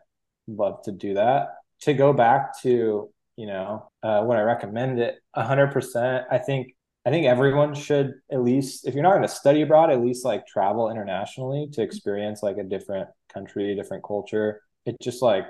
love 0.47 0.83
to 0.83 0.91
do 0.91 1.13
that. 1.15 1.55
To 1.81 1.93
go 1.93 2.13
back 2.13 2.59
to, 2.61 3.09
you 3.35 3.45
know, 3.47 3.89
uh, 4.03 4.23
would 4.25 4.37
I 4.37 4.41
recommend 4.41 4.99
it? 4.99 5.15
100%. 5.35 6.25
I 6.29 6.37
think 6.37 6.73
I 7.05 7.09
think 7.09 7.25
everyone 7.25 7.73
should 7.73 8.13
at 8.31 8.41
least, 8.43 8.87
if 8.87 8.93
you're 8.93 9.03
not 9.03 9.11
going 9.11 9.23
to 9.23 9.27
study 9.27 9.61
abroad, 9.61 9.91
at 9.91 10.01
least 10.01 10.23
like 10.23 10.47
travel 10.47 10.89
internationally 10.89 11.67
to 11.73 11.81
experience 11.81 12.41
like 12.41 12.57
a 12.57 12.63
different 12.63 13.09
country, 13.33 13.75
different 13.75 14.03
culture. 14.03 14.61
It 14.85 14.95
just 15.01 15.21
like 15.21 15.45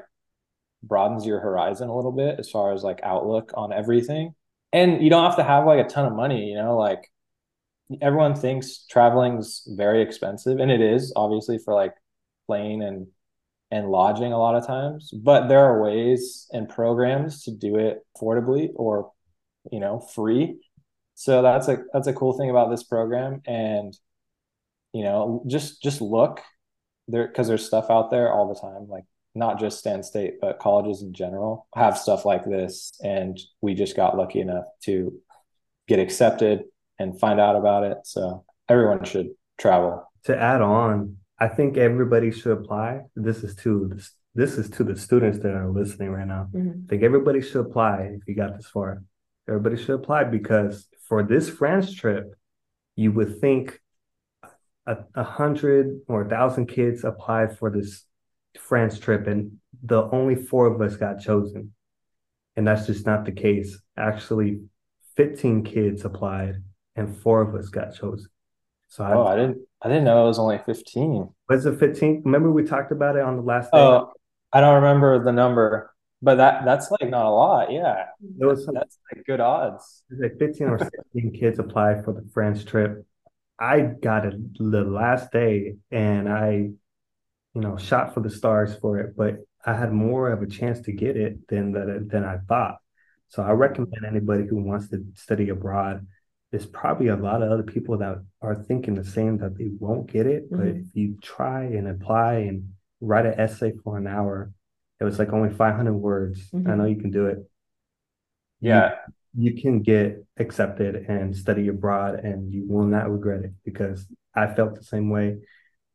broadens 0.84 1.26
your 1.26 1.40
horizon 1.40 1.90
a 1.90 1.96
little 1.96 2.12
bit 2.12 2.36
as 2.40 2.50
far 2.50 2.74
as 2.74 2.84
like 2.84 3.00
outlook 3.04 3.52
on 3.56 3.74
everything. 3.74 4.36
And 4.72 5.04
you 5.04 5.10
don't 5.10 5.24
have 5.24 5.38
to 5.38 5.44
have 5.44 5.66
like 5.66 5.86
a 5.86 5.90
ton 5.90 6.06
of 6.06 6.14
money, 6.14 6.50
you 6.50 6.56
know, 6.56 6.78
like 6.78 7.10
everyone 8.02 8.36
thinks 8.36 8.86
traveling's 8.90 9.64
very 9.68 10.02
expensive 10.02 10.60
and 10.60 10.72
it 10.72 10.82
is 10.82 11.14
obviously 11.16 11.60
for 11.60 11.74
like 11.74 11.94
plane 12.48 12.82
and 12.82 13.08
and 13.72 13.90
lodging 13.90 14.32
a 14.32 14.38
lot 14.38 14.56
of 14.56 14.68
times, 14.68 15.10
but 15.12 15.48
there 15.48 15.60
are 15.60 15.82
ways 15.82 16.48
and 16.52 16.70
programs 16.70 17.44
to 17.44 17.52
do 17.52 17.78
it 17.78 18.06
affordably 18.16 18.70
or 18.76 19.12
you 19.72 19.80
know, 19.80 20.00
free. 20.00 20.60
So 21.16 21.42
that's 21.42 21.68
a 21.68 21.84
that's 21.94 22.08
a 22.08 22.14
cool 22.14 22.38
thing 22.38 22.50
about 22.50 22.70
this 22.70 22.84
program 22.84 23.42
and 23.46 23.98
you 24.94 25.04
know, 25.04 25.44
just 25.48 25.82
just 25.82 26.02
look 26.02 26.42
there 27.08 27.28
because 27.28 27.48
there's 27.48 27.66
stuff 27.66 27.88
out 27.90 28.10
there 28.12 28.32
all 28.32 28.48
the 28.54 28.60
time 28.60 28.88
like 28.88 29.04
not 29.36 29.60
just 29.60 29.80
Stan 29.80 30.04
State 30.04 30.36
but 30.42 30.60
colleges 30.60 31.02
in 31.02 31.14
general 31.14 31.68
have 31.76 31.98
stuff 31.98 32.24
like 32.26 32.46
this 32.46 32.94
and 33.04 33.40
we 33.62 33.74
just 33.74 33.96
got 33.96 34.16
lucky 34.18 34.40
enough 34.42 34.66
to 34.84 35.14
get 35.88 36.00
accepted 36.00 36.64
and 37.00 37.20
find 37.20 37.40
out 37.40 37.56
about 37.56 37.84
it. 37.84 37.98
So 38.04 38.46
everyone 38.70 39.04
should 39.04 39.30
travel. 39.60 40.04
to 40.26 40.40
add 40.40 40.62
on, 40.62 41.18
I 41.40 41.48
think 41.50 41.76
everybody 41.76 42.32
should 42.32 42.54
apply. 42.54 43.02
This 43.16 43.44
is 43.44 43.56
to 43.58 43.98
this 44.36 44.58
is 44.58 44.70
to 44.72 44.84
the 44.84 44.96
students 44.96 45.40
that 45.40 45.54
are 45.54 45.70
listening 45.70 46.10
right 46.12 46.26
now. 46.28 46.48
Mhm. 46.54 46.86
I 46.86 46.88
think 46.88 47.04
everybody 47.04 47.42
should 47.42 47.66
apply 47.66 48.14
if 48.18 48.22
you 48.28 48.36
got 48.36 48.56
this 48.56 48.68
far. 48.68 49.04
Everybody 49.48 49.76
should 49.78 49.96
apply 49.96 50.24
because 50.26 50.88
for 51.08 51.22
this 51.24 51.50
France 51.50 51.94
trip, 51.94 52.34
you 52.96 53.12
would 53.12 53.40
think 53.42 53.80
a, 54.86 54.98
a 55.16 55.24
hundred 55.24 56.02
or 56.08 56.24
a 56.24 56.30
thousand 56.30 56.68
kids 56.68 57.04
applied 57.04 57.58
for 57.58 57.70
this 57.70 58.06
France 58.60 59.00
trip, 59.00 59.28
and 59.28 59.60
the 59.84 60.04
only 60.12 60.36
four 60.36 60.68
of 60.68 60.82
us 60.82 60.96
got 60.96 61.20
chosen. 61.22 61.74
And 62.56 62.68
that's 62.68 62.86
just 62.86 63.06
not 63.06 63.26
the 63.26 63.32
case. 63.32 63.80
Actually, 63.98 64.62
15 65.16 65.64
kids 65.64 66.06
applied 66.06 66.62
and 66.96 67.16
four 67.18 67.42
of 67.42 67.56
us 67.56 67.70
got 67.70 67.96
chosen. 67.96 68.28
So 68.88 69.04
Oh, 69.04 69.24
I 69.24 69.34
I 69.34 69.36
didn't 69.36 69.58
I 69.82 69.88
didn't 69.90 70.04
know 70.04 70.24
it 70.26 70.28
was 70.28 70.40
only 70.40 70.60
15. 70.60 71.30
was 71.50 71.66
it 71.66 71.80
15? 71.80 72.22
Remember 72.26 72.52
we 72.52 72.64
talked 72.64 72.92
about 72.92 73.16
it 73.16 73.24
on 73.24 73.38
the 73.38 73.42
last 73.42 73.72
day? 73.72 73.80
Oh, 73.80 74.12
I 74.52 74.62
don't 74.62 74.76
remember 74.76 75.24
the 75.24 75.32
number, 75.32 75.92
but 76.22 76.36
that 76.36 76.64
that's 76.66 76.92
like 76.92 77.10
not 77.10 77.26
a 77.26 77.30
lot. 77.32 77.72
Yeah. 77.72 78.06
It 78.40 78.46
was 78.46 78.66
That's 78.68 79.00
like 79.12 79.26
good 79.26 79.40
odds. 79.40 80.04
There's 80.10 80.22
like 80.32 80.40
15 80.40 80.68
or 80.68 80.78
16 80.80 81.34
kids 81.40 81.58
applied 81.60 82.04
for 82.06 82.14
the 82.14 82.24
France 82.34 82.64
trip. 82.64 83.06
I 83.64 83.80
got 83.82 84.26
it 84.26 84.36
the 84.58 84.84
last 84.84 85.32
day 85.32 85.76
and 85.90 86.28
I, 86.28 86.50
you 87.54 87.62
know, 87.62 87.78
shot 87.78 88.14
for 88.14 88.20
the 88.20 88.30
stars 88.30 88.76
for 88.82 89.00
it, 89.00 89.16
but 89.16 89.38
I 89.66 89.74
had 89.74 89.94
more 89.94 90.32
of 90.32 90.42
a 90.42 90.48
chance 90.48 90.82
to 90.82 90.92
get 90.92 91.16
it 91.16 91.48
than 91.48 91.72
that 91.74 92.10
than 92.12 92.24
I 92.26 92.38
thought. 92.50 92.78
So 93.30 93.42
I 93.42 93.52
recommend 93.52 94.04
anybody 94.06 94.46
who 94.46 94.58
wants 94.58 94.90
to 94.90 94.98
study 95.16 95.48
abroad. 95.50 96.06
There's 96.52 96.66
probably 96.66 97.08
a 97.08 97.16
lot 97.16 97.42
of 97.42 97.52
other 97.52 97.64
people 97.64 97.98
that 98.00 98.16
are 98.42 98.56
thinking 98.56 98.96
the 98.96 99.04
same 99.18 99.38
that 99.38 99.58
they 99.58 99.70
won't 99.80 100.08
get 100.08 100.26
it, 100.28 100.52
but 100.52 100.68
Mhm. 100.68 100.82
if 100.82 100.88
you 100.94 101.18
try 101.22 101.64
and 101.64 101.88
apply 101.88 102.34
and 102.50 102.74
write 103.00 103.26
an 103.26 103.40
essay 103.40 103.72
for 103.84 103.98
an 103.98 104.08
hour, 104.08 104.52
it 105.00 105.06
was 105.06 105.18
like 105.20 105.32
only 105.32 105.52
500 105.52 105.94
words. 105.94 106.38
I 106.54 106.58
Mhm. 106.58 106.78
know 106.78 106.86
you 106.86 106.98
can 106.98 107.12
do 107.12 107.28
it. 107.28 107.38
You- 108.60 108.72
Yeah. 108.76 108.96
You 109.36 109.60
can 109.60 109.82
get 109.82 110.24
accepted 110.38 110.96
and 111.08 111.36
study 111.36 111.68
abroad 111.68 112.20
and 112.20 112.54
you 112.54 112.66
will 112.68 112.86
not 112.86 113.12
regret 113.12 113.44
it 113.44 113.54
because 113.66 114.06
I 114.36 114.54
felt 114.54 114.76
the 114.76 114.84
same 114.84 115.10
way. 115.10 115.40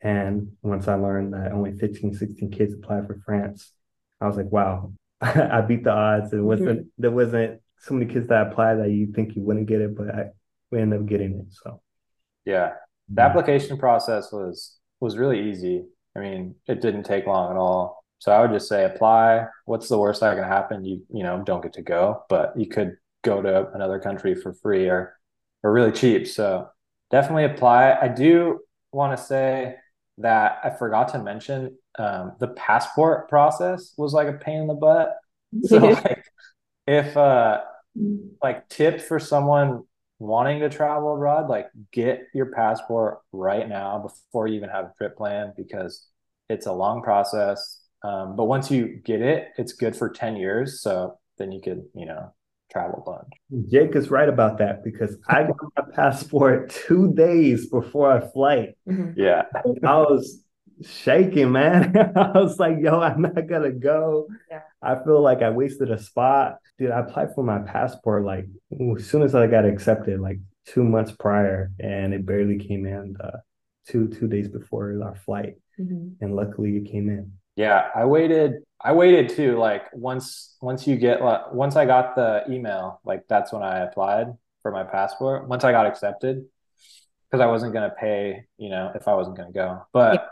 And 0.01 0.53
once 0.62 0.89
I 0.89 0.95
learned 0.95 1.34
that 1.34 1.53
only 1.53 1.72
15, 1.72 2.14
16 2.14 2.51
kids 2.51 2.74
applied 2.74 3.07
for 3.07 3.20
France, 3.24 3.72
I 4.20 4.26
was 4.26 4.36
like, 4.36 4.51
wow, 4.51 4.93
I 5.20 5.61
beat 5.61 5.84
the 5.84 5.91
odds. 5.91 6.32
It 6.32 6.41
wasn't, 6.41 6.80
mm-hmm. 6.80 6.89
there 6.99 7.11
wasn't 7.11 7.61
so 7.78 7.95
many 7.95 8.12
kids 8.12 8.28
that 8.28 8.49
applied 8.49 8.76
that 8.76 8.91
you 8.91 9.12
think 9.12 9.36
you 9.36 9.43
wouldn't 9.43 9.66
get 9.66 9.80
it, 9.80 9.97
but 9.97 10.14
I, 10.14 10.24
we 10.70 10.80
ended 10.80 11.01
up 11.01 11.07
getting 11.07 11.39
it. 11.39 11.47
So, 11.51 11.80
Yeah. 12.45 12.72
The 13.11 13.22
application 13.22 13.78
process 13.78 14.30
was 14.32 14.76
was 15.01 15.16
really 15.16 15.49
easy. 15.51 15.86
I 16.14 16.20
mean, 16.20 16.57
it 16.66 16.82
didn't 16.82 17.05
take 17.05 17.26
long 17.26 17.51
at 17.51 17.57
all. 17.57 18.05
So 18.18 18.32
I 18.32 18.41
would 18.43 18.51
just 18.51 18.68
say 18.68 18.84
apply. 18.84 19.47
What's 19.64 19.89
the 19.89 19.99
worst 19.99 20.20
that 20.20 20.34
can 20.34 20.45
happen? 20.45 20.84
You 20.84 21.03
you 21.11 21.22
know, 21.22 21.43
don't 21.43 21.62
get 21.62 21.72
to 21.74 21.82
go, 21.82 22.24
but 22.28 22.53
you 22.57 22.66
could 22.66 22.99
go 23.23 23.43
to 23.43 23.71
another 23.73 23.99
country 23.99 24.35
for 24.35 24.53
free 24.55 24.89
or 24.89 25.14
or 25.62 25.73
really 25.73 25.93
cheap. 25.93 26.27
So 26.27 26.69
definitely 27.11 27.45
apply. 27.45 27.97
I 28.01 28.09
do 28.09 28.61
want 28.93 29.16
to 29.16 29.23
say 29.23 29.75
that 30.19 30.61
I 30.64 30.71
forgot 30.71 31.09
to 31.09 31.23
mention 31.23 31.77
um, 31.99 32.33
the 32.39 32.49
passport 32.49 33.29
process 33.29 33.93
was 33.97 34.12
like 34.12 34.29
a 34.29 34.35
pain 34.35 34.62
in 34.62 34.66
the 34.66 34.75
butt. 34.75 35.16
So 35.64 35.79
like 36.05 36.25
if 36.87 37.16
uh 37.16 37.61
like 38.43 38.69
tip 38.69 39.01
for 39.01 39.19
someone 39.19 39.83
wanting 40.19 40.61
to 40.61 40.69
travel 40.69 41.14
abroad, 41.14 41.49
like 41.49 41.69
get 41.93 42.23
your 42.35 42.47
passport 42.47 43.19
right 43.33 43.69
now 43.69 43.99
before 43.99 44.47
you 44.47 44.57
even 44.57 44.69
have 44.71 44.87
a 44.87 44.93
trip 44.97 45.16
plan 45.16 45.53
because 45.57 46.07
it's 46.49 46.66
a 46.66 46.73
long 46.73 47.03
process. 47.03 47.81
Um, 48.03 48.37
but 48.37 48.45
once 48.45 48.71
you 48.71 49.01
get 49.05 49.21
it, 49.21 49.49
it's 49.59 49.73
good 49.73 49.97
for 49.97 50.09
10 50.09 50.37
years. 50.37 50.81
So 50.83 51.19
then 51.37 51.53
you 51.53 51.61
could, 51.61 51.85
you 51.95 52.07
know, 52.07 52.33
travel 52.71 53.03
a 53.07 53.11
bunch. 53.11 53.71
Jake 53.71 53.97
is 53.97 54.11
right 54.11 54.29
about 54.29 54.59
that 54.59 54.85
because 54.85 55.16
I 55.29 55.45
got 55.45 55.57
my 55.77 55.85
passport 55.95 56.71
two 56.71 57.12
days 57.14 57.69
before 57.69 58.11
our 58.12 58.21
flight. 58.21 58.77
Mm-hmm. 58.89 59.19
Yeah. 59.19 59.43
I 59.85 59.97
was 59.99 60.43
shaking, 60.83 61.53
man. 61.53 61.97
I 62.16 62.39
was 62.39 62.59
like, 62.59 62.77
yo, 62.81 63.01
I'm 63.01 63.23
not 63.23 63.47
gonna 63.47 63.73
go. 63.73 64.29
Yeah. 64.51 64.61
I 64.83 65.03
feel 65.03 65.21
like 65.21 65.43
I 65.43 65.51
wasted 65.51 65.91
a 65.91 65.99
spot. 65.99 66.59
Dude, 66.79 66.91
I 66.91 67.01
applied 67.01 67.35
for 67.35 67.43
my 67.43 67.59
passport 67.59 68.25
like 68.25 68.47
as 68.97 69.07
soon 69.07 69.23
as 69.23 69.35
I 69.35 69.47
got 69.47 69.64
accepted, 69.64 70.21
like 70.21 70.39
two 70.66 70.85
months 70.85 71.12
prior, 71.12 71.73
and 71.81 72.14
it 72.14 72.27
barely 72.27 72.59
came 72.59 72.87
in 72.87 73.16
uh, 73.21 73.39
two 73.87 74.09
two 74.09 74.29
days 74.29 74.49
before 74.49 75.01
our 75.03 75.16
flight. 75.16 75.55
Mm-hmm. 75.81 76.25
And 76.25 76.37
luckily 76.37 76.77
it 76.77 76.91
came 76.91 77.09
in. 77.09 77.33
Yeah, 77.59 77.89
I 77.93 78.05
waited. 78.05 78.63
I 78.81 78.93
waited 78.93 79.31
too. 79.31 79.59
Like 79.59 79.83
once, 79.93 80.57
once 80.63 80.87
you 80.87 80.97
get, 80.97 81.21
like, 81.23 81.53
once 81.53 81.75
I 81.75 81.87
got 81.87 82.15
the 82.15 82.45
email, 82.49 83.01
like 83.05 83.25
that's 83.29 83.53
when 83.53 83.65
I 83.65 83.81
applied 83.81 84.29
for 84.63 84.71
my 84.71 84.85
passport. 84.85 85.49
Once 85.49 85.65
I 85.65 85.73
got 85.73 85.87
accepted, 85.87 86.45
because 87.31 87.43
I 87.43 87.47
wasn't 87.47 87.73
gonna 87.75 87.91
pay, 87.99 88.45
you 88.59 88.69
know, 88.71 88.93
if 88.95 89.09
I 89.09 89.15
wasn't 89.15 89.37
gonna 89.37 89.51
go. 89.53 89.83
But 89.93 90.15
Yeah. 90.15 90.27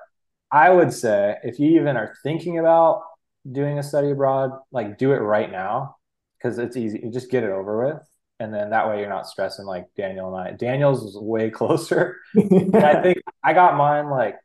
I 0.52 0.70
would 0.70 0.92
say 0.92 1.36
if 1.42 1.58
you 1.58 1.80
even 1.80 1.96
are 1.96 2.14
thinking 2.22 2.58
about 2.60 3.02
doing 3.50 3.78
a 3.78 3.82
study 3.82 4.10
abroad, 4.12 4.52
like 4.70 4.96
do 4.98 5.12
it 5.12 5.18
right 5.18 5.50
now 5.50 5.96
because 6.38 6.58
it's 6.58 6.76
easy. 6.76 7.00
You 7.02 7.10
just 7.10 7.30
get 7.30 7.42
it 7.44 7.50
over 7.50 7.86
with, 7.86 8.08
and 8.38 8.54
then 8.54 8.70
that 8.70 8.88
way 8.88 9.00
you're 9.00 9.08
not 9.10 9.26
stressing 9.26 9.66
like 9.66 9.86
Daniel 9.96 10.34
and 10.36 10.48
I. 10.48 10.52
Daniel's 10.52 11.02
was 11.02 11.18
way 11.18 11.50
closer. 11.60 12.18
And 12.34 12.76
I 12.76 13.02
think 13.02 13.18
I 13.42 13.52
got 13.52 13.76
mine 13.76 14.10
like 14.10 14.36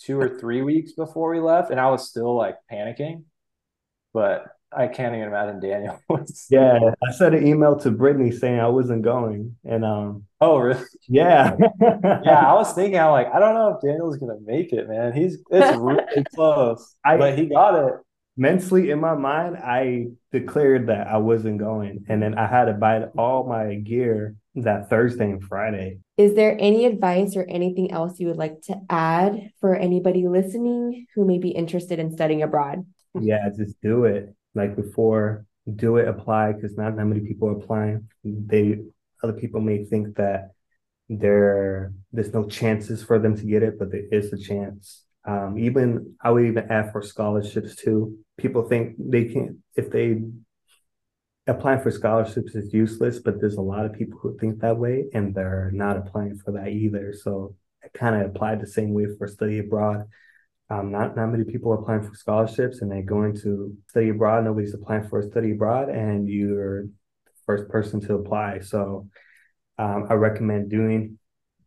two 0.00 0.18
or 0.20 0.38
three 0.38 0.62
weeks 0.62 0.92
before 0.92 1.30
we 1.30 1.40
left, 1.40 1.70
and 1.70 1.80
I 1.80 1.90
was 1.90 2.08
still 2.08 2.34
like 2.36 2.56
panicking. 2.70 3.24
But 4.12 4.46
I 4.72 4.86
can't 4.88 5.14
even 5.14 5.28
imagine 5.28 5.60
Daniel 5.60 6.00
was. 6.08 6.46
yeah, 6.50 6.78
I 7.06 7.12
sent 7.12 7.34
an 7.34 7.46
email 7.46 7.76
to 7.80 7.90
Brittany 7.90 8.30
saying 8.30 8.58
I 8.60 8.68
wasn't 8.68 9.02
going. 9.02 9.56
And 9.64 9.84
um 9.84 10.24
Oh, 10.40 10.58
really? 10.58 10.82
yeah. 11.08 11.56
Yeah, 11.80 12.40
I 12.40 12.54
was 12.54 12.72
thinking, 12.74 12.98
I'm 12.98 13.10
like, 13.12 13.28
I 13.32 13.38
don't 13.38 13.54
know 13.54 13.74
if 13.74 13.82
Daniel's 13.82 14.16
gonna 14.18 14.38
make 14.44 14.72
it, 14.72 14.88
man. 14.88 15.12
He's 15.12 15.38
it's 15.50 15.76
really 15.76 16.24
close, 16.34 16.94
I- 17.04 17.16
but 17.16 17.38
he 17.38 17.46
got 17.46 17.74
it. 17.86 17.94
Mentally 18.40 18.88
in 18.90 18.98
my 18.98 19.14
mind, 19.14 19.58
I 19.58 20.06
declared 20.32 20.86
that 20.86 21.06
I 21.06 21.18
wasn't 21.18 21.58
going, 21.58 22.06
and 22.08 22.22
then 22.22 22.38
I 22.38 22.46
had 22.46 22.64
to 22.64 22.72
buy 22.72 23.02
all 23.16 23.44
my 23.46 23.74
gear 23.74 24.34
that 24.54 24.88
Thursday 24.88 25.30
and 25.30 25.44
Friday. 25.44 25.98
Is 26.16 26.34
there 26.34 26.56
any 26.58 26.86
advice 26.86 27.36
or 27.36 27.44
anything 27.48 27.92
else 27.92 28.18
you 28.18 28.28
would 28.28 28.38
like 28.38 28.62
to 28.62 28.80
add 28.88 29.50
for 29.60 29.76
anybody 29.76 30.26
listening 30.26 31.06
who 31.14 31.26
may 31.26 31.36
be 31.38 31.50
interested 31.50 31.98
in 31.98 32.12
studying 32.12 32.42
abroad? 32.42 32.86
Yeah, 33.20 33.46
just 33.54 33.80
do 33.82 34.04
it. 34.06 34.34
Like 34.54 34.74
before, 34.74 35.44
do 35.76 35.98
it, 35.98 36.08
apply, 36.08 36.52
because 36.52 36.78
not 36.78 36.96
that 36.96 37.04
many 37.04 37.20
people 37.20 37.48
are 37.48 37.58
applying. 37.58 38.08
They 38.24 38.80
other 39.22 39.34
people 39.34 39.60
may 39.60 39.84
think 39.84 40.16
that 40.16 40.52
there 41.10 41.92
there's 42.10 42.32
no 42.32 42.48
chances 42.48 43.02
for 43.02 43.18
them 43.18 43.36
to 43.36 43.44
get 43.44 43.62
it, 43.62 43.78
but 43.78 43.90
there 43.90 44.06
is 44.10 44.32
a 44.32 44.38
chance. 44.38 45.04
Um, 45.24 45.58
even 45.58 46.14
I 46.22 46.30
would 46.30 46.46
even 46.46 46.70
add 46.70 46.92
for 46.92 47.02
scholarships 47.02 47.76
too. 47.76 48.18
People 48.38 48.62
think 48.62 48.96
they 48.98 49.24
can't 49.26 49.58
if 49.76 49.90
they 49.90 50.22
applying 51.46 51.80
for 51.80 51.90
scholarships 51.90 52.54
is 52.54 52.72
useless, 52.72 53.18
but 53.18 53.40
there's 53.40 53.56
a 53.56 53.60
lot 53.62 53.84
of 53.84 53.92
people 53.92 54.18
who 54.20 54.36
think 54.38 54.60
that 54.60 54.76
way 54.76 55.06
and 55.12 55.34
they're 55.34 55.70
not 55.72 55.96
applying 55.96 56.36
for 56.36 56.52
that 56.52 56.68
either. 56.68 57.12
So 57.12 57.56
I 57.82 57.88
kind 57.92 58.14
of 58.14 58.30
applied 58.30 58.60
the 58.60 58.66
same 58.66 58.92
way 58.92 59.06
for 59.18 59.26
study 59.26 59.58
abroad. 59.58 60.04
Um, 60.70 60.92
not 60.92 61.16
not 61.16 61.26
many 61.26 61.44
people 61.44 61.72
are 61.72 61.80
applying 61.80 62.02
for 62.02 62.14
scholarships 62.14 62.80
and 62.80 62.90
they're 62.90 63.02
going 63.02 63.34
to 63.38 63.76
study 63.88 64.10
abroad. 64.10 64.44
Nobody's 64.44 64.74
applying 64.74 65.08
for 65.08 65.18
a 65.18 65.28
study 65.28 65.52
abroad, 65.52 65.88
and 65.88 66.28
you're 66.28 66.84
the 66.84 66.90
first 67.44 67.68
person 67.68 68.00
to 68.02 68.14
apply. 68.14 68.60
So 68.60 69.08
um, 69.78 70.06
I 70.08 70.14
recommend 70.14 70.70
doing 70.70 71.18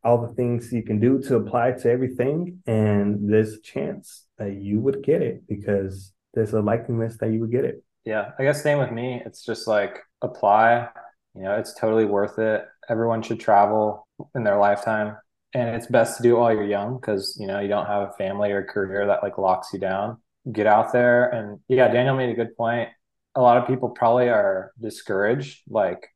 all 0.04 0.28
the 0.28 0.34
things 0.34 0.72
you 0.72 0.84
can 0.84 1.00
do 1.00 1.22
to 1.24 1.36
apply 1.36 1.72
to 1.72 1.90
everything, 1.90 2.60
and 2.66 3.32
there's 3.32 3.54
a 3.54 3.62
chance 3.62 4.26
that 4.38 4.56
you 4.56 4.80
would 4.80 5.04
get 5.04 5.22
it 5.22 5.48
because 5.48 6.12
there's 6.34 6.54
a 6.54 6.58
likeliness 6.58 7.18
that 7.20 7.32
you 7.32 7.40
would 7.40 7.52
get 7.52 7.66
it. 7.66 7.84
Yeah, 8.06 8.32
I 8.38 8.44
guess 8.44 8.62
same 8.62 8.80
with 8.80 8.92
me. 8.92 9.22
It's 9.26 9.46
just 9.46 9.68
like 9.68 10.00
apply, 10.22 10.90
you 11.36 11.44
know, 11.44 11.56
it's 11.56 11.74
totally 11.74 12.06
worth 12.06 12.38
it. 12.38 12.66
Everyone 12.90 13.22
should 13.22 13.40
travel 13.40 14.08
in 14.36 14.44
their 14.44 14.58
lifetime. 14.58 15.18
And 15.56 15.76
it's 15.76 15.86
best 15.86 16.18
to 16.18 16.24
do 16.24 16.36
it 16.36 16.40
while 16.40 16.52
you're 16.52 16.66
young 16.66 16.96
because, 17.00 17.38
you 17.40 17.46
know, 17.46 17.60
you 17.60 17.68
don't 17.68 17.86
have 17.86 18.10
a 18.10 18.14
family 18.14 18.52
or 18.52 18.60
a 18.60 18.66
career 18.66 19.06
that 19.08 19.22
like 19.22 19.38
locks 19.38 19.70
you 19.72 19.80
down. 19.80 20.18
Get 20.52 20.66
out 20.66 20.92
there. 20.92 21.30
And 21.30 21.60
yeah, 21.68 21.88
Daniel 21.90 22.16
made 22.16 22.32
a 22.32 22.34
good 22.34 22.58
point. 22.58 22.90
A 23.36 23.42
lot 23.42 23.58
of 23.58 23.68
people 23.68 23.90
probably 23.90 24.30
are 24.30 24.72
discouraged, 24.82 25.62
like, 25.70 26.08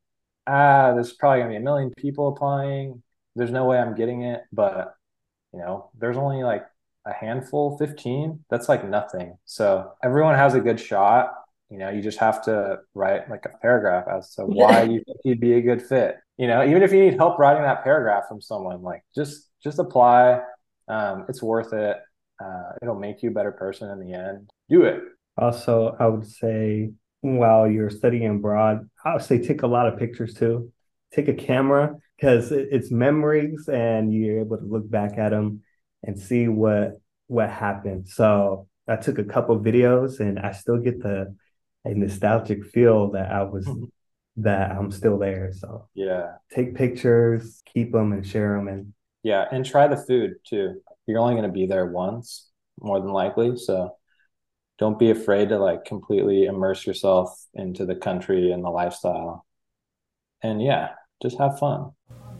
ah, 0.46 0.92
there's 0.94 1.12
probably 1.12 1.40
gonna 1.40 1.50
be 1.50 1.56
a 1.56 1.60
million 1.60 1.92
people 1.96 2.28
applying. 2.28 3.02
There's 3.38 3.50
no 3.50 3.64
way 3.64 3.78
I'm 3.78 3.94
getting 3.94 4.22
it. 4.22 4.42
But, 4.52 4.94
you 5.52 5.60
know, 5.60 5.90
there's 5.98 6.16
only 6.16 6.42
like 6.42 6.66
a 7.06 7.12
handful, 7.12 7.78
15. 7.78 8.44
That's 8.50 8.68
like 8.68 8.88
nothing. 8.88 9.38
So 9.44 9.92
everyone 10.02 10.34
has 10.34 10.54
a 10.54 10.60
good 10.60 10.80
shot 10.80 11.32
you 11.70 11.78
know 11.78 11.90
you 11.90 12.00
just 12.00 12.18
have 12.18 12.42
to 12.44 12.78
write 12.94 13.28
like 13.30 13.44
a 13.44 13.58
paragraph 13.58 14.06
as 14.08 14.34
to 14.34 14.42
why 14.46 14.82
you 14.82 15.02
think 15.04 15.18
he'd 15.22 15.40
be 15.40 15.54
a 15.54 15.60
good 15.60 15.82
fit 15.82 16.16
you 16.36 16.46
know 16.46 16.64
even 16.64 16.82
if 16.82 16.92
you 16.92 17.00
need 17.04 17.14
help 17.14 17.38
writing 17.38 17.62
that 17.62 17.84
paragraph 17.84 18.24
from 18.28 18.40
someone 18.40 18.82
like 18.82 19.02
just 19.14 19.50
just 19.62 19.78
apply 19.78 20.40
um, 20.88 21.26
it's 21.28 21.42
worth 21.42 21.72
it 21.72 21.98
uh, 22.42 22.72
it'll 22.80 22.98
make 22.98 23.22
you 23.22 23.30
a 23.30 23.32
better 23.32 23.52
person 23.52 23.90
in 23.90 24.00
the 24.00 24.14
end 24.14 24.50
do 24.68 24.82
it 24.84 25.02
Also, 25.36 25.96
I 26.00 26.06
would 26.06 26.26
say 26.26 26.90
while 27.20 27.68
you're 27.68 27.90
studying 27.90 28.28
abroad, 28.28 28.88
I 29.04 29.14
would 29.14 29.22
say 29.22 29.38
take 29.38 29.62
a 29.62 29.66
lot 29.66 29.86
of 29.86 29.98
pictures 29.98 30.34
too. 30.34 30.72
Take 31.12 31.28
a 31.28 31.34
camera 31.34 31.96
because 32.18 32.50
it's 32.50 32.90
memories 32.90 33.68
and 33.68 34.12
you're 34.12 34.40
able 34.40 34.58
to 34.58 34.64
look 34.64 34.90
back 34.90 35.18
at 35.18 35.30
them 35.30 35.62
and 36.02 36.18
see 36.18 36.48
what 36.48 37.00
what 37.28 37.50
happened. 37.50 38.08
So 38.08 38.66
I 38.88 38.96
took 38.96 39.18
a 39.18 39.24
couple 39.24 39.58
videos 39.60 40.20
and 40.20 40.38
I 40.38 40.52
still 40.52 40.78
get 40.78 41.00
the 41.00 41.34
a 41.84 41.94
nostalgic 41.94 42.64
feel 42.66 43.12
that 43.12 43.30
I 43.30 43.42
was 43.42 43.66
mm-hmm. 43.66 43.84
that 44.38 44.72
I'm 44.72 44.90
still 44.90 45.18
there. 45.18 45.52
So 45.52 45.88
yeah. 45.94 46.32
take 46.52 46.74
pictures, 46.74 47.62
keep 47.72 47.92
them 47.92 48.12
and 48.12 48.26
share 48.26 48.56
them 48.56 48.68
and 48.68 48.92
yeah 49.22 49.46
and 49.50 49.64
try 49.64 49.86
the 49.86 49.96
food 49.96 50.36
too. 50.44 50.80
You're 51.06 51.20
only 51.20 51.34
going 51.34 51.46
to 51.46 51.52
be 51.52 51.66
there 51.66 51.86
once 51.86 52.50
more 52.80 53.00
than 53.00 53.10
likely. 53.10 53.56
So 53.56 53.96
don't 54.78 54.98
be 54.98 55.10
afraid 55.10 55.50
to 55.50 55.58
like 55.58 55.84
completely 55.84 56.44
immerse 56.44 56.86
yourself 56.86 57.36
into 57.54 57.84
the 57.84 57.96
country 57.96 58.50
and 58.50 58.64
the 58.64 58.70
lifestyle. 58.70 59.44
And 60.42 60.62
yeah 60.62 60.90
just 61.22 61.38
have 61.38 61.58
fun 61.58 61.92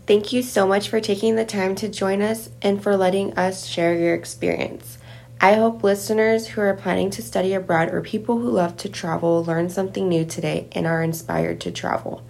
Thank 0.09 0.33
you 0.33 0.43
so 0.43 0.67
much 0.67 0.89
for 0.89 1.01
taking 1.03 1.37
the 1.37 1.45
time 1.45 1.75
to 1.75 1.87
join 1.87 2.23
us 2.23 2.49
and 2.63 2.83
for 2.83 2.97
letting 2.97 3.37
us 3.37 3.67
share 3.67 3.95
your 3.95 4.15
experience. 4.15 4.97
I 5.39 5.53
hope 5.53 5.85
listeners 5.85 6.47
who 6.47 6.63
are 6.63 6.73
planning 6.73 7.11
to 7.11 7.21
study 7.21 7.53
abroad 7.53 7.93
or 7.93 8.01
people 8.01 8.39
who 8.39 8.51
love 8.51 8.79
to 8.79 8.89
travel 8.89 9.45
learn 9.45 9.69
something 9.69 10.09
new 10.09 10.25
today 10.25 10.67
and 10.73 10.87
are 10.87 11.03
inspired 11.03 11.61
to 11.61 11.71
travel. 11.71 12.23